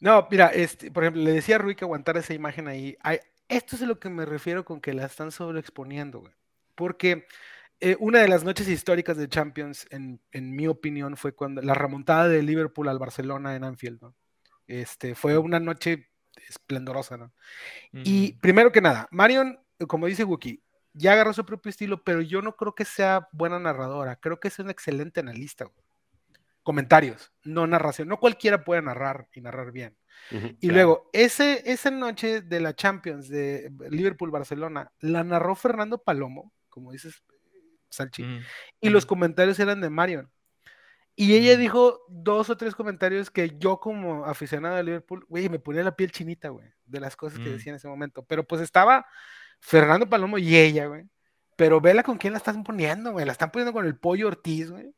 No, 0.00 0.26
mira, 0.30 0.48
este, 0.48 0.90
por 0.90 1.04
ejemplo, 1.04 1.22
le 1.22 1.32
decía 1.32 1.56
a 1.56 1.58
Rui 1.58 1.74
que 1.74 1.84
aguantara 1.84 2.20
esa 2.20 2.34
imagen 2.34 2.68
ahí. 2.68 2.96
Ay, 3.00 3.18
esto 3.48 3.76
es 3.76 3.82
a 3.82 3.86
lo 3.86 3.98
que 3.98 4.08
me 4.08 4.24
refiero 4.24 4.64
con 4.64 4.80
que 4.80 4.92
la 4.94 5.06
están 5.06 5.30
sobreexponiendo, 5.30 6.20
güey. 6.20 6.32
Porque 6.74 7.26
eh, 7.80 7.96
una 8.00 8.20
de 8.20 8.28
las 8.28 8.44
noches 8.44 8.68
históricas 8.68 9.16
de 9.16 9.28
Champions, 9.28 9.86
en, 9.90 10.20
en 10.32 10.54
mi 10.54 10.66
opinión, 10.66 11.16
fue 11.16 11.32
cuando 11.32 11.62
la 11.62 11.74
remontada 11.74 12.28
de 12.28 12.42
Liverpool 12.42 12.88
al 12.88 12.98
Barcelona 12.98 13.54
en 13.54 13.64
Anfield, 13.64 14.00
¿no? 14.02 14.14
Este, 14.66 15.14
fue 15.14 15.38
una 15.38 15.60
noche 15.60 16.10
esplendorosa, 16.48 17.16
¿no? 17.16 17.32
Y 17.92 18.34
primero 18.34 18.72
que 18.72 18.80
nada, 18.80 19.08
Marion, 19.10 19.58
como 19.86 20.06
dice 20.06 20.24
Wookie, 20.24 20.62
ya 20.92 21.12
agarró 21.12 21.32
su 21.32 21.44
propio 21.44 21.70
estilo, 21.70 22.02
pero 22.02 22.20
yo 22.20 22.42
no 22.42 22.56
creo 22.56 22.74
que 22.74 22.84
sea 22.84 23.28
buena 23.32 23.58
narradora. 23.58 24.16
Creo 24.16 24.40
que 24.40 24.48
es 24.48 24.58
una 24.58 24.72
excelente 24.72 25.20
analista. 25.20 25.66
güey. 25.66 25.85
Comentarios, 26.66 27.32
no 27.44 27.64
narración. 27.68 28.08
No 28.08 28.18
cualquiera 28.18 28.64
puede 28.64 28.82
narrar 28.82 29.28
y 29.32 29.40
narrar 29.40 29.70
bien. 29.70 29.96
Y 30.58 30.70
luego, 30.70 31.08
ese, 31.12 31.62
esa 31.70 31.92
noche 31.92 32.40
de 32.40 32.58
la 32.58 32.74
Champions 32.74 33.28
de 33.28 33.70
Liverpool-Barcelona, 33.88 34.90
la 34.98 35.22
narró 35.22 35.54
Fernando 35.54 36.02
Palomo, 36.02 36.52
como 36.68 36.90
dices, 36.90 37.22
Salchi, 37.88 38.24
y 38.80 38.88
los 38.88 39.06
comentarios 39.06 39.60
eran 39.60 39.80
de 39.80 39.90
Marion. 39.90 40.28
Y 41.14 41.34
ella 41.36 41.56
dijo 41.56 42.00
dos 42.08 42.50
o 42.50 42.56
tres 42.56 42.74
comentarios 42.74 43.30
que 43.30 43.56
yo 43.58 43.78
como 43.78 44.24
aficionado 44.24 44.74
de 44.74 44.82
Liverpool, 44.82 45.24
güey, 45.28 45.48
me 45.48 45.60
ponía 45.60 45.84
la 45.84 45.94
piel 45.94 46.10
chinita, 46.10 46.48
güey, 46.48 46.66
de 46.84 46.98
las 46.98 47.14
cosas 47.14 47.38
que 47.38 47.48
Mm. 47.48 47.52
decía 47.52 47.70
en 47.70 47.76
ese 47.76 47.86
momento. 47.86 48.24
Pero 48.24 48.42
pues 48.44 48.60
estaba 48.60 49.06
Fernando 49.60 50.08
Palomo 50.10 50.36
y 50.36 50.56
ella, 50.56 50.86
güey. 50.86 51.04
Pero 51.54 51.80
vela 51.80 52.02
con 52.02 52.18
quién 52.18 52.32
la 52.32 52.38
están 52.38 52.64
poniendo, 52.64 53.12
güey. 53.12 53.24
La 53.24 53.30
están 53.32 53.52
poniendo 53.52 53.72
con 53.72 53.86
el 53.86 53.96
Pollo 53.96 54.26
Ortiz, 54.26 54.72
güey. 54.72 54.92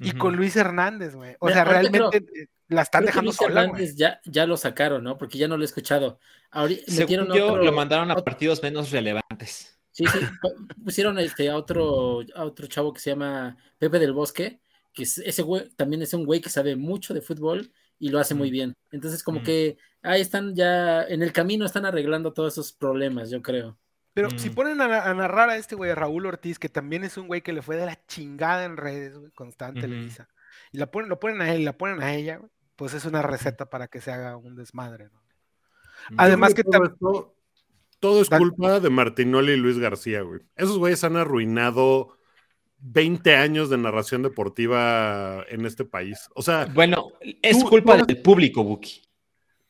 Y 0.00 0.12
con 0.12 0.36
Luis 0.36 0.56
Hernández, 0.56 1.14
güey. 1.14 1.36
O 1.40 1.46
Mira, 1.46 1.56
sea, 1.56 1.64
realmente 1.64 2.18
eh, 2.18 2.46
la 2.68 2.82
están 2.82 3.02
Creo 3.02 3.06
dejando 3.08 3.28
Luis 3.30 3.36
sola. 3.36 3.62
Hernández 3.62 3.96
ya, 3.96 4.20
ya 4.24 4.46
lo 4.46 4.56
sacaron, 4.56 5.04
¿no? 5.04 5.18
Porque 5.18 5.38
ya 5.38 5.46
no 5.48 5.56
lo 5.56 5.62
he 5.62 5.66
escuchado. 5.66 6.18
Ahorita 6.50 6.82
Según 6.86 7.00
metieron 7.00 7.32
yo, 7.32 7.52
otro, 7.52 7.62
lo 7.64 7.72
mandaron 7.72 8.10
a 8.10 8.14
otro- 8.14 8.24
partidos 8.24 8.62
menos 8.62 8.90
relevantes. 8.90 9.78
Sí, 9.92 10.06
sí, 10.06 10.18
pu- 10.40 10.84
pusieron 10.84 11.18
este, 11.18 11.50
a 11.50 11.56
otro, 11.56 12.20
a 12.34 12.44
otro 12.44 12.66
chavo 12.66 12.92
que 12.92 13.00
se 13.00 13.10
llama 13.10 13.56
Pepe 13.78 13.98
del 13.98 14.12
Bosque, 14.12 14.60
que 14.92 15.02
es- 15.02 15.18
ese 15.18 15.42
güey 15.42 15.68
también 15.76 16.02
es 16.02 16.14
un 16.14 16.24
güey 16.24 16.40
que 16.40 16.48
sabe 16.48 16.76
mucho 16.76 17.12
de 17.12 17.20
fútbol 17.20 17.72
y 17.98 18.08
lo 18.08 18.18
hace 18.18 18.34
muy 18.34 18.50
bien. 18.50 18.72
Entonces, 18.92 19.22
como 19.22 19.42
que 19.42 19.76
ahí 20.02 20.20
están 20.22 20.54
ya, 20.54 21.02
en 21.04 21.22
el 21.22 21.32
camino 21.32 21.66
están 21.66 21.84
arreglando 21.86 22.32
todos 22.32 22.54
esos 22.54 22.72
problemas, 22.72 23.30
yo 23.30 23.42
creo. 23.42 23.76
Pero 24.12 24.30
si 24.38 24.50
Mm. 24.50 24.54
ponen 24.54 24.80
a, 24.80 25.04
a 25.04 25.14
narrar 25.14 25.50
a 25.50 25.56
este 25.56 25.74
güey, 25.76 25.90
a 25.90 25.94
Raúl 25.94 26.26
Ortiz, 26.26 26.58
que 26.58 26.68
también 26.68 27.04
es 27.04 27.16
un 27.16 27.26
güey 27.28 27.42
que 27.42 27.52
le 27.52 27.62
fue 27.62 27.76
de 27.76 27.86
la 27.86 27.98
chingada 28.06 28.64
en 28.64 28.76
redes, 28.76 29.16
güey, 29.18 29.30
constante. 29.32 29.80
Televisa, 29.82 30.28
y 30.72 30.78
la 30.78 30.90
ponen, 30.90 31.08
lo 31.08 31.20
ponen 31.20 31.40
a 31.40 31.52
él, 31.54 31.60
y 31.60 31.64
la 31.64 31.76
ponen 31.78 32.02
a 32.02 32.14
ella, 32.14 32.38
güey, 32.38 32.50
pues 32.76 32.94
es 32.94 33.04
una 33.04 33.22
receta 33.22 33.66
para 33.70 33.86
que 33.88 34.00
se 34.00 34.10
haga 34.10 34.36
un 34.36 34.56
desmadre, 34.56 35.10
¿no? 35.12 35.20
Mm. 36.10 36.14
Además 36.18 36.54
creo 36.54 36.64
que 36.64 36.70
todo, 36.72 36.84
esto- 36.86 37.34
todo 38.00 38.22
es 38.22 38.28
culpa 38.30 38.80
de 38.80 38.90
Martinoli 38.90 39.52
y 39.52 39.56
Luis 39.56 39.78
García, 39.78 40.22
güey. 40.22 40.40
Esos 40.56 40.78
güeyes 40.78 41.04
han 41.04 41.16
arruinado 41.16 42.16
20 42.78 43.36
años 43.36 43.68
de 43.70 43.76
narración 43.76 44.22
deportiva 44.22 45.44
en 45.50 45.66
este 45.66 45.84
país. 45.84 46.28
O 46.34 46.42
sea, 46.42 46.64
Bueno, 46.72 47.12
es 47.42 47.58
Tú- 47.60 47.68
culpa 47.68 47.98
tú- 47.98 48.06
del 48.06 48.22
público, 48.22 48.64
Buki. 48.64 49.02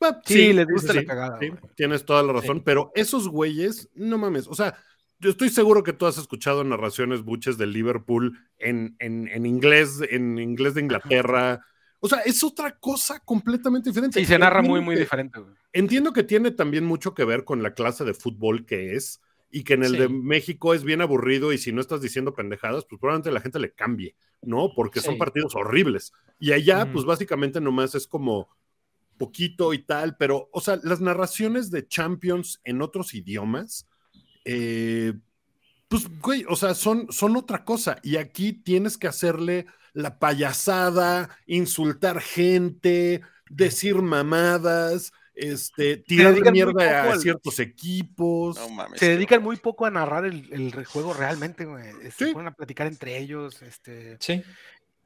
Bah, 0.01 0.21
Sí, 0.25 0.53
les 0.53 0.67
gusta 0.67 0.95
la 0.95 1.05
cagada, 1.05 1.39
sí, 1.41 1.49
güey. 1.49 1.61
tienes 1.77 2.05
toda 2.05 2.23
la 2.23 2.33
razón, 2.33 2.63
pero 2.65 2.91
esos 2.95 3.29
güeyes, 3.29 3.89
no 3.95 4.19
mames, 4.19 4.47
o 4.49 4.55
sea, 4.55 4.77
yo 5.19 5.31
estoy 5.31 5.51
seguro 5.51 5.83
que 5.83 5.93
tú 5.93 6.07
has 6.07 6.17
escuchado 6.17 6.65
narraciones 6.65 7.23
buches 7.23 7.59
de 7.59 7.67
Liverpool 7.67 8.39
en, 8.59 8.97
en, 9.01 9.29
en 9.29 9.45
inglés, 9.45 10.01
en 10.09 10.39
inglés 10.39 10.73
de 10.75 10.81
Inglaterra. 10.81 11.61
O 12.03 12.09
sea, 12.09 12.21
es 12.21 12.43
otra 12.43 12.79
cosa 12.79 13.21
completamente 13.21 13.91
diferente. 13.91 14.19
Sí, 14.19 14.25
se 14.25 14.39
narra 14.39 14.61
Entiendo 14.61 14.77
muy, 14.81 14.85
muy 14.87 14.95
que- 14.95 15.01
diferente, 15.03 15.39
güey. 15.39 15.55
Entiendo 15.75 16.15
que 16.15 16.23
tiene 16.25 16.51
también 16.51 16.87
mucho 16.87 17.15
que 17.15 17.25
ver 17.27 17.45
con 17.45 17.63
la 17.63 17.75
clase 17.75 18.05
de 18.05 18.15
fútbol 18.15 18.65
que 18.65 18.97
es 18.97 19.21
y 19.51 19.63
que 19.65 19.75
en 19.75 19.83
el 19.85 19.93
Sí. 19.93 19.99
de 19.99 20.09
México 20.09 20.73
es 20.73 20.85
bien 20.85 21.03
aburrido 21.03 21.53
y 21.53 21.59
si 21.59 21.71
no 21.73 21.83
estás 21.83 22.01
diciendo 22.01 22.33
pendejadas, 22.33 22.87
pues 22.89 22.99
probablemente 22.99 23.31
la 23.31 23.41
gente 23.43 23.59
le 23.59 23.73
cambie, 23.75 24.17
¿no? 24.41 24.73
Porque 24.75 25.01
son 25.01 25.15
Sí. 25.15 25.19
partidos 25.19 25.55
horribles. 25.55 26.13
Y 26.39 26.53
allá, 26.53 26.85
Ujú. 26.85 26.93
pues 26.95 27.05
básicamente 27.05 27.61
nomás 27.61 27.95
es 27.95 28.07
como 28.07 28.49
poquito 29.21 29.73
y 29.75 29.79
tal, 29.85 30.17
pero, 30.17 30.49
o 30.53 30.61
sea, 30.61 30.81
las 30.83 31.01
narraciones 31.01 31.71
de 31.71 31.87
Champions 31.87 32.61
en 32.65 32.81
otros 32.83 33.15
idiomas, 33.15 33.87
eh, 34.45 35.13
pues, 35.89 36.09
güey, 36.21 36.45
o 36.49 36.57
sea, 36.57 36.75
son, 36.75 37.07
son 37.13 37.37
otra 37.37 37.65
cosa. 37.65 37.99
Y 38.03 38.17
aquí 38.17 38.53
tienes 38.53 38.97
que 38.99 39.07
hacerle 39.09 39.67
la 39.93 40.19
payasada, 40.19 41.29
insultar 41.47 42.21
gente, 42.21 43.21
decir 43.49 43.97
mamadas, 43.97 45.13
este, 45.35 45.97
tirar 45.99 46.35
mierda 46.53 47.03
a 47.09 47.13
al- 47.13 47.21
ciertos 47.21 47.59
equipos. 47.59 48.57
No 48.57 48.69
mames. 48.71 49.01
Se 49.01 49.09
dedican 49.09 49.43
muy 49.43 49.57
poco 49.57 49.85
a 49.87 49.91
narrar 49.91 50.25
el, 50.27 50.53
el 50.53 50.85
juego 50.85 51.13
realmente, 51.15 51.65
güey. 51.65 51.85
Se 52.11 52.27
Sí. 52.27 52.33
ponen 52.33 52.49
a 52.49 52.55
platicar 52.55 52.87
entre 52.87 53.19
ellos, 53.19 53.61
este... 53.63 54.17
Sí. 54.21 54.43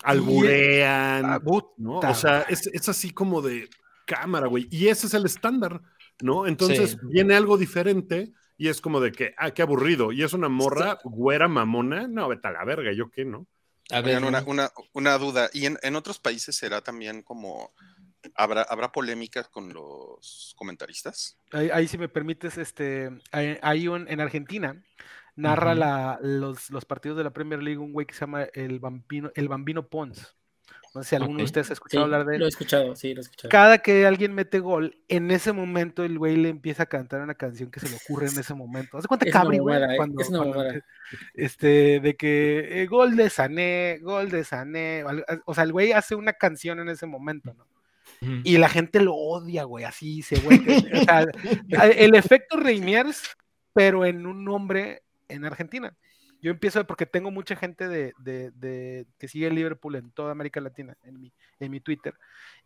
alburean, 0.03 1.25
ah. 1.25 1.41
O 1.47 2.15
sea, 2.15 2.43
es, 2.43 2.67
es 2.67 2.89
así 2.89 3.11
como 3.11 3.41
de 3.43 3.69
cámara, 4.07 4.47
güey. 4.47 4.69
Y 4.71 4.89
ese 4.89 5.07
es 5.07 5.15
el 5.15 5.25
estándar, 5.27 5.81
¿no? 6.23 6.47
Entonces 6.47 6.93
Sí. 6.93 6.99
viene 7.03 7.35
algo 7.35 7.57
diferente 7.57 8.33
y 8.57 8.69
es 8.69 8.81
como 8.81 9.01
de 9.01 9.13
que, 9.13 9.35
ah, 9.37 9.51
qué 9.53 9.63
aburrido. 9.63 10.13
Y 10.13 10.23
es 10.23 10.33
una 10.33 10.49
morra 10.49 10.99
güera 11.05 11.49
mamona. 11.49 12.07
No, 12.09 12.29
vete 12.29 12.49
a 12.49 12.53
la 12.53 12.65
verga, 12.65 12.93
¿yo 12.93 13.11
qué, 13.11 13.25
no? 13.25 13.47
A 13.91 14.01
ver, 14.01 14.17
Oigan, 14.17 14.25
una, 14.25 14.43
una, 14.47 14.73
una 14.93 15.19
duda. 15.19 15.51
¿Y 15.53 15.67
en, 15.67 15.79
en 15.83 15.97
otros 15.97 16.19
países 16.19 16.57
será 16.57 16.81
también 16.81 17.23
como... 17.23 17.73
¿Habrá, 18.37 18.63
¿Habrá 18.63 18.91
polémicas 18.91 19.49
con 19.49 19.75
los 19.75 20.55
comentaristas? 20.57 21.39
Ahí, 21.53 21.69
ahí, 21.71 21.87
si 21.87 21.99
me 21.99 22.09
permites, 22.09 22.57
este, 22.57 23.11
hay, 23.33 23.59
hay 23.61 23.87
un, 23.87 24.09
en 24.09 24.19
Argentina, 24.23 24.83
narra 25.37 25.75
la, 25.75 26.19
los, 26.23 26.71
los 26.71 26.87
partidos 26.87 27.19
de 27.19 27.25
la 27.25 27.35
Premier 27.35 27.63
League 27.63 27.77
un 27.77 27.93
güey 27.93 28.07
que 28.07 28.15
se 28.15 28.21
llama 28.21 28.45
el 28.55 28.79
Bambino, 28.81 29.31
el 29.35 29.49
Bambino 29.49 29.89
Pons. 29.89 30.35
No 30.95 31.03
sé 31.03 31.09
si 31.11 31.17
alguno 31.17 31.39
de 31.39 31.45
ustedes 31.45 31.67
ha 31.67 31.69
Sí, 31.69 31.73
escuchado 31.75 32.05
hablar 32.05 32.25
de 32.25 32.35
él. 32.35 32.39
lo 32.41 32.47
he 32.47 32.49
escuchado, 32.49 32.95
sí, 32.95 33.15
lo 33.15 33.21
he 33.21 33.23
escuchado. 33.23 33.51
Cada 33.51 33.79
que 33.79 34.07
alguien 34.07 34.33
mete 34.33 34.61
gol, 34.61 34.97
en 35.09 35.31
ese 35.33 35.53
momento 35.53 36.05
el 36.05 36.19
güey 36.19 36.37
le 36.37 36.49
empieza 36.51 36.85
a 36.85 36.87
cantar 36.87 37.21
una 37.21 37.35
canción 37.35 37.71
que 37.71 37.81
se 37.81 37.89
le 37.89 37.97
ocurre 37.97 38.29
en 38.29 38.39
ese 38.39 38.55
momento. 38.55 38.99
¿Hace 38.99 39.09
cuenta 39.09 39.27
Es 39.27 39.33
Cabri, 39.33 39.59
güey? 39.59 39.83
¿eh? 39.83 39.97
Cuando, 39.97 40.21
Es 40.23 40.31
este, 41.35 42.01
de 42.01 42.17
que 42.17 42.83
eh, 42.83 42.87
gol 42.87 43.17
de 43.17 43.29
Sané, 43.31 43.99
gol 44.03 44.31
de 44.31 44.45
Sané. 44.45 45.05
o 45.47 45.55
sea, 45.55 45.65
el 45.65 45.73
güey 45.73 45.93
hace 45.93 46.15
una 46.15 46.33
canción 46.35 46.79
en 46.81 46.89
ese 46.89 47.07
momento, 47.07 47.53
¿no? 47.55 47.67
Y 48.43 48.57
la 48.57 48.69
gente 48.71 49.01
lo 49.01 49.15
odia, 49.15 49.65
güey, 49.65 49.85
así 49.85 50.23
se 50.23 50.39
vuelve. 50.41 50.79
o 50.79 51.05
sea, 51.05 51.27
el 51.99 52.15
efecto 52.15 52.57
Reiniers, 52.57 53.23
pero 53.75 54.07
en 54.07 54.25
un 54.27 54.45
nombre 54.45 55.03
en 55.29 55.45
Argentina. 55.45 55.95
Yo 56.45 56.51
empiezo 56.51 56.87
porque 56.87 57.07
tengo 57.07 57.31
mucha 57.31 57.57
gente 57.57 57.89
de, 57.89 58.13
de- 58.19 58.51
de- 58.51 59.07
que 59.19 59.29
sigue 59.29 59.47
el 59.47 59.55
Liverpool 59.55 59.95
en 59.97 60.11
toda 60.11 60.31
América 60.33 60.61
Latina, 60.61 60.95
en 61.03 61.19
mi, 61.19 61.33
en 61.59 61.71
mi 61.71 61.81
Twitter. 61.81 62.13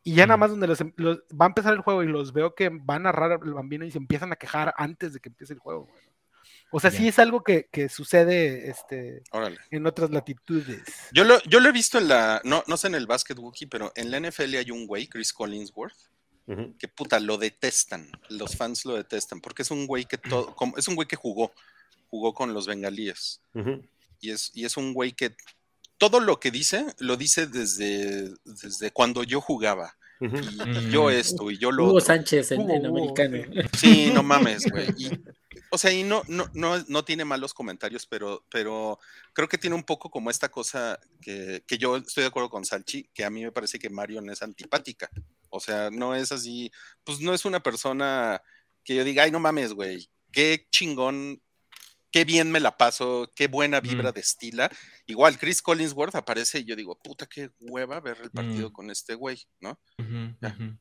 Y 0.03 0.14
ya 0.16 0.26
nada 0.26 0.37
más 0.37 0.51
donde 0.51 0.66
los, 0.66 0.81
em- 0.81 0.93
los- 0.97 1.18
va 1.31 1.45
a 1.45 1.49
empezar 1.49 1.74
el 1.74 1.81
juego 1.83 2.03
y 2.03 2.09
los 2.09 2.33
veo 2.33 2.57
que 2.57 2.70
van 2.70 3.03
a 3.07 3.12
narrar 3.12 3.39
el 3.45 3.55
bambino 3.55 3.85
y 3.85 3.93
se 3.93 3.99
empiezan 3.99 4.33
a 4.33 4.37
quejar 4.37 4.74
antes 4.76 5.12
de 5.12 5.20
que 5.20 5.29
empiece 5.29 5.53
el 5.53 5.61
juego. 5.61 5.85
güey. 5.87 6.03
O 6.72 6.81
sea, 6.81 6.91
sí 6.91 7.07
es 7.07 7.18
algo 7.20 7.45
que, 7.45 7.68
que 7.70 7.89
sucede 7.89 8.68
este, 8.68 9.22
Órale. 9.31 9.59
en 9.70 9.87
otras 9.87 10.11
latitudes. 10.11 10.83
Yo 11.12 11.22
lo, 11.24 11.41
yo 11.45 11.61
lo 11.61 11.68
he 11.68 11.72
visto 11.72 11.99
en 11.99 12.09
la, 12.09 12.41
no, 12.45 12.64
no 12.66 12.76
sé 12.76 12.89
en 12.89 12.97
el 12.97 13.07
básquet 13.07 13.39
Wookie, 13.39 13.66
pero 13.66 13.93
en 13.95 14.11
la 14.11 14.18
NFL 14.18 14.57
hay 14.57 14.70
un 14.72 14.87
güey, 14.89 15.07
Chris 15.07 15.33
Collinsworth, 15.33 15.97
que 16.79 16.89
puta, 16.89 17.20
lo 17.20 17.37
detestan. 17.39 18.11
Los 18.31 18.57
fans 18.57 18.85
lo 18.87 18.97
detestan, 18.97 19.41
porque 19.41 19.62
es 19.62 19.70
un 19.70 19.87
güey 19.87 20.05
que 20.07 20.16
todo, 20.18 20.55
como- 20.57 20.76
es 20.79 20.89
un 20.89 20.95
güey 20.97 21.07
que 21.07 21.16
jugó, 21.16 21.53
jugó 22.09 22.34
con 22.34 22.54
los 22.54 22.66
bengalíes. 22.66 23.40
Ujú. 23.54 23.82
Y 24.20 24.30
es, 24.30 24.50
y 24.54 24.64
es 24.64 24.76
un 24.76 24.94
güey 24.94 25.12
que 25.12 25.34
todo 25.96 26.20
lo 26.20 26.40
que 26.40 26.50
dice, 26.50 26.86
lo 26.98 27.16
dice 27.16 27.46
desde, 27.46 28.32
desde 28.44 28.90
cuando 28.90 29.22
yo 29.24 29.40
jugaba. 29.40 29.96
Y, 30.20 30.26
y 30.26 30.90
yo 30.90 31.11
esto, 31.11 31.48
y 31.50 31.59
yo 31.59 31.70
lo 31.70 31.84
Hugo 31.84 31.94
otro. 31.94 32.06
Sánchez 32.06 32.50
en, 32.50 32.62
Hugo, 32.62 32.74
en 32.74 32.86
americano. 32.86 33.38
Sí, 33.76 34.11
no 34.12 34.22
mames, 34.22 34.66
güey. 34.70 34.88
O 35.70 35.78
sea, 35.78 35.92
y 35.92 36.02
no, 36.02 36.22
no, 36.28 36.50
no, 36.54 36.82
no 36.88 37.04
tiene 37.04 37.24
malos 37.24 37.54
comentarios, 37.54 38.06
pero, 38.06 38.44
pero 38.50 38.98
creo 39.32 39.48
que 39.48 39.59
tiene 39.59 39.76
un 39.76 39.84
poco 39.84 40.11
como 40.11 40.30
esta 40.30 40.48
cosa 40.48 40.98
que, 41.20 41.62
que 41.66 41.78
yo 41.78 41.96
estoy 41.98 42.22
de 42.22 42.28
acuerdo 42.28 42.50
con 42.50 42.64
Salchi, 42.64 43.09
que 43.14 43.24
a 43.24 43.30
mí 43.30 43.44
me 43.44 43.52
parece 43.52 43.78
que 43.78 43.90
Marion 43.90 44.28
es 44.30 44.42
antipática. 44.42 45.09
O 45.50 45.61
sea, 45.61 45.90
no 45.90 46.14
es 46.14 46.32
así, 46.32 46.70
pues 47.04 47.20
no 47.20 47.34
es 47.34 47.44
una 47.44 47.61
persona 47.61 48.42
que 48.82 48.96
yo 48.96 49.04
diga, 49.04 49.24
ay, 49.24 49.30
no 49.30 49.40
mames, 49.40 49.72
güey, 49.72 50.09
qué 50.32 50.66
chingón, 50.70 51.40
qué 52.11 52.24
bien 52.24 52.50
me 52.50 52.61
la 52.61 52.76
paso, 52.76 53.30
qué 53.36 53.48
buena 53.48 53.80
vibra 53.80 54.11
Mm. 54.11 54.14
destila. 54.14 54.70
Igual 55.06 55.38
Chris 55.38 55.61
Collinsworth 55.62 56.14
aparece 56.14 56.61
y 56.61 56.64
yo 56.64 56.74
digo, 56.76 56.98
puta, 57.02 57.26
qué 57.26 57.50
hueva 57.61 58.00
ver 58.00 58.18
el 58.22 58.30
partido 58.30 58.70
Mm. 58.70 58.72
con 58.72 58.90
este 58.90 59.14
güey, 59.14 59.38
¿no? 59.61 59.78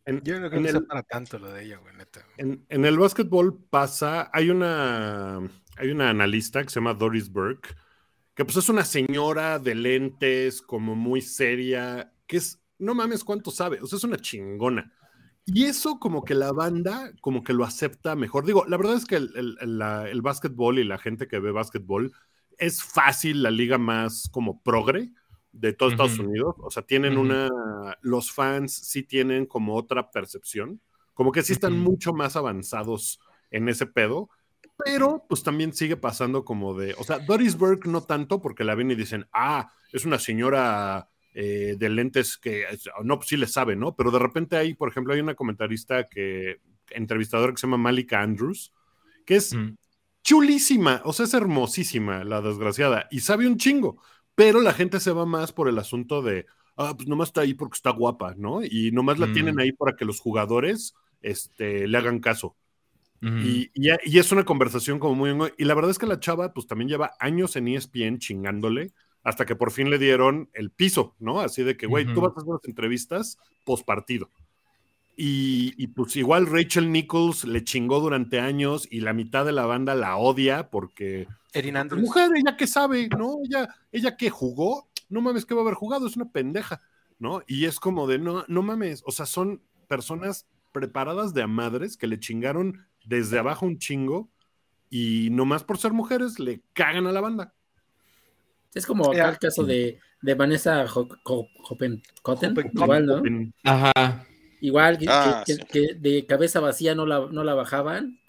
En, 0.06 0.22
Yo 0.24 0.40
no 0.40 0.50
creo 0.50 0.66
el- 0.66 0.86
para 0.86 1.04
tanto 1.04 1.38
lo 1.40 1.52
de 1.52 1.66
ella, 1.66 1.78
güey, 1.78 1.96
neta. 1.96 2.26
En, 2.38 2.66
en 2.70 2.86
el 2.86 2.98
básquetbol 2.98 3.62
pasa, 3.70 4.30
hay 4.34 4.50
una, 4.50 5.38
hay 5.78 5.90
una 5.90 6.10
analista 6.10 6.64
que 6.64 6.70
se 6.70 6.76
llama 6.76 6.94
Doris 6.94 7.30
Burke, 7.30 7.76
que 8.36 8.46
pues 8.46 8.58
es 8.58 8.70
una 8.70 8.86
señora 8.86 9.60
de 9.60 9.76
lentes, 9.76 10.62
como 10.62 10.96
muy 10.96 11.22
seria, 11.22 12.14
que 12.28 12.38
es, 12.38 12.62
no 12.78 12.94
mames 12.94 13.24
cuánto 13.24 13.50
sabe, 13.52 13.80
o 13.82 13.88
sea, 13.88 13.98
es 13.98 14.04
una 14.04 14.18
chingona. 14.18 14.94
Y 15.50 15.64
eso 15.66 15.98
como 16.00 16.24
que 16.26 16.36
la 16.36 16.52
banda 16.52 17.12
como 17.22 17.44
que 17.44 17.54
lo 17.54 17.64
acepta 17.64 18.16
mejor. 18.16 18.46
Digo, 18.46 18.66
la 18.68 18.78
verdad 18.78 18.96
es 18.96 19.06
que 19.06 19.16
el, 19.16 19.32
el, 19.36 19.58
el- 19.62 19.78
la- 19.80 20.10
el 20.10 20.22
básquetbol 20.22 20.78
y 20.80 20.84
la 20.84 20.98
gente 20.98 21.28
que 21.28 21.40
ve 21.40 21.52
básquetbol 21.52 22.12
es 22.58 22.84
fácil 22.84 23.44
la 23.44 23.52
liga 23.52 23.78
más 23.78 24.30
como 24.32 24.62
progre 24.62 25.12
de 25.54 25.74
todo 25.74 25.90
Estados. 25.90 26.20
Unidos. 26.20 26.56
O 26.60 26.70
sea, 26.70 26.84
tienen 26.84 27.18
una, 27.18 27.50
los 28.02 28.32
fans 28.32 28.74
sí 28.74 29.04
tienen 29.04 29.46
como 29.46 29.76
otra 29.76 30.12
percepción, 30.12 30.82
como 31.14 31.32
que 31.32 31.44
sí 31.44 31.54
están 31.54 31.80
mucho 31.80 32.14
más 32.14 32.36
avanzados 32.36 33.20
en 33.50 33.70
ese 33.70 33.86
pedo, 33.88 34.30
pero 34.84 35.26
pues 35.30 35.44
también 35.44 35.74
sigue 35.74 35.98
pasando 35.98 36.44
como 36.46 36.74
de, 36.78 36.94
o 37.00 37.04
sea, 37.04 37.20
Doris 37.20 37.58
Burke 37.58 37.88
no 37.90 38.02
tanto 38.04 38.42
porque 38.42 38.64
la 38.64 38.76
ven 38.76 38.92
y 38.92 38.96
dicen, 38.96 39.28
ah, 39.34 39.72
es 39.94 40.06
una 40.06 40.20
señora 40.20 41.10
eh, 41.40 41.76
de 41.78 41.90
lentes 41.90 42.36
que, 42.36 42.66
no, 43.04 43.18
pues 43.18 43.30
sí 43.30 43.38
le 43.38 43.46
sabe, 43.46 43.76
¿no? 43.76 43.96
Pero 43.96 44.10
de 44.10 44.18
repente 44.18 44.58
hay, 44.58 44.74
por 44.74 44.90
ejemplo, 44.90 45.14
hay 45.14 45.20
una 45.20 45.36
comentarista 45.36 46.06
que, 46.08 46.62
entrevistadora 46.90 47.52
que 47.54 47.60
se 47.60 47.68
llama 47.68 47.78
Malika 47.78 48.24
Andrews, 48.24 48.74
que 49.24 49.36
es 49.36 49.54
Mm. 49.54 49.76
chulísima, 50.24 51.02
o 51.06 51.14
sea, 51.14 51.26
es 51.28 51.36
hermosísima, 51.36 52.24
la 52.24 52.42
desgraciada, 52.42 53.08
y 53.12 53.20
sabe 53.20 53.46
un 53.46 53.58
chingo, 53.58 54.02
pero 54.34 54.62
la 54.62 54.74
gente 54.74 55.00
se 55.00 55.12
va 55.12 55.28
más 55.28 55.52
por 55.54 55.70
el 55.70 55.78
asunto 55.78 56.24
de, 56.24 56.48
ah, 56.76 56.96
pues 56.96 57.08
nomás 57.08 57.30
está 57.30 57.42
ahí 57.42 57.54
porque 57.54 57.76
está 57.76 57.92
guapa, 57.92 58.34
¿no? 58.36 58.64
Y 58.64 58.92
nomás 58.92 59.20
la 59.20 59.28
Mm. 59.28 59.34
tienen 59.34 59.60
ahí 59.60 59.72
para 59.74 59.96
que 59.96 60.06
los 60.06 60.20
jugadores 60.20 60.96
este, 61.22 61.88
le 61.88 61.98
hagan 62.00 62.20
caso. 62.20 62.56
Y, 63.22 63.70
y- 63.76 63.90
y 64.06 64.18
es 64.20 64.32
una 64.32 64.44
conversación 64.44 64.98
como 65.00 65.14
muy... 65.16 65.54
Y 65.58 65.66
la 65.66 65.76
verdad 65.76 65.92
es 65.92 66.00
que 66.00 66.08
la 66.08 66.20
chava 66.20 66.54
pues 66.54 66.66
también 66.66 66.90
lleva 66.90 67.14
años 67.20 67.56
en 67.56 67.68
ESPN 67.68 68.18
chingándole 68.18 68.92
hasta 69.28 69.46
que 69.46 69.58
por 69.58 69.72
fin 69.72 69.90
le 69.90 69.98
dieron 69.98 70.50
el 70.54 70.72
piso, 70.72 71.14
¿no? 71.20 71.42
Así 71.42 71.62
de 71.62 71.76
que, 71.76 71.86
güey, 71.86 72.06
tú 72.06 72.22
vas 72.22 72.32
a 72.32 72.40
hacer 72.40 72.50
las 72.50 72.64
entrevistas 72.64 73.38
post 73.66 73.86
partido. 73.86 74.30
Y, 75.18 75.74
y, 75.76 75.88
pues 75.88 76.16
igual 76.16 76.46
Rachel 76.46 76.94
Nichols 76.94 77.44
le 77.44 77.62
chingó 77.66 78.00
durante 78.00 78.40
años 78.40 78.88
y 78.90 79.02
la 79.02 79.12
mitad 79.12 79.44
de 79.44 79.52
la 79.52 79.66
banda 79.66 79.96
la 79.96 80.16
odia 80.16 80.70
porque 80.70 81.28
Erin 81.52 81.76
Andrews. 81.76 82.04
mujer, 82.04 82.30
ella 82.38 82.56
que 82.56 82.68
sabe, 82.68 83.10
¿no? 83.10 83.40
Ella, 83.44 83.68
ella 83.92 84.16
que 84.16 84.30
jugó, 84.30 84.88
no 85.10 85.20
mames 85.20 85.46
que 85.46 85.56
va 85.56 85.60
a 85.60 85.64
haber 85.64 85.74
jugado, 85.74 86.08
es 86.08 86.16
una 86.16 86.32
pendeja, 86.32 86.80
¿no? 87.20 87.42
Y 87.48 87.66
es 87.66 87.82
como 87.82 88.08
de, 88.08 88.20
no, 88.20 88.46
no 88.48 88.62
mames, 88.62 89.04
o 89.06 89.12
sea, 89.12 89.26
son 89.26 89.62
personas 89.90 90.48
preparadas 90.72 91.34
de 91.34 91.42
a 91.42 91.48
madres 91.48 91.98
que 91.98 92.08
le 92.08 92.18
chingaron 92.18 92.86
desde 93.04 93.40
abajo 93.40 93.66
un 93.66 93.78
chingo 93.78 94.30
y 94.90 95.28
nomás 95.32 95.66
por 95.66 95.80
ser 95.80 95.92
mujeres 95.92 96.40
le 96.40 96.62
cagan 96.72 97.08
a 97.08 97.12
la 97.12 97.20
banda. 97.20 97.54
Es 98.78 98.86
como 98.86 99.12
acá 99.12 99.30
el 99.30 99.38
caso 99.40 99.64
de, 99.64 100.00
de 100.22 100.34
Vanessa 100.36 100.86
Ho- 100.86 101.08
Ho- 101.24 101.48
Hoppen- 101.70 102.02
Cotten, 102.22 102.56
Hoppen- 102.56 102.72
igual, 102.74 103.06
¿no? 103.06 103.22
Ajá. 103.64 104.26
Igual 104.62 104.98
que, 104.98 105.06
Ah, 105.10 105.44
que- 105.46 105.56
sí. 105.56 105.62
que 105.72 105.94
de 105.96 106.26
cabeza 106.26 106.60
vacía 106.60 106.96
no 106.96 107.06
la, 107.06 107.28
no 107.32 107.44
la 107.44 107.54
bajaban. 107.54 108.20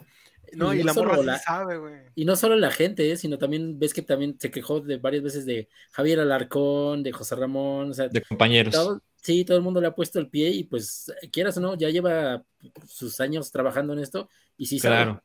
No, 0.54 0.72
y 0.72 0.78
no 0.78 0.84
la 0.86 0.94
solo 0.94 1.08
morra 1.10 1.20
sí 1.20 1.26
la- 1.26 1.38
sabe, 1.38 1.76
güey. 1.76 1.94
Y 2.14 2.24
no 2.24 2.34
solo 2.34 2.56
la 2.56 2.70
gente, 2.70 3.10
¿eh? 3.12 3.16
sino 3.18 3.36
también 3.36 3.78
ves 3.78 3.92
que 3.92 4.00
también 4.00 4.36
se 4.40 4.50
quejó 4.50 4.80
de 4.80 4.96
varias 4.96 5.22
veces 5.22 5.44
de 5.44 5.68
Javier 5.92 6.20
Alarcón, 6.20 7.02
de 7.02 7.12
José 7.12 7.34
Ramón, 7.36 7.90
o 7.90 7.94
sea, 7.94 8.08
De 8.08 8.22
compañeros. 8.22 8.72
todo- 8.74 9.02
sí, 9.22 9.44
todo 9.44 9.58
el 9.58 9.62
mundo 9.62 9.80
le 9.80 9.88
ha 9.88 9.94
puesto 9.94 10.18
el 10.18 10.28
pie 10.28 10.48
y 10.48 10.64
pues 10.64 11.12
quieras 11.30 11.56
o 11.58 11.60
no, 11.60 11.76
ya 11.76 11.90
lleva 11.90 12.42
sus 12.86 13.20
años 13.20 13.50
trabajando 13.50 13.92
en 13.92 13.98
esto 13.98 14.30
y 14.56 14.64
sí 14.66 14.78
sabe. 14.78 14.94
Claro. 14.96 15.22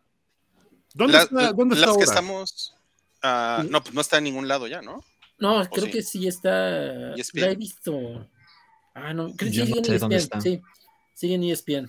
¿Dónde 0.93 1.13
La- 1.13 1.23
está, 1.23 1.53
dónde 1.53 1.75
las 1.75 1.79
está 1.79 1.85
que 1.85 1.91
ahora? 1.91 2.03
estamos. 2.03 2.75
ah, 3.21 3.63
no, 3.69 3.81
pues 3.81 3.95
no 3.95 4.01
está 4.01 4.17
en 4.17 4.25
ningún 4.25 4.47
lado 4.49 4.67
ya, 4.67 4.81
¿no? 4.81 5.03
No, 5.39 5.63
creo 5.69 5.85
sí? 5.85 5.91
que 5.91 6.01
sí 6.03 6.27
está, 6.27 7.15
ESPN. 7.15 7.41
la 7.41 7.51
he 7.51 7.55
visto. 7.55 8.29
Ah, 8.93 9.13
no, 9.13 9.33
creo 9.35 9.51
que 9.51 9.51
Yo 9.51 9.65
sí, 9.65 9.71
no 9.71 9.83
sigue 9.83 9.93
en 9.95 9.99
dónde 9.99 10.15
ESPN, 10.17 10.41
sí, 10.41 10.61
sigue 11.13 11.35
en 11.35 11.43
E 11.43 11.51
ESPN. 11.51 11.87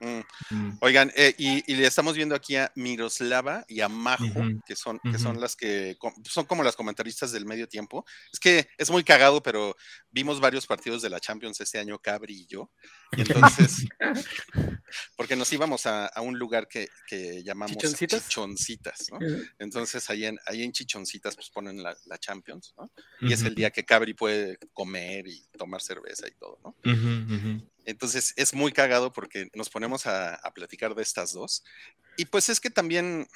Mm. 0.00 0.20
Mm. 0.54 0.78
Oigan, 0.80 1.12
eh, 1.16 1.34
y, 1.38 1.70
y 1.70 1.76
le 1.76 1.86
estamos 1.86 2.14
viendo 2.16 2.34
aquí 2.34 2.56
a 2.56 2.70
Miroslava 2.74 3.64
y 3.68 3.80
a 3.80 3.88
Majo, 3.88 4.24
que 4.66 4.76
son, 4.76 5.00
que 5.00 5.18
son 5.18 5.40
las 5.40 5.56
que 5.56 5.96
son 6.24 6.44
como 6.46 6.62
las 6.62 6.76
comentaristas 6.76 7.32
del 7.32 7.46
medio 7.46 7.68
tiempo. 7.68 8.04
Es 8.32 8.40
que 8.40 8.68
es 8.78 8.90
muy 8.90 9.04
cagado, 9.04 9.42
pero 9.42 9.74
vimos 10.10 10.40
varios 10.40 10.66
partidos 10.66 11.02
de 11.02 11.10
la 11.10 11.20
Champions 11.20 11.60
este 11.60 11.78
año, 11.78 11.98
Cabri 11.98 12.42
y 12.42 12.46
yo. 12.46 12.70
Y 13.16 13.22
entonces, 13.22 13.86
porque 15.16 15.36
nos 15.36 15.52
íbamos 15.52 15.86
a, 15.86 16.06
a 16.06 16.20
un 16.20 16.38
lugar 16.38 16.68
que, 16.68 16.88
que 17.06 17.42
llamamos 17.42 17.76
¿Chichoncitas? 17.76 18.28
Chichoncitas, 18.28 19.06
¿no? 19.10 19.18
Entonces 19.58 20.08
ahí 20.10 20.26
en, 20.26 20.38
ahí 20.46 20.62
en 20.62 20.72
Chichoncitas 20.72 21.34
pues 21.34 21.50
ponen 21.50 21.82
la, 21.82 21.96
la 22.06 22.18
Champions, 22.18 22.74
¿no? 22.76 22.90
Y 23.20 23.32
es 23.32 23.42
el 23.42 23.54
día 23.54 23.70
que 23.70 23.84
Cabri 23.84 24.14
puede 24.14 24.58
comer 24.72 25.26
y 25.26 25.46
tomar 25.56 25.80
cerveza 25.80 26.28
y 26.28 26.32
todo, 26.32 26.58
¿no? 26.62 26.76
Entonces 27.86 28.34
es 28.36 28.52
muy 28.52 28.72
cagado 28.72 29.12
porque 29.12 29.48
nos 29.54 29.70
ponemos 29.70 30.06
a, 30.06 30.34
a 30.34 30.52
platicar 30.52 30.94
de 30.94 31.02
estas 31.02 31.32
dos. 31.32 31.64
Y 32.16 32.26
pues 32.26 32.48
es 32.48 32.60
que 32.60 32.68
también, 32.68 33.28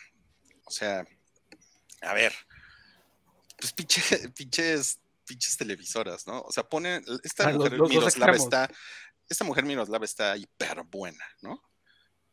o 0.65 0.71
sea, 0.71 1.07
a 2.03 2.15
ver, 2.15 2.35
pues 3.57 3.73
pinche, 3.73 4.03
pinches, 4.35 4.99
pinches 5.25 5.57
televisoras, 5.57 6.27
¿no? 6.27 6.41
O 6.43 6.53
sea, 6.53 6.65
ponen, 6.65 7.05
esta 7.23 7.49
Ah, 7.49 7.53
mujer 7.53 7.75
los 7.75 7.89
Miroslava 7.89 8.37
está, 8.37 8.71
esta 9.29 9.45
mujer 9.45 9.65
Miroslava 9.65 10.05
está 10.05 10.37
hiper 10.37 10.83
buena, 10.85 11.25
¿no? 11.43 11.63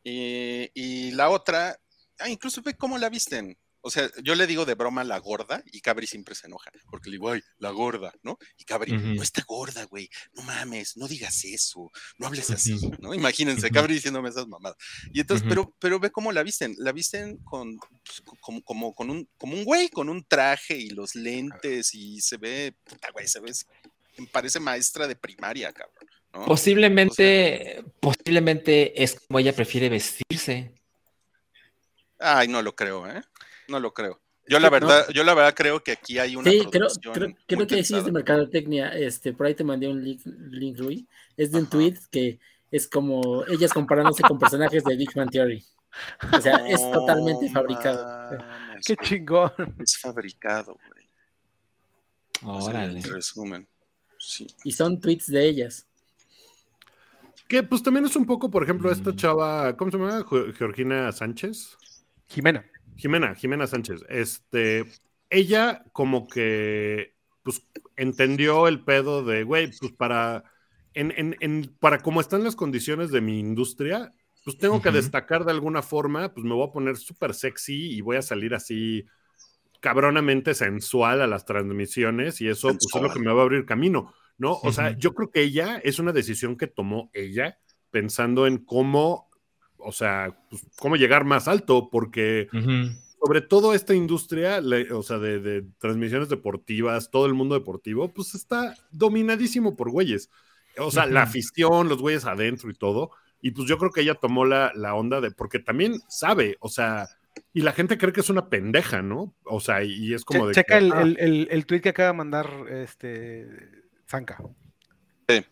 Y, 0.02 0.70
y 0.74 1.10
la 1.12 1.28
otra, 1.28 1.78
ah, 2.18 2.28
incluso 2.28 2.62
ve 2.62 2.74
cómo 2.74 2.98
la 2.98 3.08
visten. 3.10 3.56
O 3.80 3.90
sea, 3.90 4.10
yo 4.22 4.34
le 4.34 4.46
digo 4.46 4.64
de 4.64 4.74
broma 4.74 5.04
la 5.04 5.18
gorda 5.18 5.62
y 5.66 5.80
Cabri 5.80 6.06
siempre 6.06 6.34
se 6.34 6.48
enoja 6.48 6.70
porque 6.90 7.10
le 7.10 7.14
digo, 7.14 7.30
ay, 7.30 7.40
la 7.58 7.70
gorda, 7.70 8.12
¿no? 8.22 8.36
Y 8.56 8.64
Cabri, 8.64 8.92
no 8.92 9.22
está 9.22 9.44
gorda, 9.46 9.84
güey, 9.84 10.10
no 10.34 10.42
mames, 10.42 10.96
no 10.96 11.06
digas 11.06 11.44
eso, 11.44 11.90
no 12.18 12.26
hables 12.26 12.50
así. 12.50 12.76
¿no? 13.00 13.14
Imagínense. 13.14 13.70
Cabri 13.70 13.94
diciéndome 13.94 14.28
esas 14.30 14.48
mamadas. 14.48 14.76
Y 15.12 15.20
entonces, 15.20 15.46
pero, 15.48 15.72
pero 15.78 16.00
ve 16.00 16.10
cómo 16.10 16.32
la 16.32 16.42
visten, 16.42 16.74
la 16.78 16.90
visten 16.92 17.36
con, 17.44 17.78
pues, 17.78 18.20
co- 18.24 18.36
como, 18.40 18.62
como, 18.62 18.94
con 18.94 19.10
un, 19.10 19.28
como 19.38 19.54
un 19.54 19.64
güey, 19.64 19.88
con 19.88 20.08
un 20.08 20.24
traje 20.24 20.76
y 20.76 20.90
los 20.90 21.14
lentes 21.14 21.94
y 21.94 22.20
se 22.20 22.36
ve, 22.36 22.74
puta, 22.84 23.10
güey, 23.12 23.28
se 23.28 23.40
ve 23.40 23.52
parece 24.32 24.58
maestra 24.58 25.06
de 25.06 25.14
primaria, 25.14 25.72
cabrón. 25.72 26.08
¿no? 26.32 26.44
Posiblemente, 26.46 27.84
posiblemente 28.00 29.02
es 29.02 29.20
como 29.20 29.38
ella 29.38 29.52
prefiere 29.54 29.88
vestirse. 29.88 30.74
Ay, 32.18 32.48
no 32.48 32.60
lo 32.62 32.74
creo, 32.74 33.06
¿eh? 33.08 33.22
No 33.68 33.80
lo 33.80 33.92
creo. 33.94 34.20
Yo 34.46 34.58
la 34.58 34.68
no. 34.68 34.72
verdad, 34.72 35.06
yo 35.12 35.24
la 35.24 35.34
verdad 35.34 35.54
creo 35.54 35.82
que 35.82 35.92
aquí 35.92 36.18
hay 36.18 36.34
una 36.34 36.50
Sí, 36.50 36.66
creo, 36.70 36.88
creo, 37.12 37.34
creo 37.46 37.66
que 37.66 37.84
sí 37.84 37.94
es 37.94 38.04
de 38.04 38.12
mercadotecnia. 38.12 38.88
Este, 38.94 39.34
por 39.34 39.46
ahí 39.46 39.54
te 39.54 39.62
mandé 39.64 39.88
un 39.88 40.02
link, 40.02 40.22
link 40.24 40.78
Rui. 40.78 41.06
Es 41.36 41.52
de 41.52 41.58
un 41.58 41.64
Ajá. 41.64 41.70
tweet 41.72 41.94
que 42.10 42.38
es 42.70 42.88
como 42.88 43.44
ellas 43.46 43.72
comparándose 43.74 44.22
con 44.22 44.38
personajes 44.38 44.82
de 44.84 44.96
Big 44.96 45.14
Man 45.16 45.28
Theory. 45.28 45.62
O 46.32 46.40
sea, 46.40 46.66
es 46.66 46.80
totalmente 46.92 47.50
fabricado. 47.50 48.38
Qué 48.86 48.96
chingón. 48.96 49.52
Es 49.80 49.98
fabricado, 49.98 50.78
güey. 50.88 51.08
Órale. 52.42 53.00
en 53.00 53.12
resumen. 53.12 53.68
Sí. 54.18 54.46
Y 54.64 54.72
son 54.72 55.00
tweets 55.00 55.26
de 55.26 55.46
ellas. 55.46 55.86
Que 57.48 57.62
pues 57.62 57.82
también 57.82 58.04
es 58.06 58.14
un 58.16 58.26
poco, 58.26 58.50
por 58.50 58.62
ejemplo, 58.62 58.90
esta 58.90 59.10
Mm. 59.10 59.16
chava, 59.16 59.76
¿cómo 59.76 59.90
se 59.90 59.98
llama? 59.98 60.24
Ge- 60.28 60.52
Georgina 60.54 61.10
Sánchez. 61.12 61.76
Jimena. 62.28 62.64
Jimena, 62.98 63.34
Jimena 63.34 63.66
Sánchez. 63.66 64.04
Este, 64.10 64.84
ella 65.30 65.84
como 65.92 66.26
que, 66.28 67.14
pues, 67.42 67.66
entendió 67.96 68.68
el 68.68 68.84
pedo 68.84 69.24
de, 69.24 69.44
güey, 69.44 69.70
pues 69.78 69.92
para, 69.92 70.44
en, 70.94 71.12
en, 71.16 71.36
en- 71.40 71.74
para 71.80 71.98
cómo 72.00 72.20
están 72.20 72.44
las 72.44 72.56
condiciones 72.56 73.10
de 73.10 73.20
mi 73.22 73.38
industria, 73.40 74.12
pues 74.44 74.58
tengo 74.58 74.82
que 74.82 74.90
destacar 74.90 75.44
de 75.44 75.52
alguna 75.52 75.82
forma, 75.82 76.32
pues 76.34 76.44
me 76.44 76.54
voy 76.54 76.68
a 76.68 76.72
poner 76.72 76.96
súper 76.96 77.34
sexy 77.34 77.92
y 77.96 78.00
voy 78.00 78.16
a 78.16 78.22
salir 78.22 78.54
así 78.54 79.04
cabronamente 79.80 80.54
sensual 80.54 81.22
a 81.22 81.26
las 81.26 81.44
transmisiones 81.44 82.40
y 82.40 82.48
eso 82.48 82.68
pues, 82.68 82.88
es 82.94 83.00
lo 83.02 83.12
que 83.12 83.20
me 83.20 83.32
va 83.32 83.40
a 83.40 83.44
abrir 83.44 83.64
camino, 83.64 84.12
¿no? 84.36 84.54
O 84.62 84.72
sea, 84.72 84.96
yo 84.98 85.14
creo 85.14 85.30
que 85.30 85.42
ella 85.42 85.80
es 85.84 85.98
una 86.00 86.12
decisión 86.12 86.56
que 86.56 86.66
tomó 86.66 87.10
ella 87.12 87.58
pensando 87.90 88.46
en 88.46 88.58
cómo, 88.58 89.27
o 89.78 89.92
sea, 89.92 90.36
pues, 90.50 90.62
cómo 90.78 90.96
llegar 90.96 91.24
más 91.24 91.48
alto, 91.48 91.88
porque 91.90 92.48
sobre 93.22 93.40
todo 93.40 93.74
esta 93.74 93.94
industria, 93.94 94.60
le- 94.60 94.92
o 94.92 95.02
sea, 95.02 95.18
de, 95.18 95.40
de 95.40 95.64
transmisiones 95.78 96.28
deportivas, 96.28 97.10
todo 97.10 97.26
el 97.26 97.34
mundo 97.34 97.54
deportivo, 97.54 98.12
pues 98.12 98.34
está 98.34 98.74
dominadísimo 98.92 99.76
por 99.76 99.90
güeyes. 99.90 100.30
O 100.78 100.90
sea, 100.92 101.06
la 101.06 101.22
afición, 101.22 101.88
los 101.88 101.98
güeyes 102.00 102.24
adentro 102.24 102.70
y 102.70 102.74
todo. 102.74 103.10
Y 103.40 103.50
pues 103.52 103.68
yo 103.68 103.78
creo 103.78 103.90
que 103.90 104.00
ella 104.02 104.14
tomó 104.14 104.44
la, 104.44 104.70
la 104.74 104.94
onda 104.94 105.20
de, 105.20 105.30
porque 105.32 105.58
también 105.58 106.00
sabe, 106.08 106.56
o 106.60 106.68
sea, 106.68 107.08
y 107.52 107.62
la 107.62 107.72
gente 107.72 107.98
cree 107.98 108.12
que 108.12 108.20
es 108.20 108.30
una 108.30 108.48
pendeja, 108.48 109.02
¿no? 109.02 109.34
O 109.44 109.60
sea, 109.60 109.82
y, 109.84 109.92
y 109.92 110.14
es 110.14 110.24
como 110.24 110.40
Che- 110.40 110.46
de... 110.48 110.54
Checa 110.54 110.78
que, 110.78 110.84
el, 110.86 110.92
ah, 110.92 111.02
el, 111.02 111.16
el, 111.20 111.48
el 111.50 111.66
tweet 111.66 111.80
que 111.80 111.88
acaba 111.90 112.08
de 112.12 112.16
mandar 112.16 112.50
este 112.68 113.46
Zanca. 114.08 114.38
Sí, 115.28 115.44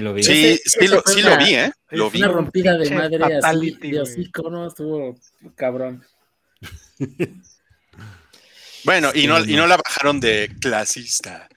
lo 0.00 0.12
vi. 0.14 0.22
Sí, 0.22 0.32
Ese- 0.32 0.62
sí, 0.64 0.78
ese 0.84 0.94
lo, 0.94 1.02
sí 1.06 1.20
una- 1.22 1.30
lo 1.38 1.44
vi, 1.44 1.54
¿eh? 1.54 1.72
Lo 1.90 2.06
es 2.08 2.12
vi. 2.12 2.18
Una 2.18 2.28
rompida 2.28 2.76
de 2.76 2.90
madre 2.90 3.16
así, 3.24 3.34
fatality, 3.34 3.90
de 3.92 4.00
hocico, 4.00 4.50
¿no? 4.50 4.66
Estuvo 4.68 5.18
cabrón. 5.56 6.04
Bueno, 8.84 9.10
y 9.14 9.20
Sí, 9.20 9.26
no, 9.26 9.38
no. 9.38 9.44
y 9.44 9.54
no 9.56 9.66
la 9.66 9.76
bajaron 9.76 10.20
de 10.20 10.56
clasista. 10.58 11.48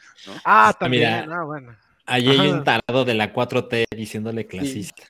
Ah, 0.44 0.76
también. 0.78 1.22
mira. 1.26 1.40
Ah, 1.40 1.44
bueno. 1.46 1.78
Allí 2.06 2.30
hay 2.30 2.48
un 2.50 2.64
tarado 2.66 3.06
de 3.06 3.14
la 3.14 3.34
4T 3.34 3.86
diciéndole 3.96 4.46
clasista. 4.46 5.04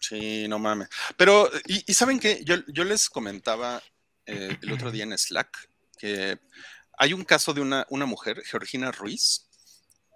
Sí, 0.00 0.48
no 0.48 0.58
mames. 0.58 0.88
Pero, 1.18 1.50
y, 1.66 1.84
y 1.86 1.94
saben 1.94 2.18
que 2.18 2.42
yo, 2.44 2.56
yo 2.68 2.84
les 2.84 3.10
comentaba 3.10 3.82
eh, 4.24 4.56
el 4.62 4.72
otro 4.72 4.90
día 4.90 5.04
en 5.04 5.16
Slack 5.16 5.68
que 5.98 6.38
hay 6.96 7.12
un 7.12 7.24
caso 7.24 7.52
de 7.52 7.60
una, 7.60 7.86
una 7.90 8.06
mujer, 8.06 8.42
Georgina 8.44 8.90
Ruiz, 8.90 9.48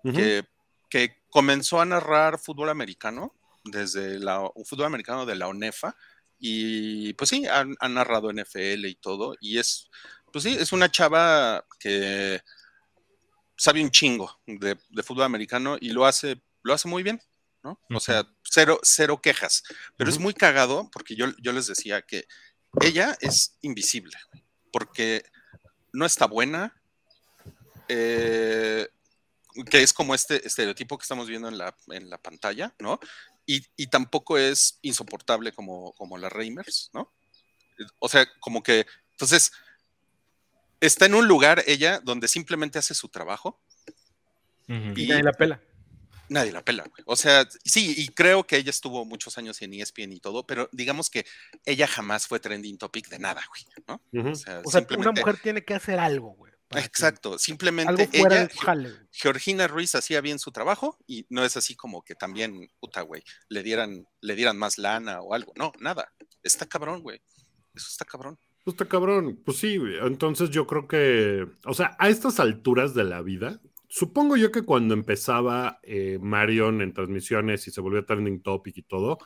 que, 0.03 0.44
que 0.88 1.22
comenzó 1.37 1.82
a 1.82 1.84
narrar 1.84 2.39
fútbol 2.39 2.70
americano 2.70 3.34
desde 3.62 4.18
la, 4.18 4.41
un 4.55 4.64
fútbol 4.64 4.87
americano 4.87 5.26
de 5.26 5.37
la 5.37 5.49
ONEFA 5.49 5.95
y 6.39 7.12
pues 7.12 7.28
sí, 7.28 7.47
ha, 7.47 7.62
ha 7.78 7.89
narrado 7.91 8.32
NFL 8.32 8.87
y 8.87 8.95
todo 8.95 9.37
y 9.39 9.59
es, 9.59 9.91
pues 10.32 10.45
sí, 10.45 10.57
es 10.59 10.72
una 10.72 10.91
chava 10.91 11.62
que 11.78 12.41
sabe 13.55 13.84
un 13.84 13.91
chingo 13.91 14.41
de, 14.47 14.78
de 14.89 15.03
fútbol 15.03 15.24
americano 15.24 15.76
y 15.78 15.91
lo 15.91 16.07
hace, 16.07 16.41
lo 16.62 16.72
hace 16.72 16.89
muy 16.89 17.03
bien, 17.03 17.20
¿no? 17.62 17.78
O 17.91 18.01
sea, 18.01 18.26
cero, 18.43 18.80
cero 18.82 19.20
quejas, 19.20 19.62
pero 19.99 20.09
es 20.09 20.18
muy 20.18 20.32
cagado 20.32 20.89
porque 20.91 21.16
yo, 21.16 21.26
yo 21.43 21.53
les 21.53 21.66
decía 21.66 22.01
que 22.01 22.26
ella 22.80 23.14
es 23.20 23.59
invisible, 23.61 24.16
porque 24.72 25.22
no 25.93 26.07
está 26.07 26.24
buena, 26.24 26.80
eh, 27.89 28.89
que 29.64 29.82
es 29.82 29.92
como 29.92 30.14
este 30.14 30.46
estereotipo 30.46 30.98
que 30.98 31.02
estamos 31.02 31.28
viendo 31.28 31.48
en 31.48 31.59
la, 31.59 31.74
en 31.88 32.11
la 32.11 32.18
pantalla, 32.18 32.74
¿no? 32.78 33.00
Y, 33.46 33.64
y 33.76 33.86
tampoco 33.86 34.38
es 34.38 34.78
insoportable 34.82 35.52
como, 35.52 35.92
como 35.92 36.18
la 36.18 36.28
Reimers, 36.28 36.90
¿no? 36.92 37.12
O 37.98 38.09
sea, 38.09 38.26
como 38.40 38.62
que, 38.62 38.86
entonces, 39.12 39.52
está 40.80 41.07
en 41.07 41.14
un 41.14 41.26
lugar 41.28 41.62
ella 41.66 42.00
donde 42.02 42.28
simplemente 42.28 42.78
hace 42.78 42.94
su 42.94 43.09
trabajo. 43.09 43.61
Y- 44.68 45.04
Y 45.04 45.07
nadie 45.07 45.22
la 45.22 45.32
pela. 45.32 45.62
nadie 46.28 46.50
la 46.52 46.64
pela, 46.64 46.82
güey. 46.84 47.02
O 47.07 47.14
sea, 47.14 47.46
sí, 47.64 47.94
y 47.96 48.09
creo 48.09 48.44
que 48.46 48.57
ella 48.57 48.70
estuvo 48.70 49.04
muchos 49.04 49.38
años 49.38 49.62
en 49.62 49.74
ESPN 49.74 50.12
y 50.12 50.20
todo, 50.20 50.44
pero 50.46 50.68
digamos 50.72 51.09
que 51.09 51.24
ella 51.64 51.86
jamás 51.86 52.26
fue 52.26 52.40
trending 52.40 52.78
topic 52.78 53.09
de 53.09 53.18
nada, 53.20 53.42
güey, 53.48 53.64
¿no? 53.86 54.00
O 54.32 54.34
sea, 54.34 54.61
O 54.64 54.70
sea, 54.70 54.86
una 54.98 55.12
mujer 55.12 55.38
tiene 55.40 55.64
que 55.64 55.74
hacer 55.74 56.00
algo, 56.00 56.30
güey. 56.34 56.52
Para 56.68 56.82
que- 56.82 56.86
Exacto, 56.86 57.38
simplemente 57.38 58.08
ella. 58.12 58.48
Georgina 59.12 59.66
Ruiz 59.68 59.94
hacía 59.94 60.20
bien 60.20 60.38
su 60.38 60.50
trabajo 60.52 60.98
y 61.06 61.26
no 61.30 61.44
es 61.44 61.56
así 61.56 61.76
como 61.76 62.02
que 62.02 62.14
también, 62.14 62.70
puta, 62.80 63.02
güey, 63.02 63.22
le 63.48 63.62
dieran, 63.62 64.06
le 64.20 64.34
dieran 64.34 64.56
más 64.58 64.78
lana 64.78 65.20
o 65.20 65.34
algo. 65.34 65.52
No, 65.56 65.72
nada. 65.80 66.12
Está 66.42 66.66
cabrón, 66.66 67.02
güey. 67.02 67.20
Eso 67.74 67.88
está 67.90 68.04
cabrón. 68.04 68.38
Pues 68.64 68.74
está 68.74 68.86
cabrón. 68.86 69.40
Pues 69.44 69.58
sí, 69.58 69.78
entonces 70.02 70.50
yo 70.50 70.66
creo 70.66 70.88
que, 70.88 71.46
o 71.66 71.74
sea, 71.74 71.96
a 72.00 72.08
estas 72.08 72.40
alturas 72.40 72.94
de 72.94 73.04
la 73.04 73.22
vida, 73.22 73.60
supongo 73.88 74.36
yo 74.36 74.50
que 74.50 74.62
cuando 74.62 74.94
empezaba 74.94 75.78
eh, 75.84 76.18
Marion 76.20 76.82
en 76.82 76.92
transmisiones 76.92 77.68
y 77.68 77.70
se 77.70 77.80
volvió 77.80 78.04
trending 78.04 78.42
topic 78.42 78.78
y 78.78 78.82
todo, 78.82 79.18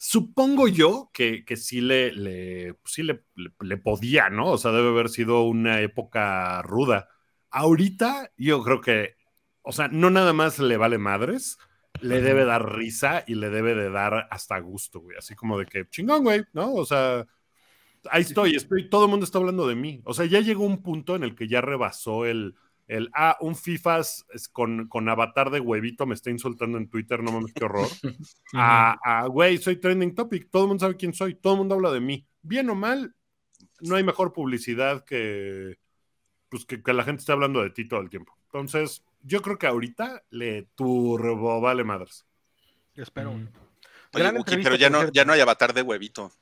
supongo 0.00 0.68
yo 0.68 1.10
que, 1.12 1.44
que 1.44 1.56
sí, 1.56 1.80
le, 1.82 2.12
le, 2.12 2.74
pues 2.74 2.94
sí 2.94 3.02
le, 3.04 3.24
le- 3.36 3.52
le 3.60 3.76
podía, 3.78 4.30
¿no? 4.30 4.52
O 4.52 4.58
sea, 4.58 4.72
debe 4.72 4.88
haber 4.90 5.10
sido 5.10 5.42
una 5.44 5.80
época 5.82 6.62
ruda. 6.62 7.08
Ahorita 7.50 8.32
yo 8.38 8.62
creo 8.64 8.80
que, 8.80 9.16
o 9.62 9.72
sea, 9.72 9.88
no 9.88 10.10
nada 10.10 10.32
más 10.32 10.58
le 10.58 10.76
vale 10.78 10.98
madres, 10.98 11.58
le 12.00 12.20
debe 12.22 12.44
dar 12.46 12.74
risa 12.76 13.24
y 13.26 13.34
le 13.36 13.50
debe 13.50 13.74
de 13.74 13.90
dar 13.90 14.28
hasta 14.30 14.58
gusto, 14.60 15.00
güey. 15.00 15.18
Así 15.18 15.34
como 15.36 15.58
de 15.58 15.66
que, 15.66 15.88
chingón, 15.88 16.24
güey, 16.24 16.44
¿no? 16.54 16.72
O 16.74 16.84
sea, 16.86 17.26
ahí 18.10 18.22
estoy, 18.22 18.54
estoy, 18.56 18.88
todo 18.88 19.04
el 19.04 19.10
mundo 19.10 19.24
está 19.24 19.38
hablando 19.38 19.66
de 19.68 19.74
mí. 19.74 20.02
O 20.04 20.14
sea, 20.14 20.26
ya 20.26 20.40
llegó 20.40 20.64
un 20.64 20.82
punto 20.82 21.16
en 21.16 21.24
el 21.24 21.34
que 21.34 21.48
ya 21.48 21.60
rebasó 21.60 22.26
el, 22.26 22.54
el 22.90 23.08
ah, 23.14 23.36
un 23.40 23.54
FIFAs 23.54 24.24
con, 24.50 24.88
con 24.88 25.08
avatar 25.08 25.50
de 25.50 25.60
huevito 25.60 26.06
me 26.06 26.14
está 26.14 26.30
insultando 26.30 26.76
en 26.76 26.88
Twitter, 26.88 27.22
no 27.22 27.30
mames, 27.30 27.52
qué 27.52 27.64
horror. 27.64 27.86
a, 28.54 28.98
a, 29.04 29.26
güey, 29.28 29.58
soy 29.58 29.76
trending 29.76 30.12
topic, 30.12 30.50
todo 30.50 30.64
el 30.64 30.68
mundo 30.68 30.82
sabe 30.82 30.96
quién 30.96 31.14
soy, 31.14 31.36
todo 31.36 31.52
el 31.52 31.58
mundo 31.60 31.76
habla 31.76 31.92
de 31.92 32.00
mí. 32.00 32.26
Bien 32.42 32.68
o 32.68 32.74
mal, 32.74 33.14
no 33.80 33.94
hay 33.94 34.02
mejor 34.02 34.32
publicidad 34.32 35.04
que, 35.04 35.78
pues, 36.48 36.64
que, 36.64 36.82
que 36.82 36.92
la 36.92 37.04
gente 37.04 37.20
esté 37.20 37.30
hablando 37.30 37.62
de 37.62 37.70
ti 37.70 37.86
todo 37.86 38.00
el 38.00 38.10
tiempo. 38.10 38.36
Entonces, 38.46 39.04
yo 39.22 39.40
creo 39.40 39.56
que 39.56 39.68
ahorita 39.68 40.24
le 40.30 40.64
turbo 40.74 41.60
vale 41.60 41.84
madres. 41.84 42.26
Yo 42.96 43.04
espero. 43.04 43.30
Oye, 43.30 44.26
entrevista, 44.26 44.68
pero 44.68 44.74
ya 44.74 44.90
no, 44.90 45.12
ya 45.12 45.24
no 45.24 45.32
hay 45.32 45.40
avatar 45.40 45.72
de 45.72 45.82
huevito. 45.82 46.32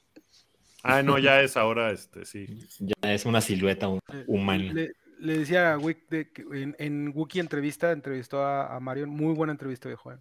Ah, 0.83 1.03
no, 1.03 1.19
ya 1.19 1.43
es 1.43 1.59
ahora, 1.59 1.91
este, 1.91 2.25
sí. 2.25 2.67
Ya 2.79 3.13
es 3.13 3.27
una 3.27 3.43
silueta 3.43 3.89
Eh, 4.13 4.25
humana. 4.27 4.73
Le, 4.73 4.93
le 5.21 5.39
decía 5.39 5.73
a 5.75 5.79
Wick 5.79 6.09
de 6.09 6.31
que 6.33 6.43
en, 6.43 6.75
en 6.79 7.13
Wookiee 7.15 7.41
entrevista, 7.41 7.93
entrevistó 7.93 8.43
a, 8.45 8.75
a 8.75 8.81
Marion. 8.81 9.09
Muy 9.11 9.35
buena 9.35 9.53
entrevista, 9.53 9.89
viejo. 9.89 10.13
eh. 10.13 10.19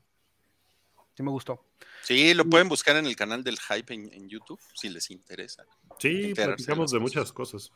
Sí 1.15 1.23
me 1.23 1.31
gustó. 1.31 1.65
Sí, 2.03 2.33
lo 2.35 2.45
pueden 2.45 2.69
buscar 2.69 2.95
en 2.95 3.05
el 3.07 3.15
canal 3.15 3.43
del 3.43 3.57
Hype 3.59 3.93
en, 3.93 4.13
en 4.13 4.29
YouTube, 4.29 4.59
si 4.75 4.87
les 4.89 5.09
interesa. 5.09 5.63
Sí, 5.99 6.33
de 6.33 6.45
platicamos 6.45 6.91
de 6.91 6.99
muchas 6.99 7.31
cosas. 7.33 7.71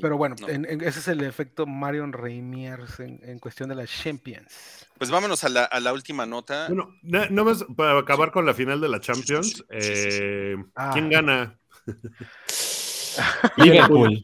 Pero 0.00 0.16
bueno, 0.16 0.34
no. 0.40 0.48
en- 0.48 0.64
en- 0.68 0.80
ese 0.80 0.98
es 0.98 1.06
el 1.06 1.22
efecto 1.22 1.64
Marion 1.64 2.12
Reimiers 2.12 2.98
en, 2.98 3.20
en 3.22 3.38
cuestión 3.38 3.68
de 3.68 3.76
las 3.76 3.88
Champions. 3.88 4.84
Pues 4.98 5.12
vámonos 5.12 5.44
a 5.44 5.48
la, 5.48 5.64
a 5.64 5.78
la 5.78 5.92
última 5.92 6.26
nota. 6.26 6.66
Bueno, 6.66 6.92
na- 7.02 7.28
nada 7.30 7.44
más 7.44 7.64
para 7.76 7.96
acabar 8.00 8.32
con 8.32 8.44
la 8.44 8.52
final 8.52 8.80
de 8.80 8.88
la 8.88 8.98
Champions, 9.00 9.64
Sí, 9.70 9.80
sí, 9.80 9.94
sí, 9.96 10.10
sí. 10.10 10.18
eh, 10.22 10.56
Ah. 10.74 10.90
¿quién 10.92 11.08
gana? 11.08 11.56
Liverpool. 13.56 14.20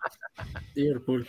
Liverpool. 0.75 1.27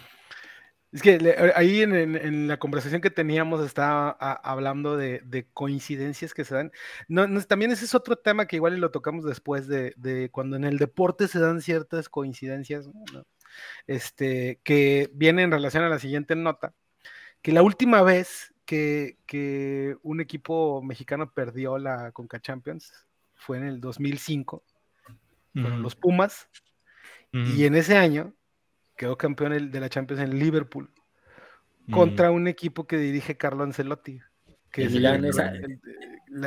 Es 0.92 1.02
que 1.02 1.18
le- 1.18 1.36
ahí 1.56 1.82
en, 1.82 1.96
en- 1.96 2.16
en 2.16 2.48
la 2.48 2.58
conversación 2.60 3.02
que 3.02 3.10
teníamos 3.10 3.66
estaba 3.66 4.16
a- 4.20 4.34
hablando 4.52 4.96
de, 4.96 5.22
de 5.26 5.48
coincidencias 5.52 6.34
que 6.36 6.46
se 6.46 6.54
dan. 6.54 6.72
No, 7.08 7.26
no, 7.28 7.42
también 7.42 7.72
ese 7.72 7.86
es 7.86 7.96
otro 7.96 8.16
tema 8.16 8.46
que 8.46 8.58
igual 8.58 8.78
lo 8.80 8.92
tocamos 8.92 9.26
después 9.26 9.68
de, 9.68 9.94
de 9.98 10.30
cuando 10.32 10.56
en 10.56 10.64
el 10.66 10.78
deporte 10.78 11.28
se 11.28 11.40
dan 11.40 11.62
ciertas 11.62 12.10
coincidencias, 12.10 12.88
¿no? 12.88 13.26
este, 13.88 14.60
que 14.64 15.10
viene 15.14 15.42
en 15.44 15.52
relación 15.52 15.84
a 15.84 15.90
la 15.90 16.00
siguiente 16.00 16.36
nota, 16.36 16.74
que 17.42 17.52
la 17.52 17.64
última 17.64 18.04
vez 18.04 18.54
que, 18.66 19.18
que 19.26 19.98
un 20.04 20.22
equipo 20.22 20.82
mexicano 20.84 21.32
perdió 21.34 21.78
la 21.80 22.12
Conca 22.12 22.40
Champions 22.40 22.94
fue 23.36 23.58
en 23.58 23.66
el 23.66 23.82
2005, 23.82 24.64
fueron 25.54 25.82
los 25.82 25.96
Pumas, 25.96 26.48
y 27.32 27.66
en 27.66 27.76
ese 27.76 27.98
año 27.98 28.34
quedó 28.96 29.18
campeón 29.18 29.72
de 29.72 29.80
la 29.80 29.90
Champions 29.90 30.22
en 30.24 30.38
Liverpool 30.40 30.90
contra 31.92 32.32
un 32.32 32.48
equipo 32.48 32.86
que 32.88 32.98
dirige 32.98 33.36
Carlo 33.38 33.64
Ancelotti. 33.64 34.20
Que 34.72 34.82
El 34.84 34.88
es 34.88 34.94
Milán, 34.94 35.24
el, 35.24 35.30
esa- 35.30 35.50
el- 35.52 35.80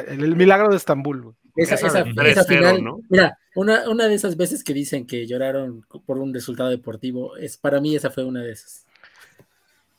el- 0.09 0.25
el 0.25 0.37
milagro 0.37 0.69
de 0.71 0.77
Estambul. 0.77 1.35
Esa, 1.55 1.75
Esa 1.77 1.87
esa, 1.87 2.03
de 2.05 2.31
esa 2.31 2.43
3-0, 2.45 2.47
final, 2.49 2.85
¿no? 2.85 3.01
mira, 3.09 3.39
una, 3.55 3.89
una 3.89 4.09
de 4.09 4.15
esas 4.15 4.37
veces 4.37 4.63
que 4.63 4.75
dicen 4.75 5.07
que 5.07 5.27
lloraron 5.27 5.87
por 6.05 6.19
un 6.19 6.35
resultado 6.35 6.69
deportivo, 6.71 7.37
es 7.37 7.57
para 7.57 7.81
mí 7.81 7.95
esa 7.97 8.11
fue 8.11 8.25
una 8.25 8.43
de 8.43 8.53
esas. 8.53 8.85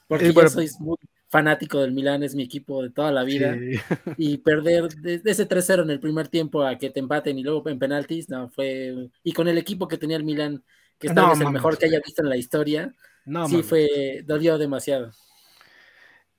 Porque 0.07 0.25
Eh, 0.25 0.27
yo 0.29 0.33
bueno. 0.35 0.49
soy 0.49 0.69
muy 0.79 0.97
fanático 1.29 1.81
del 1.81 1.93
Milán, 1.93 2.21
es 2.23 2.35
mi 2.35 2.43
equipo 2.43 2.83
de 2.83 2.89
toda 2.91 3.11
la 3.11 3.23
vida, 3.23 3.55
Sí. 3.55 3.71
y 4.17 4.37
perder 4.37 4.87
de, 4.89 5.19
de 5.19 5.31
ese 5.31 5.45
3-0 5.47 5.81
en 5.83 5.89
el 5.89 5.99
primer 5.99 6.27
tiempo 6.27 6.63
a 6.63 6.77
que 6.77 6.89
te 6.89 6.99
empaten 6.99 7.37
y 7.39 7.43
luego 7.43 7.67
en 7.69 7.79
penaltis, 7.79 8.29
no, 8.29 8.49
fue... 8.49 9.09
Y 9.23 9.31
con 9.33 9.47
el 9.47 9.57
equipo 9.57 9.87
que 9.87 9.97
tenía 9.97 10.17
el 10.17 10.23
Milán, 10.23 10.63
que 10.99 11.07
es 11.07 11.13
tal 11.13 11.25
No, 11.25 11.29
vez 11.29 11.41
el 11.41 11.49
mejor 11.51 11.77
que 11.77 11.85
haya 11.87 11.99
visto 12.03 12.21
en 12.23 12.29
la 12.29 12.37
historia, 12.37 12.93
No, 13.25 13.47
sí 13.47 13.53
mames. 13.53 13.67
fue, 13.67 14.23
dolió 14.25 14.57
demasiado. 14.57 15.11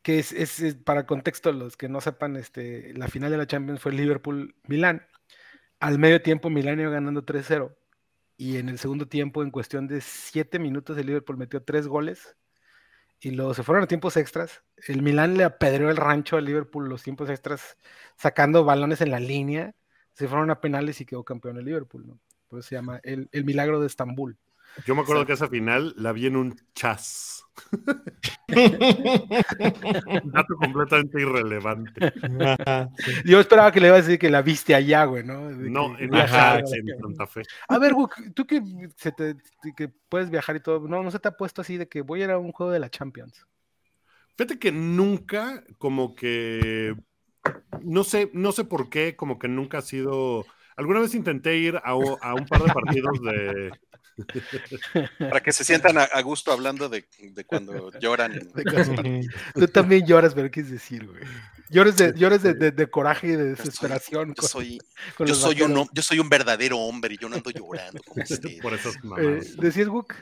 que 0.02 0.18
es, 0.18 0.32
es- 0.32 0.61
es- 0.61 0.74
para 0.76 1.06
contexto, 1.06 1.52
los 1.52 1.76
que 1.76 1.88
no 1.88 2.00
sepan, 2.00 2.36
este, 2.36 2.94
la 2.94 3.09
final 3.09 3.30
de 3.30 3.36
la 3.38 3.46
Champions 3.46 3.80
fue 3.80 3.92
Liverpool-Milán. 3.92 5.06
Al 5.80 5.98
medio 5.98 6.22
tiempo, 6.22 6.50
Milán 6.50 6.80
iba 6.80 6.90
ganando 6.90 7.24
3-0. 7.24 7.76
Y 8.38 8.59
en 8.59 8.68
el 8.68 8.78
segundo 8.78 9.09
tiempo, 9.09 9.42
en 9.42 9.50
cuestión 9.50 9.88
de 9.88 10.00
7 10.00 10.59
minutos, 10.59 10.98
el 10.98 11.06
Liverpool 11.06 11.38
metió 11.38 11.62
3 11.62 11.88
goles. 11.88 12.36
Y 13.20 13.32
luego 13.32 13.54
se 13.54 13.62
fueron 13.64 13.84
a 13.84 13.88
tiempos 13.88 14.16
extras. 14.16 14.62
El 14.88 15.02
Milán 15.02 15.36
le 15.36 15.44
apedreó 15.44 15.90
el 15.90 15.96
rancho 15.96 16.36
al 16.36 16.44
Liverpool 16.46 16.88
los 16.88 17.02
tiempos 17.02 17.30
extras, 17.30 17.76
sacando 18.16 18.64
balones 18.64 19.00
en 19.00 19.11
la 19.11 19.20
línea. 19.20 19.74
Se 20.14 20.28
fueron 20.28 20.50
a 20.50 20.61
penales 20.61 21.00
y 21.00 21.06
quedó 21.06 21.24
campeón 21.24 21.59
el 21.59 21.64
Liverpool, 21.66 22.06
¿no? 22.06 22.20
Por 22.48 22.61
eso 22.61 22.68
se 22.70 22.76
llama 22.76 23.00
el, 23.04 23.28
el 23.32 23.44
milagro 23.44 23.80
de 23.80 23.86
Estambul. 23.88 24.38
Yo 24.87 24.95
me 24.95 25.03
acuerdo 25.03 25.26
que 25.26 25.33
esa 25.35 25.49
final 25.49 25.95
la 25.97 26.12
vi 26.12 26.26
en 26.26 26.37
un 26.37 26.57
chas. 26.74 27.45
Dato 30.24 30.55
completamente 30.57 31.20
irrelevante. 31.20 32.12
Yo 33.24 33.41
esperaba 33.41 33.72
que 33.72 33.81
le 33.81 33.89
iba 33.89 33.97
a 33.97 34.01
decir 34.01 34.18
que 34.18 34.31
la 34.31 34.43
viste 34.43 34.74
allá, 34.74 35.05
güey, 35.05 35.24
¿no? 35.24 35.49
De 35.49 35.70
No, 35.70 35.97
que- 35.97 36.05
en 36.05 36.14
Ajá, 36.14 36.53
Ajax, 36.55 36.72
en 36.72 36.99
Santa 37.01 37.26
Fe. 37.26 37.43
A 37.68 37.79
ver, 37.79 37.95
tú 38.35 38.47
que, 38.47 38.62
se 38.97 39.12
te- 39.12 39.37
que 39.76 39.89
puedes 40.09 40.31
viajar 40.31 40.57
y 40.57 40.61
todo, 40.61 40.87
no, 40.89 41.03
no 41.03 41.11
se 41.11 41.18
te 41.18 41.29
ha 41.29 41.33
puesto 41.37 41.61
así 41.61 41.76
de 41.76 41.89
que 41.89 42.03
voy 42.03 42.22
a 42.22 42.24
ir 42.24 42.31
a 42.31 42.39
un 42.39 42.53
juego 42.53 42.72
de 42.72 42.79
la 42.81 42.91
Champions. 42.91 43.47
Fíjate 44.37 44.59
que 44.59 44.70
nunca, 44.70 45.64
como 45.79 46.14
que, 46.14 46.95
no 47.83 48.05
sé, 48.05 48.31
no 48.35 48.53
sé 48.53 48.64
por 48.64 48.89
qué, 48.89 49.16
como 49.16 49.39
que 49.39 49.49
nunca 49.49 49.79
ha 49.79 49.83
sido. 49.83 50.45
Alguna 50.76 51.01
vez 51.01 51.14
intenté 51.16 51.57
ir 51.57 51.81
a 51.83 51.95
un 51.97 52.47
par 52.47 52.62
de 52.62 52.72
partidos 52.72 53.20
de. 53.20 53.72
Para 55.18 55.40
que 55.40 55.52
se 55.52 55.64
sientan 55.64 55.98
a, 55.98 56.20
gusto 56.22 56.52
hablando 56.52 56.88
de, 56.88 57.04
de 57.20 57.44
cuando 57.44 57.90
lloran. 58.00 58.32
Tú 59.54 59.68
también 59.68 60.06
lloras, 60.06 60.34
pero 60.34 60.46
¿qué 60.48 60.62
quieres 60.62 60.72
decir, 60.72 61.06
güey? 61.06 61.22
Llores 61.70 61.96
de, 61.96 62.14
llores 62.16 62.42
de, 62.42 62.54
de- 62.54 62.70
de 62.72 62.86
coraje 62.86 63.28
y 63.28 63.36
de 63.36 63.44
desesperación. 63.54 64.34
Yo 64.34 64.42
soy, 64.42 64.78
con 65.16 65.26
yo 65.26 65.32
los 65.32 65.40
soy 65.40 65.62
un, 65.62 65.88
yo 65.92 66.02
soy 66.02 66.18
un 66.18 66.28
verdadero 66.28 66.78
hombre 66.78 67.14
y 67.14 67.18
yo 67.18 67.28
no 67.28 67.36
ando 67.36 67.50
llorando 67.50 68.00
como 68.02 68.22
usted. 68.22 68.60
por 68.60 68.72
esas 68.74 68.96
Eh. 69.18 69.40
¿Decías, 69.58 69.88
Guk? 69.88 70.14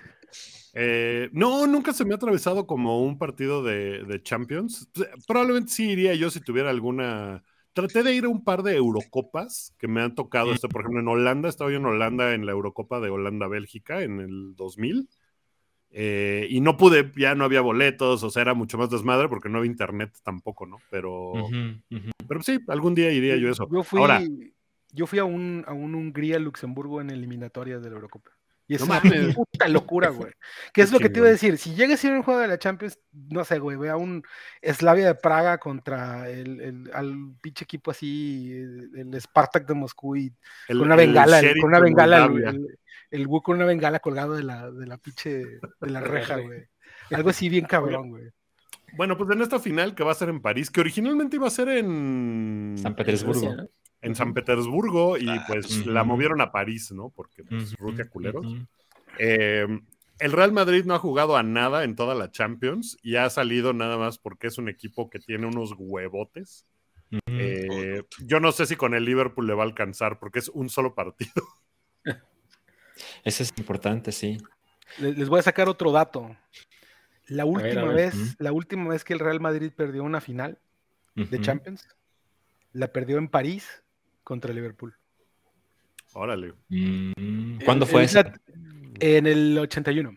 Eh, 0.75 1.31
no, 1.33 1.67
nunca 1.67 1.93
se 1.95 2.05
me 2.05 2.13
ha 2.13 2.17
atravesado 2.17 2.67
como 2.67 3.03
un 3.03 3.17
partido 3.17 3.63
de, 3.63 4.05
de 4.05 4.23
Champions. 4.23 4.89
Probablemente 5.27 5.73
sí 5.73 5.89
iría 5.91 6.15
yo 6.15 6.31
si 6.31 6.41
tuviera 6.41 6.69
alguna. 6.71 7.43
Traté 7.77 8.03
de 8.03 8.15
ir 8.15 8.25
a 8.25 8.31
un 8.31 8.43
par 8.43 8.63
de 8.63 8.75
Eurocopas 8.75 9.75
que 9.77 9.87
me 9.87 10.01
han 10.01 10.15
tocado. 10.15 10.51
Este, 10.51 10.67
por 10.67 10.81
ejemplo, 10.81 11.01
en 11.01 11.09
Holanda, 11.09 11.51
estaba 11.51 11.71
yo 11.71 11.77
en 11.77 11.85
Holanda 11.85 12.33
en 12.33 12.47
la 12.47 12.53
Eurocopa 12.53 13.01
de 13.01 13.11
Holanda-Bélgica 13.11 14.03
en 14.03 14.21
el 14.21 14.57
2000. 14.57 15.11
eh, 15.91 16.47
y 16.49 16.63
no 16.63 16.79
pude, 16.79 17.13
ya 17.19 17.35
no 17.35 17.45
había 17.45 17.61
boletos, 17.61 18.23
o 18.23 18.31
sea, 18.31 18.41
era 18.41 18.55
mucho 18.55 18.79
más 18.79 18.89
desmadre 18.89 19.29
porque 19.29 19.51
no 19.51 19.59
había 19.59 19.71
internet 19.71 20.11
tampoco, 20.23 20.65
¿no? 20.65 20.79
Pero, 20.91 21.35
pero 22.27 22.43
sí, 22.43 22.61
algún 22.69 22.95
día 22.95 23.13
iría 23.13 23.37
yo 23.37 23.49
a 23.49 23.53
eso. 23.53 23.69
Yo 23.71 23.83
fui, 23.83 24.01
Ahora, 24.01 24.23
yo 24.93 25.07
fui 25.07 25.19
a 25.19 25.25
un, 25.25 25.63
a 25.67 25.75
un 25.75 25.95
Hungría-Luxemburgo 25.95 27.03
en 27.03 27.11
eliminatorias 27.11 27.83
de 27.83 27.91
la 27.91 27.97
Eurocopa. 27.97 28.31
Y 28.69 28.75
es 28.75 28.81
No 28.81 28.87
una 28.87 29.01
mames. 29.01 29.35
puta 29.35 29.69
locura, 29.69 30.09
güey. 30.09 30.33
¿Qué 30.73 30.83
es 30.83 30.89
Qué 30.91 30.95
lo 30.95 30.99
que 31.01 31.09
te 31.09 31.19
iba 31.21 31.29
a 31.29 31.31
decir? 31.31 31.57
Si 31.59 31.75
llegas 31.75 32.03
a 32.03 32.07
ir 32.09 32.13
a 32.15 32.17
un 32.17 32.23
juego 32.25 32.41
de 32.41 32.49
la 32.49 32.59
Champions, 32.59 32.99
no 33.13 33.45
sé, 33.45 33.59
güey, 33.61 33.77
ve 33.77 33.91
a 33.91 33.97
un 33.97 34.25
Slavia 34.63 35.07
de 35.07 35.15
Praga 35.15 35.59
contra 35.59 36.29
el, 36.29 36.61
el- 36.61 36.91
al 36.93 37.15
pinche 37.41 37.65
equipo 37.65 37.93
así, 37.93 38.53
el, 38.53 38.91
el 39.15 39.21
Spartak 39.21 39.67
de 39.69 39.75
Moscú 39.75 40.17
y 40.17 40.33
el- 40.69 40.79
con 40.79 40.87
una 40.87 40.97
bengala, 40.97 41.41
con 41.61 41.69
una 41.71 41.79
bengala, 41.81 42.25
el, 42.25 42.31
Moldavia. 42.31 42.51
el, 42.51 42.79
el 43.11 43.27
güey 43.29 43.43
con 43.43 43.57
una 43.57 43.67
bengala 43.67 44.01
colgado 44.01 44.35
de 44.35 44.43
la, 44.43 44.71
de 44.71 44.87
la 44.87 44.99
pinche, 44.99 45.45
de 45.81 45.91
la 45.91 46.01
reja, 46.01 46.37
güey. 46.39 46.65
Algo 47.13 47.31
así 47.31 47.49
bien 47.49 47.67
cabrón, 47.67 48.11
güey. 48.11 48.31
Bueno, 48.97 49.17
pues 49.17 49.31
en 49.31 49.43
esta 49.43 49.59
final 49.61 49.95
que 49.95 50.03
va 50.05 50.13
a 50.13 50.15
ser 50.17 50.29
en 50.29 50.41
París, 50.41 50.71
que 50.71 50.81
originalmente 50.81 51.37
iba 51.37 51.47
a 51.47 51.51
ser 51.51 51.69
en 51.69 52.75
San 52.81 52.97
Petersburgo. 52.97 53.35
Rusia, 53.35 53.55
¿no? 53.57 53.69
En 54.07 54.15
San 54.15 54.33
Petersburgo 54.35 55.19
y 55.19 55.29
Ah, 55.29 55.45
pues 55.47 55.87
la 55.87 56.05
movieron 56.05 56.41
a 56.41 56.53
París, 56.53 56.93
¿no? 56.93 57.11
Porque 57.11 57.43
pues, 57.45 57.75
culeros. 58.11 58.47
Eh, 59.19 59.67
el 60.19 60.33
Real 60.33 60.53
Madrid 60.53 60.85
no 60.85 60.95
ha 60.95 60.99
jugado 60.99 61.37
a 61.37 61.43
nada 61.43 61.85
en 61.85 61.95
toda 61.97 62.15
la 62.15 62.31
Champions 62.31 62.97
y 63.03 63.17
ha 63.17 63.29
salido 63.31 63.73
nada 63.73 63.99
más 63.99 64.19
porque 64.19 64.47
es 64.47 64.59
un 64.59 64.69
equipo 64.69 65.11
que 65.11 65.19
tiene 65.19 65.47
unos 65.47 65.75
huevotes. 65.77 66.67
Eh, 67.27 68.03
yo 68.25 68.41
no 68.41 68.51
sé 68.53 68.67
si 68.67 68.77
con 68.77 68.95
el 68.95 69.05
Liverpool 69.05 69.47
le 69.47 69.55
va 69.55 69.63
a 69.63 69.67
alcanzar 69.67 70.19
porque 70.19 70.39
es 70.41 70.49
un 70.49 70.69
solo 70.71 70.95
partido. 70.95 71.33
Eso 73.25 73.43
es 73.43 73.53
importante, 73.59 74.13
sí. 74.13 74.39
Le- 74.99 75.13
Les 75.13 75.29
voy 75.29 75.41
a 75.41 75.43
sacar 75.43 75.69
otro 75.69 75.93
dato. 75.93 76.35
La 77.29 77.45
última 77.45 77.83
a 77.83 77.85
ver. 77.87 77.95
vez, 78.13 78.37
la 78.39 78.53
última 78.53 78.89
vez 78.89 79.05
que 79.05 79.13
el 79.13 79.19
Real 79.19 79.41
Madrid 79.41 79.73
perdió 79.75 80.05
una 80.05 80.21
final 80.21 80.59
de. 81.15 81.41
Champions, 81.41 81.89
la 82.73 82.89
perdió 82.93 83.19
en 83.19 83.29
París 83.29 83.83
contra 84.27 84.53
Liverpool. 84.53 84.93
Órale. 86.15 86.53
Mm, 86.69 87.59
¿Cuándo 87.65 87.85
En- 87.85 87.91
fue 87.91 88.01
en 88.01 88.05
eso? 88.07 88.21
En 88.99 89.27
el 89.29 89.57
81. 89.57 90.17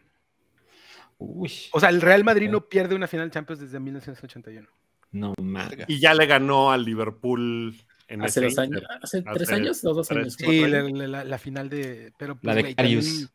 Uy, 1.19 1.51
O 1.73 1.79
sea, 1.79 1.89
el 1.89 2.01
Real 2.01 2.23
Madrid 2.23 2.49
no 2.49 2.67
pierde 2.67 2.95
una 2.95 3.07
final 3.07 3.27
de 3.27 3.33
Champions 3.33 3.59
desde 3.61 3.79
1981. 3.79 4.67
no 5.11 5.33
mames. 5.41 5.85
Y 5.87 5.99
ya 5.99 6.13
le 6.15 6.25
ganó 6.25 6.71
al 6.71 6.83
Liverpool 6.85 7.75
en 8.07 8.23
Hace 8.23 8.41
dos 8.41 8.57
años, 8.57 8.81
hace 9.01 9.21
tres 9.21 9.43
Hace 9.43 9.53
años, 9.55 9.83
o 9.85 9.93
dos 9.93 10.07
tres, 10.07 10.19
años, 10.21 10.33
Sí, 10.35 10.63
años. 10.63 10.91
la, 10.93 11.07
la- 11.07 11.23
la 11.23 11.37
final 11.37 11.69
de. 11.69 12.13
Pero, 12.17 12.33
pues, 12.35 12.45
La 12.45 12.55
de 12.55 12.61
güey, 12.61 12.75
Karius. 12.75 13.05
también- 13.05 13.29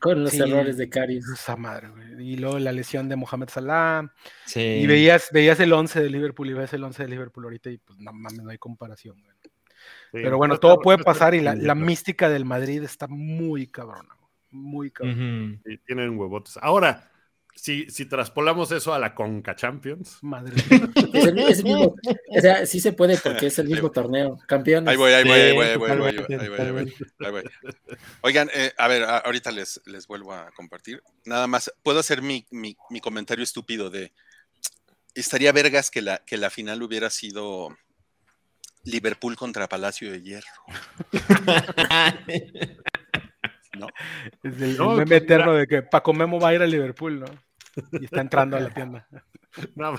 con 0.00 0.22
los 0.24 0.32
Sí. 0.32 0.40
errores 0.40 0.76
de 0.76 0.88
Karius. 0.88 1.28
Esa 1.32 1.56
madre, 1.56 1.88
güey. 1.90 2.30
Y 2.32 2.36
luego 2.36 2.58
la 2.58 2.70
lesión 2.72 3.08
de 3.08 3.16
Mohamed 3.16 3.48
Salah. 3.48 4.12
Sí. 4.46 4.60
Y 4.60 4.86
veías, 4.86 5.28
veías 5.32 5.58
el 5.60 5.72
11 5.72 6.00
de 6.02 6.10
Liverpool 6.10 6.48
y 6.50 6.52
ves 6.54 6.72
el 6.74 6.82
11 6.84 7.02
de 7.04 7.08
Liverpool 7.08 7.44
ahorita 7.44 7.70
y 7.70 7.78
pues 7.78 7.98
no 7.98 8.12
mames, 8.12 8.42
no 8.42 8.50
hay 8.50 8.58
comparación. 8.58 9.16
güey. 9.20 9.36
Sí, 10.12 10.20
Pero 10.22 10.36
bueno, 10.36 10.58
todo 10.58 10.80
puede 10.80 10.98
pasar 11.02 11.34
y 11.34 11.40
la, 11.40 11.54
la 11.54 11.74
mística 11.74 12.28
del 12.28 12.44
Madrid 12.44 12.82
está 12.82 13.06
muy 13.08 13.66
cabrona. 13.66 14.14
güey, 14.18 14.30
Muy 14.50 14.90
cabrona. 14.90 15.58
Sí, 15.64 15.78
tienen 15.86 16.18
huevotes. 16.18 16.58
Ahora, 16.62 17.10
si, 17.54 17.88
si 17.90 18.04
traspolamos 18.04 18.70
eso 18.70 18.92
a 18.92 18.98
la 18.98 19.14
Conca 19.14 19.56
Champions, 19.56 20.18
Madre 20.22 20.54
Es 21.14 21.24
el, 21.24 21.38
es 21.38 21.58
el 21.58 21.64
mismo, 21.64 21.94
o 22.28 22.40
sea, 22.40 22.66
sí 22.66 22.80
se 22.80 22.92
puede 22.92 23.16
porque 23.16 23.46
es 23.46 23.58
el 23.58 23.66
mismo 23.68 23.90
torneo. 23.90 24.38
Campeones. 24.46 24.88
Ahí 24.88 24.96
voy, 24.96 25.12
ahí 25.12 25.24
voy, 25.24 25.32
ahí 25.40 25.52
voy, 25.54 25.66
ahí 25.66 25.76
voy, 25.76 25.90
ahí 25.90 25.98
voy, 25.98 26.16
totalmente, 26.16 26.44
ahí 26.44 26.48
voy, 26.50 26.58
ahí 26.60 26.70
voy, 26.72 26.92
totalmente. 26.92 27.50
ahí 27.64 27.72
voy. 27.72 27.96
Oigan, 28.20 28.50
eh, 28.54 28.72
a 28.76 28.88
ver, 28.88 29.04
ahorita 29.04 29.50
les, 29.52 29.80
les 29.86 30.06
vuelvo 30.06 30.34
a 30.34 30.50
compartir. 30.52 31.02
Nada 31.24 31.46
más, 31.46 31.72
puedo 31.82 31.98
hacer 32.00 32.20
mi, 32.20 32.46
mi, 32.50 32.76
mi 32.90 33.00
comentario 33.00 33.42
estúpido 33.42 33.88
de 33.88 34.12
estaría 35.14 35.50
vergas 35.50 35.90
que 35.90 36.02
la, 36.02 36.18
que 36.26 36.36
la 36.36 36.50
final 36.50 36.82
hubiera 36.82 37.08
sido 37.08 37.74
Liverpool 38.86 39.36
contra 39.36 39.68
Palacio 39.68 40.10
de 40.10 40.22
Hierro. 40.22 40.46
¿no? 43.78 43.86
Es 44.42 44.60
el, 44.62 44.76
No, 44.78 44.92
el 44.92 44.98
meme 44.98 45.06
pues, 45.06 45.22
eterno 45.22 45.52
de 45.54 45.66
que 45.66 45.82
Paco 45.82 46.12
Memo 46.14 46.40
va 46.40 46.48
a 46.48 46.54
ir 46.54 46.62
a 46.62 46.66
Liverpool, 46.66 47.20
¿no? 47.20 47.26
Y 48.00 48.06
está 48.06 48.22
entrando 48.22 48.56
a 48.56 48.60
la 48.60 48.72
tienda. 48.72 49.06
no, 49.74 49.94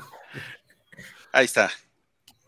Ahí 1.32 1.46
está. 1.46 1.70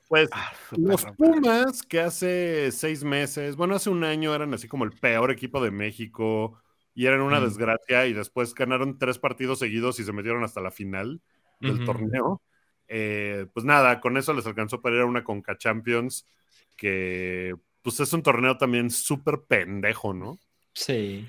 pues 0.08 0.28
Ah, 0.32 0.52
Los 0.72 1.06
Pumas, 1.06 1.84
que 1.84 2.00
hace 2.00 2.72
seis 2.72 3.04
meses, 3.04 3.56
bueno, 3.56 3.76
hace 3.76 3.90
un 3.92 4.04
año 4.04 4.34
eran 4.34 4.54
así 4.54 4.68
como 4.68 4.86
el 4.86 4.92
peor 4.92 5.30
equipo 5.32 5.64
de 5.64 5.70
México 5.72 6.60
y 6.96 7.06
eran 7.06 7.22
una 7.22 7.40
Mm. 7.40 7.44
desgracia 7.44 8.08
y 8.08 8.14
después 8.14 8.56
ganaron 8.56 8.98
tres 8.98 9.20
partidos 9.20 9.60
seguidos 9.60 10.00
y 10.00 10.04
se 10.04 10.12
metieron 10.14 10.44
hasta 10.44 10.62
la 10.62 10.72
final 10.72 11.22
del 11.60 11.86
torneo. 11.86 12.42
Eh, 12.90 13.46
pues 13.54 13.66
nada, 13.66 14.02
con 14.02 14.18
eso 14.18 14.34
les 14.34 14.46
alcanzó 14.48 14.82
para 14.82 14.96
ir 14.96 15.02
a 15.02 15.06
una 15.06 15.24
Conca 15.24 15.58
Champions 15.58 16.28
que 16.76 17.56
pues 17.84 18.00
es 18.00 18.12
un 18.14 18.24
torneo 18.24 18.58
también 18.58 18.90
súper 18.90 19.42
pendejo, 19.48 20.14
¿no? 20.14 20.40
Sí. 20.74 21.28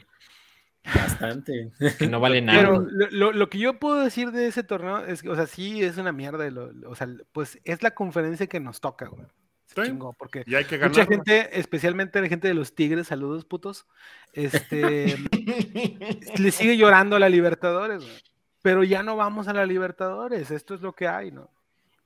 Bastante. 0.85 1.71
Que 1.99 2.07
no 2.09 2.19
vale 2.21 2.41
nada. 2.41 2.59
Pero 2.61 2.81
lo, 2.91 3.09
lo- 3.11 3.33
lo 3.33 3.51
que 3.51 3.59
yo 3.59 3.79
puedo 3.79 4.01
decir 4.03 4.31
de 4.33 4.47
ese 4.47 4.63
torneo 4.63 5.05
es 5.05 5.23
que, 5.23 5.29
o 5.29 5.35
sea, 5.37 5.47
sí 5.47 5.83
es 5.83 5.99
una 5.99 6.13
mierda. 6.13 6.49
lo- 6.51 6.73
lo- 6.73 6.91
o 6.91 6.95
sea, 6.95 7.07
pues 7.33 7.59
es 7.65 7.83
la 7.83 7.91
conferencia 7.93 8.47
que 8.47 8.61
nos 8.61 8.81
toca, 8.81 9.07
güey. 9.07 9.27
Se 9.67 9.83
Sí. 9.85 9.89
chingó, 9.91 10.13
porque 10.15 10.43
Y 10.47 10.55
hay 10.57 10.65
que 10.65 10.79
mucha 10.79 11.07
gente, 11.07 11.61
especialmente 11.61 12.21
la 12.21 12.27
gente 12.29 12.49
de 12.49 12.55
los 12.55 12.75
Tigres, 12.75 13.07
saludos 13.09 13.45
putos, 13.45 13.87
este, 14.33 15.17
le 16.39 16.51
sigue 16.51 16.77
llorando 16.77 17.15
a 17.17 17.21
la 17.21 17.29
Libertadores, 17.29 18.03
güey. 18.03 18.23
Pero 18.63 18.85
ya 18.85 19.03
no 19.03 19.17
vamos 19.17 19.49
a 19.49 19.53
la 19.55 19.65
Libertadores, 19.67 20.51
esto 20.51 20.75
es 20.75 20.81
lo 20.83 20.93
que 20.93 21.09
hay, 21.09 21.31
¿no? 21.31 21.49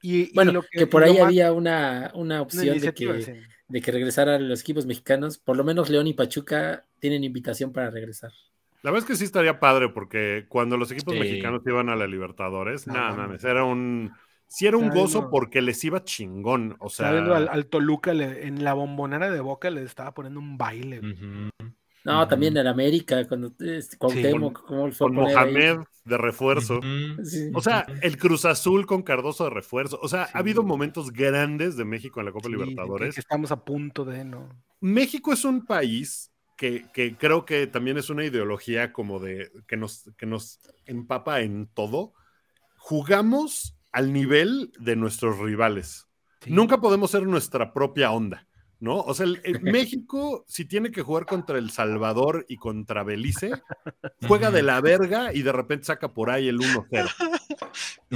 Y, 0.03 0.31
y 0.31 0.33
Bueno, 0.35 0.53
lo 0.53 0.63
que, 0.63 0.87
por 0.87 1.03
ahí 1.03 1.15
más- 1.15 1.23
había 1.23 1.53
una, 1.53 2.11
una 2.15 2.35
una 2.35 2.43
opción 2.43 2.79
de 2.79 2.93
que, 2.95 3.23
sí. 3.23 3.33
de 3.69 3.81
que 3.81 3.91
regresaran 3.91 4.49
los 4.49 4.61
equipos 4.61 4.87
mexicanos. 4.87 5.39
Por 5.39 5.57
lo 5.57 5.65
menos 5.65 5.89
León 5.91 6.07
y 6.07 6.13
Pachuca 6.15 6.85
tienen 7.01 7.25
invitación 7.25 7.73
para 7.73 7.91
regresar. 7.91 8.31
La 8.83 8.91
verdad 8.91 9.05
es 9.09 9.11
que 9.11 9.17
sí 9.17 9.25
estaría 9.25 9.59
padre 9.61 9.89
porque 9.89 10.45
cuando 10.49 10.77
los 10.77 10.91
equipos 10.91 11.15
Sí. 11.15 11.21
mexicanos 11.21 11.63
iban 11.67 11.89
a 11.89 11.97
la 11.97 12.07
Libertadores, 12.07 12.87
No, 12.87 12.93
nada, 12.93 13.11
mames. 13.13 13.27
mames, 13.27 13.45
era 13.45 13.65
un... 13.65 14.13
Sí 14.47 14.67
era 14.67 14.77
un 14.77 14.91
gozo 14.91 15.31
porque 15.31 15.63
les 15.63 15.83
iba 15.85 16.05
chingón, 16.05 16.77
o 16.79 16.91
sea... 16.91 17.09
al, 17.09 17.49
al 17.49 17.67
Toluca 17.67 18.13
le- 18.13 18.47
en 18.47 18.63
la 18.63 18.75
bombonera 18.75 19.31
de 19.31 19.41
Boca 19.41 19.71
le 19.71 19.83
estaba 19.83 20.13
poniendo 20.13 20.39
un 20.39 20.59
baile. 20.59 21.01
Ujú. 21.01 21.49
No, 22.05 22.29
también 22.29 22.57
en 22.57 22.67
América, 22.67 23.27
cuando 23.27 23.53
este, 23.61 23.97
Cuauhtémoc, 23.97 24.67
¿cómo 24.67 24.93
fue 24.93 25.07
a 25.07 25.09
Con 25.09 25.15
poner 25.17 25.39
ahí? 25.39 25.53
Mohamed 25.53 25.79
de 26.05 26.19
refuerzo. 26.19 26.81
Sí. 27.25 27.51
O 27.55 27.63
sea, 27.63 27.87
el 28.03 28.19
Cruz 28.19 28.45
Azul 28.45 28.85
con 28.85 29.03
Cardoso 29.03 29.45
de 29.45 29.51
refuerzo. 29.51 29.99
O 30.03 30.09
sea, 30.09 30.27
Sí. 30.27 30.33
ha 30.35 30.39
habido 30.41 30.63
momentos 30.63 31.11
grandes 31.13 31.77
de 31.79 31.87
México 31.87 32.21
en 32.21 32.27
la 32.27 32.33
Copa 32.33 32.49
Sí, 32.49 32.53
Libertadores. 32.53 33.15
que 33.15 33.21
estamos 33.21 33.51
a 33.53 33.65
punto 33.65 34.05
de, 34.05 34.23
¿no? 34.25 34.51
México 34.81 35.33
es 35.33 35.47
un 35.47 35.65
país 35.65 36.31
que, 36.59 36.87
que 36.93 37.17
creo 37.17 37.47
que 37.47 37.67
también 37.67 37.97
es 37.97 38.11
una 38.11 38.25
ideología 38.25 38.93
como 38.93 39.19
de 39.19 39.51
que 39.67 39.79
nos, 39.79 40.11
que 40.19 40.27
nos 40.27 40.61
empapa 40.85 41.41
en 41.41 41.69
todo. 41.73 42.13
Jugamos 42.77 43.79
al 43.93 44.13
nivel 44.13 44.73
de 44.79 44.97
nuestros 44.97 45.39
rivales. 45.39 46.07
Sí. 46.43 46.51
Nunca 46.53 46.81
podemos 46.83 47.11
ser 47.11 47.23
nuestra 47.27 47.73
propia 47.73 48.11
onda, 48.11 48.47
¿no? 48.81 49.01
O 49.01 49.15
sea, 49.15 49.27
el, 49.27 49.41
el 49.45 49.61
México, 49.63 50.45
si 50.47 50.65
tiene 50.65 50.91
que 50.91 51.03
jugar 51.03 51.27
contra 51.27 51.59
El 51.59 51.71
Salvador 51.71 52.45
y 52.49 52.57
contra 52.57 53.03
Belice, 53.05 53.53
juega 54.29 54.51
de 54.51 54.63
la 54.63 54.81
verga 54.81 55.33
y 55.33 55.43
de 55.43 55.53
repente 55.53 55.85
saca 55.87 56.13
por 56.13 56.31
ahí 56.31 56.49
el 56.49 56.59
1-0. 56.59 57.09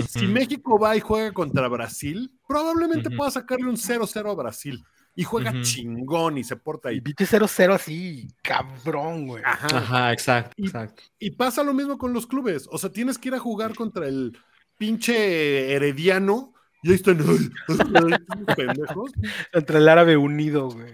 Si. 0.09 0.27
México 0.27 0.79
va 0.79 0.97
y 0.97 1.01
juega 1.01 1.33
contra 1.33 1.67
Brasil, 1.69 2.31
probablemente 2.47 3.11
pueda 3.11 3.31
sacarle 3.31 3.67
un 3.69 3.77
0-0 3.77 4.31
a 4.31 4.35
Brasil. 4.35 4.85
Y 5.17 5.25
juega 5.25 5.53
chingón 5.63 6.39
y 6.39 6.45
se 6.45 6.55
porta 6.55 6.93
Y 6.93 6.95
ahí. 6.95 7.01
viste 7.01 7.25
0-0 7.27 7.75
así, 7.75 8.29
cabrón, 8.41 9.27
güey. 9.27 9.43
Ajá. 9.45 9.67
Ajá, 9.79 10.13
exacto, 10.13 10.53
Y- 10.57 10.67
exacto. 10.67 11.03
Y 11.19 11.33
pasa 11.33 11.65
lo 11.65 11.75
mismo 11.75 11.99
con 11.99 12.13
los 12.13 12.29
clubes. 12.29 12.69
O 12.71 12.79
sea, 12.79 12.91
tienes 12.91 13.19
que 13.19 13.31
ir 13.31 13.35
a 13.35 13.41
jugar 13.41 13.75
contra 13.75 14.07
el 14.07 14.39
pinche 14.77 15.73
herediano 15.75 16.55
y 16.83 16.91
ahí 16.91 16.95
están 16.95 17.19
pendejos. 18.57 19.13
Contra 19.53 19.79
el 19.79 19.89
árabe 19.89 20.17
unido, 20.17 20.71
güey. 20.71 20.93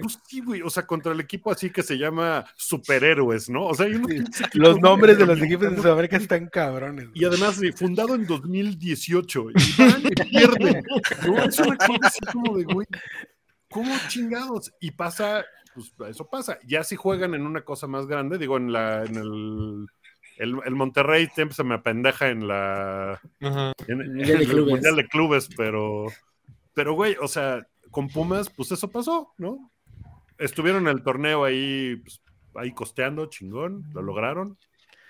Pues 0.00 0.18
sí, 0.26 0.40
güey. 0.40 0.62
O 0.62 0.70
sea, 0.70 0.86
contra 0.86 1.12
el 1.12 1.20
equipo 1.20 1.50
así 1.50 1.70
que 1.70 1.82
se 1.82 1.98
llama 1.98 2.46
superhéroes, 2.56 3.50
¿no? 3.50 3.66
O 3.66 3.74
sea, 3.74 3.86
hay 3.86 3.96
unos 3.96 4.08
pinches 4.08 4.40
equipos 4.40 4.68
Los 4.68 4.80
nombres 4.80 5.18
de 5.18 5.26
los 5.26 5.40
equipos 5.40 5.70
de 5.70 5.82
Sudamérica 5.82 6.16
están 6.16 6.46
cabrones. 6.48 7.08
Y 7.14 7.24
además, 7.24 7.56
sí, 7.56 7.70
fundado 7.72 8.14
en 8.14 8.26
2018. 8.26 9.46
Y 9.50 9.82
van 9.82 10.02
y 10.04 10.10
pierden. 10.10 10.82
¿no? 11.26 11.42
Es 11.42 11.58
una 11.58 11.76
cosa 11.76 11.98
así 12.02 12.20
como 12.32 12.56
de, 12.56 12.64
güey, 12.64 12.86
¿cómo 13.68 13.94
chingados? 14.08 14.72
Y 14.80 14.92
pasa, 14.92 15.44
pues 15.74 15.92
eso 16.08 16.28
pasa. 16.30 16.58
Ya 16.66 16.82
si 16.82 16.96
juegan 16.96 17.34
en 17.34 17.42
una 17.42 17.60
cosa 17.60 17.86
más 17.86 18.06
grande, 18.06 18.38
digo, 18.38 18.56
en 18.56 18.72
la, 18.72 19.04
en 19.04 19.16
el, 19.16 19.86
el, 20.36 20.56
el 20.64 20.74
Monterrey 20.74 21.28
siempre 21.34 21.54
se 21.54 21.64
me 21.64 21.74
apendeja 21.74 22.28
en 22.28 22.46
la 22.46 23.20
Ajá. 23.40 23.72
en, 23.86 24.00
El 24.00 24.08
Mundial 24.08 24.26
de 24.26 24.34
en 24.34 24.40
el 24.40 24.48
Clubes. 24.48 24.70
Mundial 24.70 24.96
de 24.96 25.08
Clubes, 25.08 25.48
pero, 25.56 26.06
pero 26.74 26.94
güey, 26.94 27.16
o 27.20 27.28
sea, 27.28 27.66
con 27.90 28.08
Pumas, 28.08 28.50
pues 28.50 28.70
eso 28.72 28.90
pasó, 28.90 29.32
¿no? 29.38 29.70
Estuvieron 30.38 30.86
en 30.86 30.96
el 30.96 31.02
torneo 31.02 31.44
ahí, 31.44 31.96
pues, 31.96 32.20
ahí 32.54 32.72
costeando, 32.72 33.26
chingón, 33.26 33.84
lo 33.94 34.02
lograron. 34.02 34.58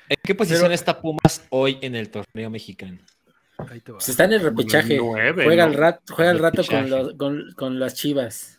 ¿En 0.08 0.16
qué 0.22 0.34
posición 0.34 0.70
está 0.70 1.00
Pumas 1.00 1.44
hoy 1.50 1.78
en 1.82 1.96
el 1.96 2.10
torneo 2.10 2.48
mexicano? 2.48 2.98
Ahí 3.58 3.80
te 3.80 3.90
va. 3.90 3.98
Pues 3.98 4.08
está 4.08 4.24
en 4.24 4.34
el 4.34 4.40
repechaje. 4.42 4.98
Juega 4.98 5.32
¿no? 5.32 5.62
al 5.64 5.74
rato, 5.74 6.14
juega 6.14 6.30
al 6.30 6.38
rato 6.38 6.62
con, 6.64 6.90
los, 6.90 7.14
con, 7.14 7.52
con 7.56 7.80
las 7.80 7.94
chivas. 7.94 8.55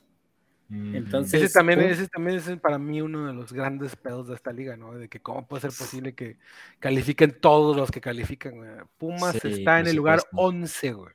Entonces, 0.70 1.42
Ese 1.44 1.54
también, 1.54 1.80
Pum- 1.80 1.90
ese 1.90 2.08
también 2.08 2.38
es 2.38 2.60
para 2.60 2.78
mí 2.78 3.02
uno 3.02 3.28
de 3.28 3.34
los 3.34 3.54
grandes 3.54 3.96
pedos 3.96 4.28
de 4.28 4.36
esta 4.36 4.52
liga, 4.52 4.76
¿no? 4.76 4.94
De 4.96 5.08
que 5.08 5.22
cómo 5.22 5.48
puede 5.48 5.62
ser 5.62 5.72
posible 5.72 6.14
que 6.14 6.38
califiquen 6.80 7.38
todos 7.40 7.76
los 7.78 7.90
que 7.90 8.02
califican, 8.02 8.56
güey. 8.58 8.70
Pumas 8.98 9.38
Sí, 9.42 9.48
está 9.48 9.80
en 9.80 9.88
el 9.88 9.96
lugar 9.96 10.20
supuesto. 10.20 10.42
11, 10.48 10.94
güey. 10.94 11.14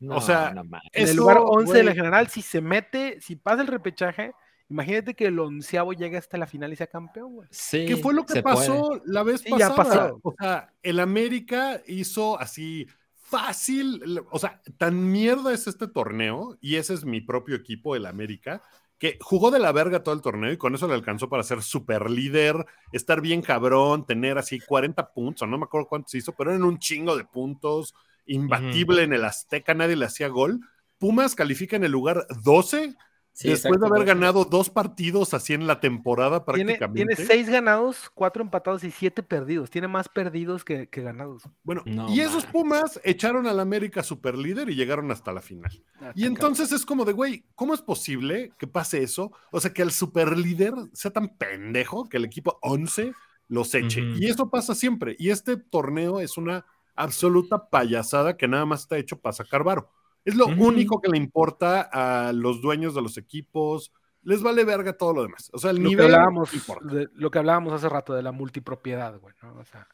No, 0.00 0.16
O 0.16 0.20
sea, 0.20 0.52
no. 0.54 0.62
En 0.92 1.08
el 1.08 1.16
lugar 1.16 1.38
11 1.40 1.78
de 1.78 1.82
la 1.84 1.94
general, 1.94 2.28
si 2.28 2.42
se 2.42 2.60
mete, 2.60 3.20
si 3.20 3.36
pasa 3.36 3.62
el 3.62 3.68
repechaje, 3.68 4.32
imagínate 4.68 5.14
que 5.14 5.26
el 5.26 5.38
onceavo 5.38 5.92
llegue 5.92 6.16
hasta 6.16 6.38
la 6.38 6.46
final 6.46 6.72
y 6.72 6.76
sea 6.76 6.86
campeón, 6.86 7.34
güey. 7.34 7.48
Sí, 7.50 7.86
¿Qué 7.86 7.96
fue 7.96 8.14
lo 8.14 8.24
que 8.26 8.42
pasó 8.42 8.88
puede. 8.88 9.02
la 9.06 9.22
vez 9.22 9.40
Sí, 9.42 9.50
ya 9.58 9.74
pasada? 9.74 10.04
pasó. 10.12 10.20
O 10.22 10.34
sea, 10.38 10.72
el 10.82 10.98
América 11.00 11.80
hizo 11.86 12.38
así 12.40 12.86
fácil, 13.14 14.20
o 14.30 14.38
sea, 14.38 14.60
tan 14.76 15.10
mierda 15.10 15.52
es 15.54 15.66
este 15.66 15.88
torneo, 15.88 16.56
y 16.60 16.76
ese 16.76 16.94
es 16.94 17.04
mi 17.04 17.20
propio 17.20 17.56
equipo, 17.56 17.96
el 17.96 18.06
América, 18.06 18.62
que 19.02 19.18
jugó 19.20 19.50
de 19.50 19.58
la 19.58 19.72
verga 19.72 20.04
todo 20.04 20.14
el 20.14 20.22
torneo 20.22 20.52
y 20.52 20.56
con 20.56 20.76
eso 20.76 20.86
le 20.86 20.94
alcanzó 20.94 21.28
para 21.28 21.42
ser 21.42 21.60
super 21.60 22.08
líder, 22.08 22.64
estar 22.92 23.20
bien 23.20 23.42
cabrón, 23.42 24.06
tener 24.06 24.38
así 24.38 24.60
40 24.60 25.12
puntos, 25.12 25.42
o 25.42 25.46
no 25.48 25.58
me 25.58 25.64
acuerdo 25.64 25.88
cuántos 25.88 26.14
hizo, 26.14 26.36
pero 26.36 26.50
eran 26.50 26.62
un 26.62 26.78
chingo 26.78 27.16
de 27.16 27.24
puntos, 27.24 27.96
imbatible 28.26 29.02
en 29.02 29.12
el 29.12 29.24
Azteca, 29.24 29.74
nadie 29.74 29.96
le 29.96 30.04
hacía 30.04 30.28
gol. 30.28 30.60
Pumas 30.98 31.34
califica 31.34 31.74
en 31.74 31.82
el 31.82 31.90
lugar 31.90 32.28
12 32.44 32.94
sí, 33.32 33.48
después 33.48 33.80
de 33.80 33.86
haber 33.86 34.04
ganado 34.04 34.44
dos 34.44 34.70
partidos 34.70 35.34
así 35.34 35.54
en 35.54 35.66
la 35.66 35.80
temporada 35.80 36.44
Tiene, 36.44 36.76
prácticamente. 36.76 37.16
tiene 37.16 37.28
seis 37.28 37.48
ganados, 37.48 38.10
cuatro 38.14 38.42
empatados 38.42 38.84
y 38.84 38.90
siete 38.90 39.22
perdidos. 39.22 39.70
Tiene 39.70 39.88
más 39.88 40.08
perdidos 40.08 40.64
que, 40.64 40.88
que 40.88 41.02
ganados. 41.02 41.42
Bueno, 41.62 41.82
No 41.86 42.08
y 42.12 42.20
esos. 42.20 42.46
Pumas 42.46 43.00
echaron 43.04 43.46
al 43.46 43.60
América 43.60 44.02
super 44.02 44.36
líder 44.36 44.68
y 44.70 44.74
llegaron 44.74 45.10
hasta 45.10 45.32
la 45.32 45.40
final. 45.40 45.82
Ah, 46.00 46.12
Y 46.14 46.26
entonces 46.26 46.72
es 46.72 46.84
como 46.84 47.04
de, 47.04 47.12
güey, 47.12 47.46
¿cómo 47.54 47.72
es 47.74 47.82
posible 47.82 48.52
que 48.58 48.66
pase 48.66 49.02
eso? 49.02 49.32
O 49.50 49.60
sea, 49.60 49.72
que 49.72 49.82
el 49.82 49.90
super 49.92 50.36
líder 50.36 50.74
sea 50.92 51.10
tan 51.10 51.36
pendejo 51.36 52.08
que 52.08 52.18
el 52.18 52.24
equipo 52.24 52.58
11 52.62 53.12
los 53.48 53.74
eche. 53.74 54.02
Y 54.18 54.26
eso 54.26 54.50
pasa 54.50 54.74
siempre. 54.74 55.16
Y 55.18 55.30
este 55.30 55.56
torneo 55.56 56.20
es 56.20 56.36
una 56.36 56.64
absoluta 56.94 57.68
payasada 57.70 58.36
que 58.36 58.48
nada 58.48 58.66
más 58.66 58.82
está 58.82 58.98
hecho 58.98 59.18
para 59.20 59.32
sacar 59.32 59.62
varo. 59.64 59.90
Es 60.24 60.34
lo 60.36 60.46
único 60.46 61.00
que 61.00 61.10
le 61.10 61.16
importa 61.18 61.88
a 61.92 62.32
los 62.32 62.60
dueños 62.62 62.94
de 62.94 63.02
los 63.02 63.16
equipos. 63.18 63.92
Les 64.22 64.42
vale 64.42 64.64
verga 64.64 64.92
todo 64.96 65.12
lo 65.12 65.22
demás. 65.22 65.50
O 65.52 65.58
sea, 65.58 65.70
el 65.70 65.78
lo 65.78 65.82
que 65.82 65.88
nivel 65.88 66.14
hablábamos, 66.14 66.50
de- 66.82 67.08
lo 67.14 67.30
que 67.30 67.38
hablábamos 67.40 67.72
hace 67.72 67.88
rato 67.88 68.14
de 68.14 68.22
la 68.22 68.30
multipropiedad, 68.30 69.18
güey, 69.18 69.34
¿no? 69.42 69.54
O 69.58 69.64
sea, 69.64 69.88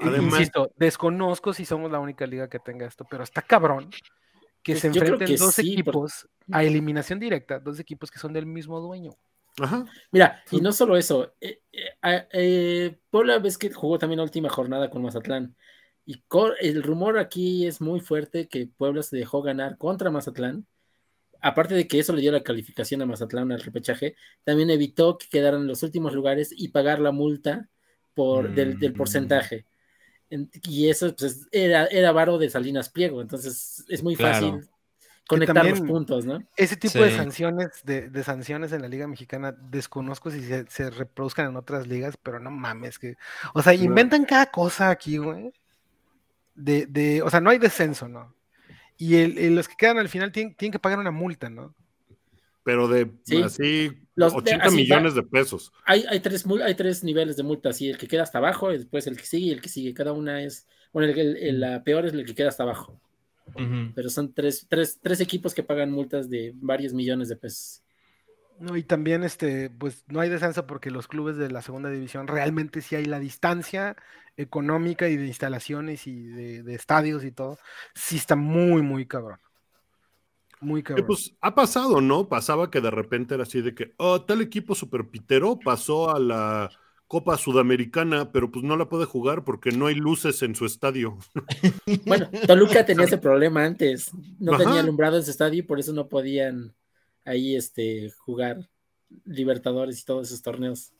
i- 0.00 0.06
Además- 0.06 0.34
insisto, 0.34 0.70
desconozco 0.76 1.52
si 1.52 1.64
somos 1.64 1.90
la 1.90 1.98
única 1.98 2.26
liga 2.26 2.48
que 2.48 2.60
tenga 2.60 2.86
esto, 2.86 3.04
pero 3.10 3.24
está 3.24 3.42
cabrón 3.42 3.90
que 4.62 4.72
Pues 4.74 4.80
se 4.82 4.86
enfrenten 4.88 5.26
que 5.26 5.36
dos 5.36 5.54
sí, 5.54 5.72
equipos 5.72 6.28
a 6.52 6.62
eliminación 6.62 7.18
directa, 7.18 7.58
dos 7.58 7.80
equipos 7.80 8.10
que 8.10 8.18
son 8.20 8.32
del 8.32 8.46
mismo 8.46 8.80
dueño. 8.80 9.12
Ajá. 9.60 9.84
Mira, 10.12 10.42
y 10.50 10.60
no 10.60 10.70
solo 10.70 10.96
eso, 10.96 11.32
eh, 11.40 11.62
eh, 11.72 12.28
eh, 12.32 12.98
Puebla 13.10 13.38
ves 13.38 13.56
que 13.58 13.72
jugó 13.72 13.98
también 13.98 14.18
la 14.18 14.24
última 14.24 14.48
jornada 14.48 14.90
con 14.90 15.02
Mazatlán. 15.02 15.56
Y 16.06 16.22
el 16.60 16.82
rumor 16.84 17.18
aquí 17.18 17.66
es 17.66 17.80
muy 17.80 18.00
fuerte 18.00 18.46
que 18.46 18.68
Puebla 18.68 19.02
se 19.02 19.16
dejó 19.16 19.42
ganar 19.42 19.76
contra 19.76 20.10
Mazatlán. 20.10 20.64
Aparte 21.42 21.74
de 21.74 21.86
que 21.86 21.98
eso 21.98 22.12
le 22.12 22.22
dio 22.22 22.32
la 22.32 22.42
calificación 22.42 23.02
a 23.02 23.06
Mazatlán 23.06 23.50
al 23.52 23.60
repechaje, 23.60 24.14
también 24.44 24.70
evitó 24.70 25.18
que 25.18 25.28
quedaran 25.28 25.62
en 25.62 25.66
los 25.66 25.82
últimos 25.82 26.14
lugares 26.14 26.50
y 26.56 26.68
pagar 26.68 27.00
la 27.00 27.10
multa 27.12 27.68
por, 28.14 28.54
del, 28.54 28.78
del 28.78 28.92
Mm. 28.92 28.96
porcentaje. 28.96 29.66
En- 30.30 30.50
y 30.62 30.88
eso 30.88 31.14
pues, 31.14 31.46
era, 31.52 31.86
era 31.86 32.10
varo 32.12 32.38
de 32.38 32.50
Salinas 32.50 32.88
Pliego, 32.88 33.20
entonces 33.20 33.84
es 33.88 34.02
muy 34.02 34.16
Claro. 34.16 34.34
fácil 34.34 34.68
conectar 35.28 35.66
los 35.66 35.80
puntos, 35.80 36.24
¿no? 36.24 36.42
Ese 36.56 36.76
tipo 36.76 37.00
de 37.00 37.10
sanciones, 37.10 37.82
de, 37.84 38.08
de 38.10 38.24
sanciones 38.24 38.72
en 38.72 38.82
la 38.82 38.88
Liga 38.88 39.06
Mexicana, 39.08 39.52
desconozco 39.70 40.30
si 40.30 40.40
se, 40.42 40.66
se 40.68 40.88
reproduzcan 40.90 41.50
en 41.50 41.56
otras 41.56 41.86
ligas, 41.88 42.16
pero 42.22 42.38
no 42.40 42.50
mames, 42.50 42.98
que. 42.98 43.16
O 43.54 43.60
sea, 43.62 43.74
inventan 43.74 44.24
cada 44.24 44.46
cosa 44.46 44.90
aquí, 44.90 45.18
güey. 45.18 45.52
De, 46.56 46.86
de, 46.86 47.22
o 47.22 47.30
sea, 47.30 47.40
no 47.40 47.50
hay 47.50 47.58
descenso, 47.58 48.08
¿no? 48.08 48.34
Y 48.98 49.16
el- 49.16 49.38
el- 49.38 49.54
los 49.54 49.68
que 49.68 49.74
quedan 49.76 49.98
al 49.98 50.08
final 50.08 50.32
tienen, 50.32 50.54
tienen 50.54 50.72
que 50.72 50.78
pagar 50.78 50.98
una 50.98 51.10
multa, 51.10 51.50
¿no? 51.50 51.74
Pero 52.64 52.88
de 52.88 53.10
Sí. 53.24 53.42
así 53.42 53.92
Los- 54.16 54.32
80 54.34 54.64
así 54.64 54.74
va- 54.76 54.80
millones 54.80 55.14
de 55.14 55.22
pesos. 55.22 55.72
Hay, 55.84 56.04
hay, 56.08 56.18
tres, 56.20 56.46
mul- 56.46 56.62
hay 56.62 56.74
tres 56.74 57.04
niveles 57.04 57.36
de 57.36 57.42
multa, 57.42 57.68
así 57.68 57.88
el 57.90 57.98
que 57.98 58.08
queda 58.08 58.22
hasta 58.24 58.38
abajo, 58.38 58.72
y 58.72 58.78
después 58.78 59.06
el 59.06 59.16
que 59.16 59.24
sigue 59.26 59.46
y 59.46 59.50
el 59.52 59.60
que 59.60 59.68
sigue. 59.68 59.94
Cada 59.94 60.12
una 60.12 60.42
es, 60.42 60.66
bueno, 60.92 61.12
el, 61.12 61.18
el- 61.18 61.36
el- 61.36 61.60
la 61.60 61.84
peor 61.84 62.06
es 62.06 62.14
el 62.14 62.24
que 62.24 62.34
queda 62.34 62.48
hasta 62.48 62.62
abajo. 62.64 62.98
Pero 63.94 64.08
son 64.10 64.32
tres, 64.32 64.66
tres, 64.68 64.98
tres 65.00 65.20
equipos 65.20 65.54
que 65.54 65.62
pagan 65.62 65.92
multas 65.92 66.28
de 66.28 66.52
varios 66.56 66.92
millones 66.92 67.28
de 67.28 67.36
pesos. 67.36 67.82
No, 68.58 68.76
y 68.76 68.84
también 68.84 69.22
este, 69.22 69.68
pues 69.70 70.04
no 70.08 70.20
hay 70.20 70.30
descenso 70.30 70.66
porque 70.66 70.90
los 70.90 71.08
clubes 71.08 71.36
de 71.36 71.50
la 71.50 71.60
segunda 71.60 71.90
división 71.90 72.26
realmente 72.26 72.80
sí 72.80 72.96
hay 72.96 73.04
la 73.04 73.18
distancia 73.20 73.96
económica 74.38 75.08
y 75.08 75.16
de 75.16 75.26
instalaciones 75.26 76.06
y 76.06 76.22
de, 76.28 76.62
de 76.62 76.74
estadios 76.74 77.24
y 77.24 77.32
todo, 77.32 77.58
sí 77.94 78.16
está 78.16 78.34
muy, 78.36 78.80
muy 78.82 79.06
cabrón. 79.06 79.38
Muy 80.60 80.82
Eh, 80.94 81.02
cabrón. 81.02 81.02
pues 81.02 81.36
ha 81.42 81.54
pasado, 81.54 82.00
¿no? 82.00 82.28
Pasaba 82.28 82.70
que 82.70 82.80
de 82.80 82.90
repente 82.90 83.34
era 83.34 83.42
así 83.42 83.60
de 83.60 83.74
que, 83.74 83.92
oh, 83.98 84.22
tal 84.24 84.40
equipo 84.40 84.74
super 84.74 85.08
pitero 85.10 85.62
pasó 85.62 86.10
a 86.14 86.18
la 86.18 86.72
Copa 87.06 87.36
Sudamericana, 87.36 88.32
pero 88.32 88.50
pues 88.50 88.64
no 88.64 88.76
la 88.76 88.88
puede 88.88 89.04
jugar 89.04 89.44
porque 89.44 89.72
no 89.72 89.86
hay 89.86 89.94
luces 89.94 90.42
en 90.42 90.54
su 90.54 90.64
estadio. 90.66 91.18
Bueno, 92.04 92.32
Toluca 92.46 92.84
tenía 92.84 93.04
ese 93.06 93.18
problema 93.18 93.64
antes. 93.64 94.16
No 94.38 94.54
Ajá. 94.54 94.56
tenía 94.56 94.80
alumbrado 94.80 95.16
en 95.16 95.24
su 95.24 95.30
estadio 95.30 95.60
y 95.60 95.62
por 95.62 95.80
eso 95.80 95.92
no 95.92 96.08
podían 96.08 96.74
ahí 97.26 97.56
este, 97.56 98.10
jugar 98.18 98.68
Libertadores 99.24 100.00
y 100.00 100.04
todos 100.04 100.28
esos 100.28 100.42
torneos. 100.42 100.92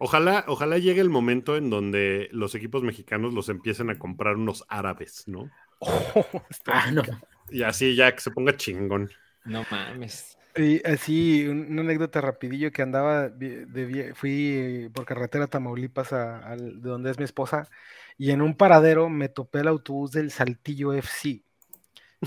Ojalá, 0.00 0.44
ojalá 0.48 0.78
llegue 0.78 1.00
el 1.00 1.10
momento 1.10 1.56
en 1.56 1.70
donde 1.70 2.28
los 2.32 2.54
equipos 2.54 2.82
mexicanos 2.82 3.34
los 3.34 3.48
empiecen 3.48 3.90
a 3.90 3.98
comprar 3.98 4.36
unos 4.36 4.64
árabes, 4.68 5.24
¿no? 5.26 5.50
Está- 6.50 6.72
Ah, 6.84 6.90
no. 6.92 7.02
Y 7.50 7.62
así 7.62 7.94
ya 7.96 8.14
que 8.14 8.20
se 8.20 8.30
ponga 8.30 8.56
chingón. 8.56 9.10
No 9.44 9.64
mames. 9.70 10.36
Y 10.56 10.84
así, 10.86 11.46
un- 11.46 11.70
una 11.70 11.82
anécdota 11.82 12.20
rapidillo 12.20 12.70
que 12.72 12.82
andaba, 12.82 13.28
de, 13.28 14.12
fui 14.14 14.50
eh, 14.54 14.90
por 14.92 15.04
carretera 15.04 15.44
a 15.44 15.48
Tamaulipas, 15.48 16.12
a- 16.12 16.56
de 16.56 16.72
donde 16.88 17.10
es 17.10 17.18
mi 17.18 17.24
esposa, 17.24 17.68
y 18.16 18.30
en 18.30 18.42
un 18.42 18.56
paradero 18.56 19.08
me 19.08 19.28
topé 19.28 19.60
el 19.60 19.68
autobús 19.68 20.12
del 20.12 20.30
Saltillo 20.30 20.92
FC. 20.92 21.44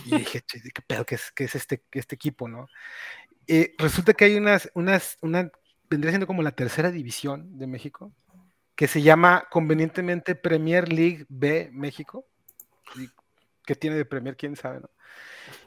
Y 0.06 0.18
dije, 0.18 0.42
"Che, 0.42 0.62
¿qué 0.62 0.82
pedo? 0.82 1.06
¿Qué 1.06 1.16
es, 1.16 1.32
qué 1.32 1.44
es 1.46 1.56
este, 1.56 1.84
este 1.92 2.16
equipo, 2.16 2.48
no? 2.48 2.68
Eh, 3.48 3.76
resulta 3.78 4.14
que 4.14 4.26
hay 4.26 4.36
unas, 4.36 4.72
unas, 4.74 5.18
una, 5.22 5.52
vendría 5.90 6.12
siendo 6.12 6.28
como 6.28 6.44
la 6.44 6.52
tercera 6.52 6.92
división 6.92 7.58
de 7.58 7.68
México, 7.68 8.14
que 8.76 8.88
se 8.88 9.02
llama 9.02 9.48
convenientemente 9.52 10.36
Premier 10.36 10.92
League 10.92 11.26
B 11.30 11.70
México. 11.74 12.26
Y 12.96 13.10
que 13.66 13.76
tiene 13.76 13.96
de 13.96 14.06
Premier, 14.06 14.36
quién 14.36 14.56
sabe, 14.56 14.80
¿no? 14.80 14.90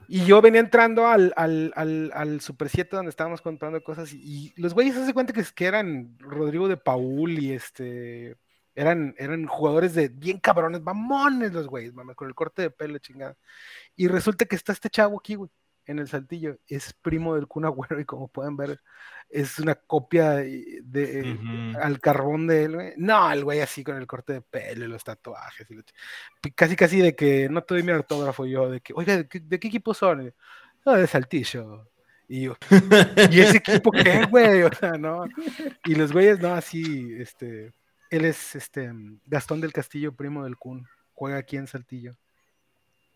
Y 0.09 0.25
yo 0.25 0.43
venía 0.43 0.61
entrando 0.61 1.07
al, 1.07 1.33
al, 1.37 1.72
al, 1.77 2.11
al 2.14 2.41
Super 2.41 2.68
7 2.68 2.97
donde 2.97 3.11
estábamos 3.11 3.41
comprando 3.41 3.83
cosas 3.83 4.12
y, 4.12 4.53
los 4.57 4.75
güeyes 4.75 4.95
se 4.95 5.14
cuenta 5.14 5.33
que, 5.33 5.45
que 5.55 5.66
eran 5.66 6.16
Rodrigo 6.18 6.68
de 6.68 6.77
Paul 6.77 7.39
y 7.39 7.53
este 7.53 8.37
eran, 8.75 9.14
eran 9.18 9.47
jugadores 9.47 9.95
de 9.95 10.09
bien 10.09 10.39
cabrones, 10.39 10.83
mamones 10.83 11.53
los 11.53 11.66
güeyes, 11.66 11.95
mames, 11.95 12.16
con 12.16 12.29
el 12.29 12.35
corte 12.35 12.62
de 12.62 12.70
pelo, 12.70 12.99
chingada. 12.99 13.37
Y 13.97 14.09
resulta 14.09 14.45
que 14.47 14.57
está 14.57 14.72
este 14.72 14.91
chavo 14.91 15.18
aquí, 15.18 15.37
güey, 15.37 15.51
en 15.87 15.99
el 15.99 16.09
saltillo, 16.09 16.59
es 16.66 16.95
primo 16.95 17.35
del 17.35 17.47
Kun 17.47 17.66
Agüero 17.66 18.01
y 18.01 18.05
como 18.05 18.29
pueden 18.29 18.57
ver, 18.57 18.81
es 19.29 19.59
una 19.59 19.75
copia 19.75 20.31
de, 20.33 21.75
al 21.81 22.01
carbón 22.01 22.47
de 22.47 22.64
él, 22.64 22.75
güey. 22.75 22.93
No, 22.97 23.31
el 23.31 23.45
güey 23.45 23.61
así 23.61 23.85
con 23.85 23.97
el 23.97 24.07
corte 24.07 24.35
de 24.35 24.41
pelo 24.41 24.85
y 24.85 24.89
los 24.89 25.05
tatuajes. 25.05 25.66
y 25.70 26.51
casi, 26.53 26.77
casi 26.77 27.01
de 27.01 27.14
que 27.14 27.49
no 27.49 27.62
te 27.62 27.75
doy 27.75 27.83
mi 27.83 27.93
autógrafo 27.93 28.47
yo, 28.47 28.70
de 28.70 28.81
que, 28.81 28.93
oiga, 28.95 29.16
¿de 29.16 29.29
qué, 29.29 29.41
de 29.41 29.61
qué 29.61 29.68
equipo 29.68 29.95
son? 29.95 30.33
No, 30.85 30.93
de 30.93 31.07
Saltillo. 31.07 31.89
Y 32.29 32.43
yo, 32.43 32.57
¿y 33.31 33.41
ese 33.41 33.59
equipo 33.59 33.91
qué, 33.91 34.25
güey? 34.31 34.62
O 34.64 34.72
sea, 34.72 34.93
no. 34.93 35.27
Y 35.85 35.95
los 35.95 36.12
güeyes, 36.12 36.41
no, 36.41 36.55
así, 36.55 37.14
este, 37.18 37.72
él 38.16 38.24
es 38.24 38.54
este 38.54 38.90
Gastón 39.26 39.60
del 39.60 39.72
Castillo, 39.72 40.14
primo 40.14 40.44
del 40.44 40.56
Kun. 40.56 40.86
Juega 41.12 41.38
aquí 41.38 41.56
en 41.56 41.66
Saltillo. 41.66 42.12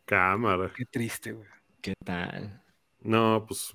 Cámara. 0.04 0.72
Qué 0.74 0.84
triste, 0.84 1.32
güey. 1.32 1.48
¿Qué 1.80 1.94
tal? 2.04 2.62
No, 3.00 3.44
pues. 3.46 3.72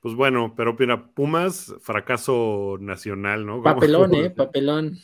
Pues 0.00 0.14
bueno, 0.14 0.54
pero 0.56 0.74
mira, 0.76 1.06
Pumas, 1.06 1.72
fracaso 1.80 2.76
nacional, 2.80 3.46
¿no? 3.46 3.62
Papelón, 3.62 4.14
¿eh? 4.14 4.30
Papelón. 4.30 4.92
No, 4.92 4.98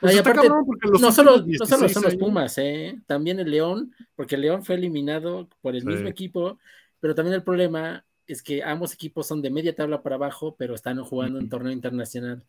Pues 0.00 0.18
aparte, 0.18 0.48
no 0.48 0.64
solo, 0.64 0.98
no 1.00 1.12
solo 1.12 1.40
16 1.40 1.92
son 1.92 2.02
los 2.04 2.16
Pumas, 2.16 2.56
¿eh? 2.58 2.98
También 3.06 3.38
el 3.40 3.50
León, 3.50 3.94
porque 4.14 4.36
el 4.36 4.42
León 4.42 4.64
fue 4.64 4.76
eliminado 4.76 5.48
por 5.60 5.74
el 5.74 5.82
Sí. 5.82 5.88
mismo 5.88 6.08
equipo, 6.08 6.58
pero 7.00 7.14
también 7.14 7.34
el 7.34 7.42
problema 7.42 8.04
es 8.26 8.42
que 8.42 8.62
ambos 8.62 8.92
equipos 8.94 9.26
son 9.26 9.40
de 9.42 9.50
media 9.50 9.74
tabla 9.74 10.02
para 10.02 10.16
abajo, 10.16 10.54
pero 10.58 10.74
están 10.74 11.02
jugando 11.02 11.38
en 11.38 11.48
torneo 11.48 11.72
internacional. 11.72 12.42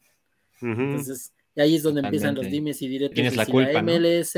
Entonces, 0.62 1.34
y 1.56 1.62
ahí 1.62 1.76
es 1.76 1.84
donde 1.84 2.02
empiezan 2.02 2.36
los 2.36 2.46
dimes 2.46 2.82
y 2.82 2.88
diretes. 2.88 3.16
Tienes 3.16 3.36
la 3.36 3.46
si 3.46 3.52
culpa, 3.52 3.72
la 3.74 3.82
¿no? 3.82 3.92
MLS 3.94 4.36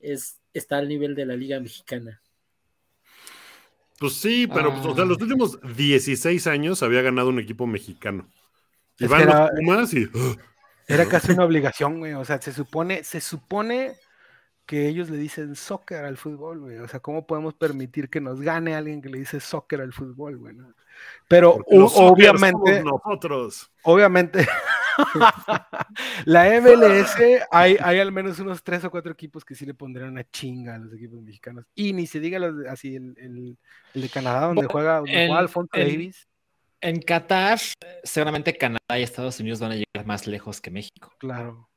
es, 0.00 0.38
está 0.54 0.78
al 0.78 0.88
nivel 0.88 1.14
de 1.14 1.26
la 1.26 1.36
Liga 1.36 1.60
Mexicana. 1.60 2.20
Pues 3.98 4.12
sí, 4.14 4.46
pero 4.46 4.72
pues, 4.72 4.86
o 4.86 4.94
sea, 4.94 5.02
Ah. 5.04 5.06
los 5.06 5.20
últimos 5.20 5.58
16 5.76 6.46
años 6.46 6.82
había 6.82 7.02
ganado 7.02 7.28
un 7.30 7.40
equipo 7.40 7.66
mexicano. 7.66 8.30
Y 8.98 9.04
Es 9.04 9.10
van 9.10 9.20
que 9.20 9.26
los 9.26 9.34
era- 9.34 9.50
Pumas 9.56 9.94
y. 9.94 10.08
Era 10.86 11.06
casi 11.06 11.32
una 11.32 11.44
obligación, 11.44 11.98
güey. 11.98 12.14
O 12.14 12.24
sea, 12.24 12.40
se 12.40 12.52
supone, 12.52 13.04
se 13.04 13.20
supone 13.20 13.96
que 14.66 14.88
ellos 14.88 15.10
le 15.10 15.16
dicen 15.18 15.54
soccer 15.56 16.04
al 16.04 16.16
fútbol, 16.16 16.60
güey. 16.60 16.78
O 16.78 16.88
sea, 16.88 17.00
¿cómo 17.00 17.26
podemos 17.26 17.54
permitir 17.54 18.08
que 18.08 18.20
nos 18.20 18.40
gane 18.40 18.74
alguien 18.74 19.02
que 19.02 19.08
le 19.08 19.18
dice 19.18 19.40
soccer 19.40 19.80
al 19.80 19.92
fútbol, 19.92 20.36
güey? 20.38 20.54
no? 20.54 20.72
Pero 21.28 21.62
o- 21.66 22.08
obviamente, 22.10 22.78
somos 22.78 23.00
nosotros. 23.04 23.70
obviamente, 23.82 24.46
la 26.24 26.48
MLS 26.60 27.16
hay, 27.50 27.76
hay 27.80 28.00
al 28.00 28.12
menos 28.12 28.38
unos 28.38 28.62
tres 28.62 28.84
o 28.84 28.90
cuatro 28.90 29.12
equipos 29.12 29.44
que 29.44 29.54
sí 29.54 29.64
le 29.66 29.74
pondrían 29.74 30.10
una 30.10 30.24
chinga 30.30 30.74
a 30.74 30.78
los 30.78 30.92
equipos 30.92 31.20
mexicanos. 31.22 31.64
Y 31.74 31.92
ni 31.92 32.06
se 32.06 32.20
diga 32.20 32.38
los 32.38 32.66
así 32.66 32.96
el, 32.96 33.14
el- 33.18 33.58
el 33.94 34.02
de 34.02 34.08
Canadá, 34.08 34.40
donde 34.46 34.56
Bueno, 34.62 34.70
juega, 34.70 34.96
donde 34.98 35.12
en- 35.22 35.28
juega 35.28 35.40
Alfonso 35.40 35.70
en- 35.74 35.88
Davis. 35.88 36.28
En 36.80 37.00
Qatar, 37.00 37.58
seguramente 38.04 38.56
Canadá 38.56 38.98
y 38.98 39.02
Estados 39.02 39.40
Unidos 39.40 39.58
van 39.58 39.72
a 39.72 39.74
llegar 39.74 40.06
más 40.06 40.28
lejos 40.28 40.60
que 40.60 40.70
México. 40.70 41.12
Claro. 41.18 41.68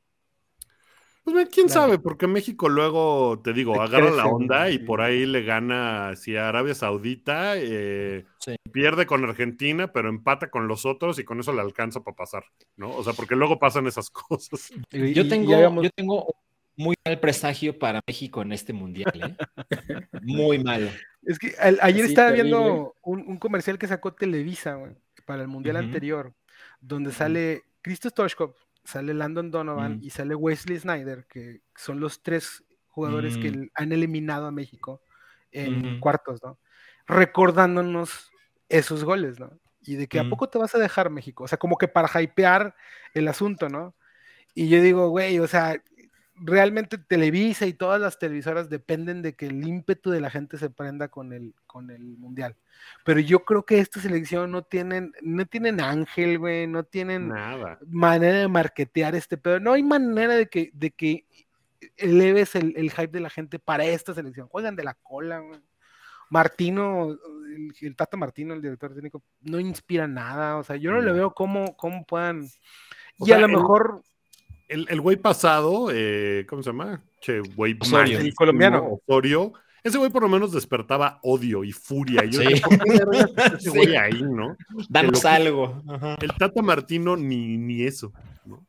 Pues 1.23 1.35
mira, 1.35 1.49
quién 1.51 1.67
Claro. 1.67 1.81
sabe, 1.81 1.99
porque 1.99 2.25
México 2.27 2.67
luego, 2.67 3.39
te 3.43 3.53
digo, 3.53 3.73
Te 3.73 3.79
agarra 3.81 4.09
la 4.11 4.25
onda 4.25 4.69
y 4.71 4.79
por 4.79 5.01
ahí 5.01 5.25
le 5.25 5.43
gana 5.43 6.09
así 6.09 6.35
a 6.35 6.49
Arabia 6.49 6.73
Saudita, 6.73 7.53
eh, 7.57 8.25
Sí. 8.39 8.55
pierde 8.71 9.05
con 9.05 9.23
Argentina, 9.23 9.91
pero 9.93 10.09
empata 10.09 10.49
con 10.49 10.67
los 10.67 10.85
otros 10.85 11.19
y 11.19 11.23
con 11.23 11.39
eso 11.39 11.53
le 11.53 11.61
alcanza 11.61 12.01
para 12.03 12.15
pasar, 12.15 12.43
¿no? 12.75 12.95
O 12.95 13.03
sea, 13.03 13.13
porque 13.13 13.35
luego 13.35 13.59
pasan 13.59 13.85
esas 13.87 14.09
cosas. 14.29 14.71
Y- 14.91 15.13
Yo 15.13 15.27
tengo, 15.27 15.81
yo 15.83 15.89
tengo 15.91 16.33
muy 16.75 16.95
mal 17.05 17.19
presagio 17.19 17.77
para 17.77 18.01
México 18.07 18.41
en 18.41 18.51
este 18.53 18.73
mundial, 18.73 19.13
¿eh? 19.13 19.35
Muy 20.23 20.57
malo. 20.63 20.89
Es 21.23 21.37
que 21.37 21.53
ayer 21.59 21.77
Así, 21.81 21.99
estaba 22.01 22.29
terrible. 22.29 22.57
viendo 22.57 22.95
un, 23.03 23.19
un 23.27 23.37
comercial 23.37 23.77
que 23.77 23.85
sacó 23.87 24.13
Televisa, 24.13 24.73
güey, 24.75 24.93
para 25.25 25.43
el 25.43 25.47
mundial 25.47 25.75
anterior, 25.77 26.33
donde 26.79 27.11
sale 27.11 27.61
Cristo 27.83 28.09
Stoichkov, 28.09 28.55
sale 28.83 29.13
Landon 29.13 29.51
Donovan 29.51 29.93
Mm. 29.93 30.03
y 30.03 30.09
sale 30.11 30.35
Wesley 30.35 30.79
Snyder, 30.79 31.25
que 31.27 31.61
son 31.75 31.99
los 31.99 32.23
tres 32.23 32.63
jugadores 32.89 33.37
que 33.37 33.51
Mm. 33.51 33.69
han 33.75 33.91
eliminado 33.93 34.47
a 34.47 34.51
México 34.51 35.01
en 35.51 35.93
cuartos, 35.99 36.41
¿no? 36.43 36.59
Recordándonos 37.07 38.31
esos 38.69 39.03
goles, 39.03 39.39
¿no? 39.39 39.59
Y 39.81 39.95
de 39.95 40.07
que 40.07 40.19
a 40.19 40.23
Mm. 40.23 40.29
poco 40.29 40.49
te 40.49 40.57
vas 40.57 40.75
a 40.75 40.79
dejar 40.79 41.09
México, 41.09 41.43
o 41.43 41.47
sea, 41.47 41.57
como 41.57 41.77
que 41.77 41.87
para 41.87 42.21
hypear 42.21 42.75
el 43.13 43.27
asunto, 43.27 43.69
¿no? 43.69 43.95
Y 44.55 44.69
yo 44.69 44.81
digo, 44.81 45.09
güey, 45.09 45.39
o 45.39 45.47
sea, 45.47 45.81
realmente 46.43 46.97
Televisa 46.97 47.65
y 47.67 47.73
todas 47.73 48.01
las 48.01 48.17
televisoras 48.19 48.69
dependen 48.69 49.21
de 49.21 49.35
que 49.35 49.45
el 49.47 49.65
ímpetu 49.67 50.09
de 50.09 50.21
la 50.21 50.29
gente 50.29 50.57
se 50.57 50.69
prenda 50.69 51.07
con 51.07 51.33
el, 51.33 51.53
con 51.67 51.91
el 51.91 52.01
mundial. 52.17 52.55
Pero 53.05 53.19
yo 53.19 53.45
creo 53.45 53.63
que 53.65 53.79
esta 53.79 53.99
selección 53.99 54.51
no 54.51 54.63
tienen, 54.63 55.13
no 55.21 55.45
tienen 55.45 55.79
ángel, 55.79 56.39
güey, 56.39 56.67
no 56.67 56.83
tienen 56.83 57.27
Nada. 57.29 57.79
manera 57.87 58.39
de 58.39 58.47
marketear 58.47 59.13
este 59.15 59.37
pedo. 59.37 59.59
No 59.59 59.73
hay 59.73 59.83
manera 59.83 60.33
de 60.35 60.47
que, 60.47 60.71
de 60.73 60.91
que 60.91 61.25
eleves 61.97 62.55
el, 62.55 62.73
el 62.75 62.91
hype 62.91 63.07
de 63.11 63.19
la 63.19 63.29
gente 63.29 63.59
para 63.59 63.85
esta 63.85 64.13
selección. 64.13 64.47
Juegan 64.47 64.75
de 64.75 64.83
la 64.83 64.95
cola, 64.95 65.39
güey. 65.39 65.59
Martino, 66.29 67.11
el, 67.11 67.73
el 67.81 67.95
Tata 67.95 68.15
Martino, 68.15 68.53
el 68.53 68.61
director 68.61 68.93
técnico, 68.93 69.21
no 69.41 69.59
inspira 69.59 70.07
nada. 70.07 70.57
O 70.57 70.63
sea, 70.63 70.77
yo 70.77 70.91
no 70.91 71.01
le 71.01 71.07
No. 71.07 71.13
veo 71.13 71.31
cómo, 71.33 71.75
cómo 71.75 72.05
puedan. 72.05 72.43
O 73.19 73.25
y 73.25 73.27
sea, 73.27 73.35
a 73.37 73.39
lo 73.41 73.49
mejor 73.49 74.01
El, 74.05 74.10
el 74.89 75.01
güey 75.01 75.17
pasado, 75.17 75.89
eh, 75.93 76.45
¿cómo 76.49 76.63
se 76.63 76.69
llama? 76.69 77.01
Che, 77.21 77.39
güey, 77.39 77.77
Osorio. 77.79 78.19
El 78.19 78.33
colombiano. 78.33 78.99
Osorio. 79.07 79.53
Ese 79.83 79.97
güey 79.97 80.11
por 80.11 80.21
lo 80.21 80.29
menos 80.29 80.51
despertaba 80.51 81.19
odio 81.23 81.63
y 81.63 81.71
furia. 81.71 82.23
Y 82.23 82.29
yo 82.31 82.41
Sí. 82.41 82.47
decía, 82.47 82.67
¿por 82.67 82.77
qué 82.79 82.93
vergas 82.93 83.29
está 83.29 83.45
ese 83.57 83.71
Sí. 83.71 83.95
ahí, 83.95 84.21
no? 84.21 84.55
Danos 84.89 85.21
que- 85.21 85.27
algo. 85.27 85.81
Ajá. 85.89 86.17
El 86.21 86.31
Tata 86.35 86.61
Martino 86.61 87.17
ni, 87.17 87.57
ni 87.57 87.83
eso. 87.83 88.11
¿no? 88.45 88.65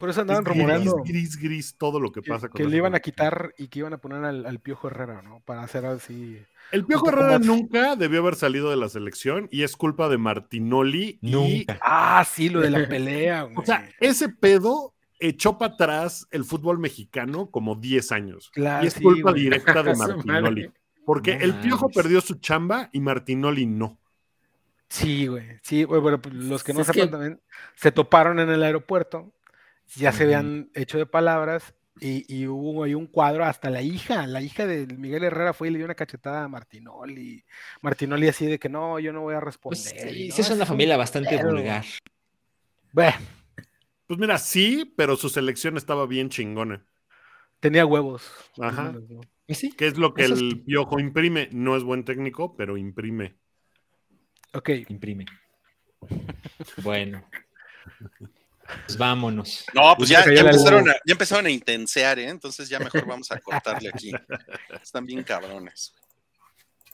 por 0.00 0.10
eso 0.10 0.20
andaban 0.20 0.44
Es 0.44 0.48
gris, 0.48 0.56
rumorando 0.62 0.96
gris, 1.04 1.36
gris, 1.36 1.74
todo 1.76 1.98
lo 1.98 2.12
que 2.12 2.22
que, 2.22 2.28
pasa 2.30 2.48
con 2.48 2.56
que 2.56 2.68
le 2.68 2.76
iban 2.76 2.94
a 2.94 3.00
quitar 3.00 3.52
y 3.58 3.66
que 3.66 3.80
iban 3.80 3.92
a 3.94 3.98
poner 3.98 4.24
al, 4.24 4.46
al 4.46 4.60
Piojo 4.60 4.86
Herrera, 4.86 5.22
¿no? 5.22 5.40
Para 5.44 5.62
hacer 5.64 5.84
así. 5.86 6.38
El 6.70 6.84
Piojo 6.84 7.08
Herrera 7.08 7.38
más. 7.38 7.46
nunca 7.46 7.96
debió 7.96 8.20
haber 8.20 8.36
salido 8.36 8.70
de 8.70 8.76
la 8.76 8.88
selección 8.88 9.48
y 9.50 9.64
es 9.64 9.74
culpa 9.76 10.08
de 10.08 10.16
Martinoli. 10.18 11.18
Y, 11.20 11.30
Nunca. 11.32 11.78
Ah, 11.82 12.24
sí, 12.30 12.48
lo 12.48 12.60
de 12.60 12.70
la 12.70 12.86
pelea, 12.88 13.42
güey. 13.42 13.56
o 13.56 13.64
sea, 13.64 13.88
ese 13.98 14.28
pedo 14.28 14.94
echó 15.18 15.58
para 15.58 15.74
atrás 15.74 16.26
el 16.30 16.44
fútbol 16.44 16.78
mexicano 16.78 17.50
como 17.50 17.74
10 17.74 18.12
años. 18.12 18.50
Claro, 18.52 18.84
y 18.84 18.88
es 18.88 18.94
sí, 18.94 19.02
culpa 19.02 19.30
güey. 19.30 19.42
directa 19.44 19.82
de 19.82 19.94
Martinoli. 19.96 20.70
Porque 21.04 21.36
No 21.38 21.44
el 21.44 21.60
Piojo 21.60 21.88
perdió 21.88 22.20
su 22.20 22.34
chamba 22.36 22.90
y 22.92 23.00
Martinoli 23.00 23.66
no. 23.66 23.98
Sí, 24.88 25.26
güey. 25.26 25.58
Sí, 25.62 25.84
güey, 25.84 26.00
bueno, 26.00 26.20
pues, 26.20 26.34
los 26.34 26.62
que 26.64 26.72
no 26.72 26.84
sepan 26.84 27.06
que- 27.06 27.12
también 27.12 27.40
se 27.74 27.92
toparon 27.92 28.38
en 28.40 28.48
el 28.50 28.62
aeropuerto, 28.62 29.32
ya 29.96 30.12
se 30.12 30.24
habían 30.24 30.70
hecho 30.74 30.98
de 30.98 31.06
palabras 31.06 31.74
y, 32.00 32.24
y 32.32 32.46
hubo 32.46 32.84
ahí 32.84 32.94
un 32.94 33.06
cuadro, 33.06 33.44
hasta 33.44 33.70
la 33.70 33.82
hija, 33.82 34.26
la 34.26 34.40
hija 34.40 34.66
de 34.66 34.86
Miguel 34.86 35.24
Herrera 35.24 35.52
fue 35.52 35.68
y 35.68 35.70
le 35.72 35.78
dio 35.78 35.84
una 35.86 35.94
cachetada 35.94 36.44
a 36.44 36.48
Martinoli. 36.48 37.44
Martinoli 37.82 38.28
así 38.28 38.46
de 38.46 38.58
que 38.58 38.68
no, 38.68 38.98
yo 38.98 39.12
no 39.12 39.22
voy 39.22 39.34
a 39.34 39.40
responder. 39.40 39.78
Pues, 39.80 40.12
sí, 40.14 40.28
no, 40.28 40.34
sí 40.34 40.40
es 40.42 40.50
una 40.50 40.60
un 40.62 40.66
familia 40.66 40.96
bastante 40.96 41.42
vulgar. 41.42 41.84
Bueno, 42.92 43.16
Pues 44.08 44.18
mira, 44.18 44.38
sí, 44.38 44.92
pero 44.96 45.16
su 45.16 45.28
selección 45.28 45.76
estaba 45.76 46.06
bien 46.06 46.30
chingona. 46.30 46.84
tenía 47.60 47.86
huevos. 47.86 48.28
Ajá. 48.60 48.94
Y 49.46 49.54
sí, 49.54 49.70
¿Qué 49.70 49.86
es 49.86 49.96
lo 49.98 50.14
que 50.14 50.24
Eso 50.24 50.34
el 50.34 50.38
sí. 50.38 50.54
piojo 50.56 50.98
imprime? 50.98 51.48
No 51.52 51.76
es 51.76 51.82
buen 51.84 52.04
técnico, 52.04 52.56
pero 52.56 52.76
imprime. 52.76 53.36
Ok, 54.52 54.70
imprime. 54.88 55.26
Bueno. 56.82 57.24
Pues 58.86 58.98
vámonos. 58.98 59.64
No, 59.74 59.94
pues 59.96 60.08
se 60.10 60.14
ya, 60.14 60.24
empezaron 60.24 60.88
a, 60.90 60.92
ya 61.06 61.12
empezaron 61.12 61.46
a 61.46 61.50
intensear, 61.50 62.18
¿eh? 62.18 62.28
Entonces 62.28 62.68
ya 62.68 62.78
mejor 62.78 63.06
vamos 63.06 63.30
a 63.32 63.38
cortarle 63.40 63.88
aquí. 63.88 64.10
Están 64.82 65.06
bien 65.06 65.22
cabrones. 65.22 65.94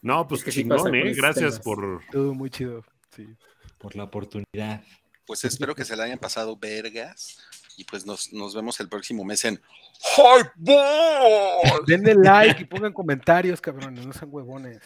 No, 0.01 0.25
pues 0.27 0.39
Es 0.41 0.45
que 0.45 0.51
sí 0.51 0.63
pasa 0.63 0.85
chingón, 0.85 0.95
¿eh? 0.95 1.13
Gracias 1.13 1.53
temas. 1.53 1.59
por. 1.59 2.01
estuvo 2.03 2.33
muy 2.33 2.49
chido. 2.49 2.83
Sí. 3.15 3.27
Por 3.77 3.95
la 3.95 4.03
oportunidad. 4.05 4.81
Pues 5.25 5.43
espero 5.43 5.75
que 5.75 5.85
se 5.85 5.95
la 5.95 6.03
hayan 6.03 6.19
pasado 6.19 6.55
vergas. 6.57 7.37
Y 7.77 7.83
pues 7.83 8.05
nos, 8.05 8.31
nos 8.31 8.55
vemos 8.55 8.79
el 8.79 8.87
próximo 8.87 9.25
mes 9.25 9.43
en 9.45 9.61
Hype 10.15 10.51
Ball. 10.55 11.83
Denle 11.85 12.15
like 12.15 12.61
y 12.61 12.65
pongan 12.65 12.93
comentarios, 12.93 13.59
cabrones, 13.59 14.05
no 14.05 14.13
sean 14.13 14.29
huevones. 14.31 14.81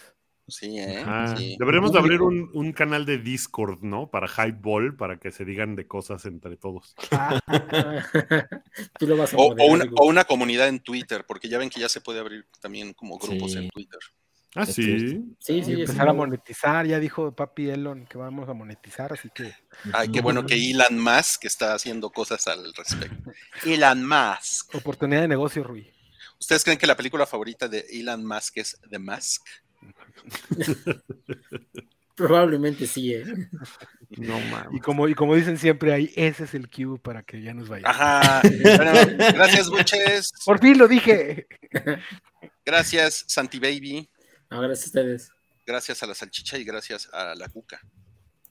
Sí, 0.47 0.79
¿eh? 0.79 1.03
Ah, 1.05 1.35
Sí. 1.37 1.55
Deberíamos 1.59 1.91
de 1.91 1.99
abrir 1.99 2.23
un, 2.23 2.49
un 2.55 2.73
canal 2.73 3.05
de 3.05 3.19
Discord, 3.19 3.83
¿no? 3.83 4.09
Para 4.09 4.27
Hype 4.27 4.57
Ball, 4.59 4.95
para 4.97 5.19
que 5.19 5.29
se 5.29 5.45
digan 5.45 5.75
de 5.75 5.85
cosas 5.87 6.25
entre 6.25 6.57
todos. 6.57 6.95
Ah, 7.11 7.39
Tú 8.99 9.05
lo 9.05 9.15
vas 9.17 9.31
a 9.33 9.37
O, 9.37 9.53
una, 9.67 9.85
Gus. 9.85 9.93
o 10.01 10.05
una 10.07 10.23
comunidad 10.23 10.67
en 10.67 10.79
Twitter, 10.79 11.23
porque 11.27 11.49
ya 11.49 11.59
ven 11.59 11.69
que 11.69 11.79
ya 11.79 11.87
se 11.89 12.01
puede 12.01 12.19
abrir 12.19 12.47
también 12.59 12.93
como 12.93 13.19
grupos 13.19 13.51
Sí. 13.51 13.59
en 13.59 13.69
Twitter. 13.69 13.99
Ah, 14.55 14.65
Es 14.65 14.75
sí. 14.75 15.35
Sí, 15.39 15.61
y 15.63 15.63
sí, 15.63 15.75
sí. 15.75 15.81
empezar 15.81 16.07
a 16.09 16.13
monetizar, 16.13 16.85
ya 16.87 16.99
dijo 16.99 17.35
papi 17.35 17.69
Elon 17.69 18.05
que 18.07 18.17
vamos 18.17 18.49
a 18.49 18.53
monetizar, 18.53 19.13
así 19.13 19.29
que 19.29 19.53
Ay, 19.93 20.09
qué 20.09 20.21
bueno 20.21 20.45
que 20.45 20.55
Elon 20.55 20.99
Musk 20.99 21.45
está 21.45 21.73
haciendo 21.73 22.09
cosas 22.11 22.47
al 22.47 22.73
respecto. 22.73 23.31
Elon 23.63 24.05
Musk. 24.07 24.73
oportunidad 24.75 25.21
de 25.21 25.27
negocio, 25.27 25.63
Rui. 25.63 25.91
¿Ustedes 26.39 26.63
creen 26.63 26.79
que 26.79 26.87
la 26.87 26.95
película 26.97 27.25
favorita 27.25 27.67
de 27.67 27.85
Elon 27.91 28.25
Musk 28.25 28.57
es 28.57 28.79
The 28.89 28.99
Mask? 28.99 29.45
Probablemente 32.15 32.85
sí, 32.87 33.13
¿eh? 33.13 33.23
No 34.17 34.39
Y 34.69 34.79
mames. 34.79 34.81
como, 34.81 35.07
y 35.07 35.15
como 35.15 35.35
dicen 35.35 35.57
siempre 35.57 35.93
ahí, 35.93 36.11
ese 36.15 36.43
es 36.43 36.53
el 36.53 36.69
cue 36.69 36.99
para 36.99 37.23
que 37.23 37.41
ya 37.41 37.53
nos 37.53 37.69
vayamos. 37.69 37.95
Ajá. 37.97 38.41
Bueno, 38.75 38.91
gracias, 39.33 39.69
Buches. 39.69 40.31
Por 40.45 40.59
fin 40.59 40.77
lo 40.77 40.87
dije. 40.87 41.47
Gracias, 42.65 43.23
Santi 43.27 43.59
Baby. 43.59 44.09
No, 44.49 44.61
gracias 44.61 44.87
a 44.87 44.89
ustedes. 44.89 45.31
Gracias 45.65 46.01
a 46.01 46.07
la 46.07 46.15
salchicha 46.15 46.57
y 46.57 46.63
gracias 46.63 47.09
a 47.13 47.35
la 47.35 47.47
cuca. 47.49 47.79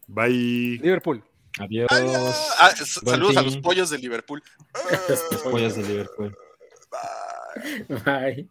Bye. 0.07 0.79
Liverpool. 0.81 1.23
Adiós. 1.59 1.89
Ah, 1.91 2.73
saludos 2.77 3.37
a 3.37 3.43
los 3.43 3.57
pollos 3.57 3.91
de 3.91 3.99
Liverpool. 3.99 4.43
los 5.09 5.43
pollos 5.43 5.75
de 5.77 5.83
Liverpool. 5.83 6.37
Bye. 7.89 7.99
Bye. 8.05 8.49